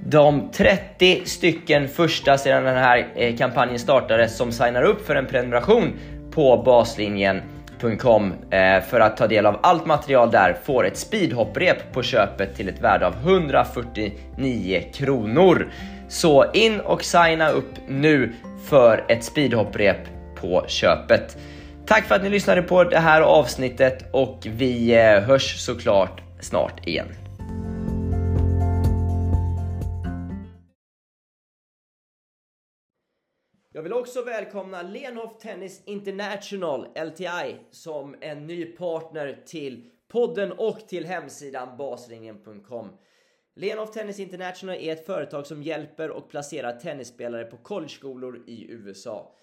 De 0.07 0.50
30 0.52 1.22
stycken 1.24 1.88
första 1.88 2.38
sedan 2.38 2.64
den 2.64 2.76
här 2.76 3.07
eh, 3.14 3.36
kampanjen 3.36 3.78
startades 3.78 4.36
som 4.36 4.52
signar 4.52 4.82
upp 4.82 5.07
för 5.07 5.16
en 5.16 5.26
prenumeration 5.26 5.92
på 6.30 6.62
baslinjen 6.64 7.42
Speedhop.com 7.85 8.32
eh, 8.51 8.80
för 8.80 9.01
att 9.01 9.16
ta 9.16 9.26
del 9.26 9.47
av 9.47 9.59
allt 9.62 9.87
material 9.87 10.30
där 10.30 10.57
får 10.64 10.87
ett 10.87 10.97
speedhopprep 10.97 11.93
på 11.93 12.03
köpet 12.03 12.57
till 12.57 12.68
ett 12.68 12.80
värde 12.80 13.07
av 13.07 13.14
149 13.14 14.82
kronor. 14.95 15.72
Så 16.09 16.53
in 16.53 16.80
och 16.80 17.05
signa 17.05 17.51
upp 17.51 17.74
nu 17.89 18.32
för 18.68 19.05
ett 19.09 19.24
speedhopprep 19.24 19.97
på 20.41 20.64
köpet. 20.68 21.37
Tack 21.87 22.05
för 22.05 22.14
att 22.14 22.22
ni 22.22 22.30
lyssnade 22.30 22.62
på 22.62 22.85
det 22.85 22.99
här 22.99 23.20
avsnittet 23.20 24.09
och 24.11 24.39
vi 24.51 24.95
eh, 24.95 25.20
hörs 25.20 25.57
såklart 25.57 26.20
snart 26.41 26.87
igen. 26.87 27.07
Vill 33.85 33.93
också 33.93 34.22
välkomna 34.22 34.82
Lenhof 34.82 35.39
Tennis 35.39 35.82
International, 35.85 36.89
LTI, 37.07 37.57
som 37.70 38.16
en 38.20 38.47
ny 38.47 38.64
partner 38.64 39.43
till 39.47 39.91
podden 40.09 40.53
och 40.53 40.89
till 40.89 41.07
hemsidan 41.07 41.76
basringen.com. 41.76 42.89
Lenhof 43.57 43.93
Tennis 43.93 44.20
International 44.20 44.76
är 44.76 44.93
ett 44.93 45.07
företag 45.07 45.47
som 45.47 45.62
hjälper 45.62 46.11
och 46.11 46.28
placerar 46.28 46.72
tennisspelare 46.72 47.45
på 47.45 47.57
collegeskolor 47.57 48.45
i 48.47 48.72
USA. 48.72 49.35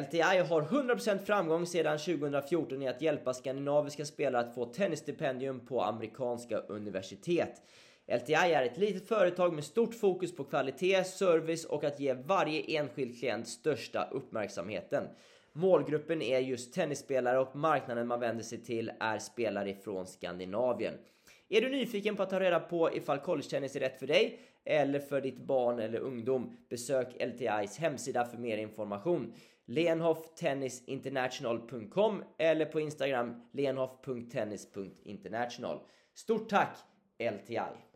LTI 0.00 0.20
har 0.20 0.62
100% 0.62 1.18
framgång 1.18 1.66
sedan 1.66 1.98
2014 1.98 2.82
i 2.82 2.88
att 2.88 3.02
hjälpa 3.02 3.34
skandinaviska 3.34 4.04
spelare 4.04 4.42
att 4.42 4.54
få 4.54 4.64
tennisstipendium 4.64 5.66
på 5.66 5.82
amerikanska 5.82 6.58
universitet. 6.58 7.62
LTI 8.06 8.34
är 8.34 8.62
ett 8.62 8.78
litet 8.78 9.08
företag 9.08 9.52
med 9.52 9.64
stort 9.64 9.94
fokus 9.94 10.36
på 10.36 10.44
kvalitet, 10.44 11.04
service 11.04 11.64
och 11.64 11.84
att 11.84 12.00
ge 12.00 12.14
varje 12.14 12.78
enskild 12.78 13.18
klient 13.18 13.48
största 13.48 14.08
uppmärksamheten. 14.10 15.08
Målgruppen 15.52 16.22
är 16.22 16.38
just 16.38 16.74
tennisspelare 16.74 17.38
och 17.38 17.56
marknaden 17.56 18.06
man 18.06 18.20
vänder 18.20 18.44
sig 18.44 18.64
till 18.64 18.92
är 19.00 19.18
spelare 19.18 19.70
ifrån 19.70 20.06
Skandinavien. 20.06 20.94
Är 21.48 21.60
du 21.60 21.70
nyfiken 21.70 22.16
på 22.16 22.22
att 22.22 22.30
ta 22.30 22.40
reda 22.40 22.60
på 22.60 22.94
ifall 22.94 23.18
collegetennis 23.18 23.76
är 23.76 23.80
rätt 23.80 23.98
för 23.98 24.06
dig 24.06 24.40
eller 24.64 24.98
för 24.98 25.20
ditt 25.20 25.38
barn 25.38 25.78
eller 25.78 25.98
ungdom? 25.98 26.56
Besök 26.68 27.16
LTIs 27.20 27.78
hemsida 27.78 28.24
för 28.24 28.38
mer 28.38 28.58
information. 28.58 29.34
Lenhofftennisinternational.com 29.66 32.24
eller 32.38 32.64
på 32.64 32.80
Instagram 32.80 33.42
lenhoff.tennis.international. 33.52 35.80
Stort 36.14 36.48
tack 36.48 36.76
LTI! 37.18 37.91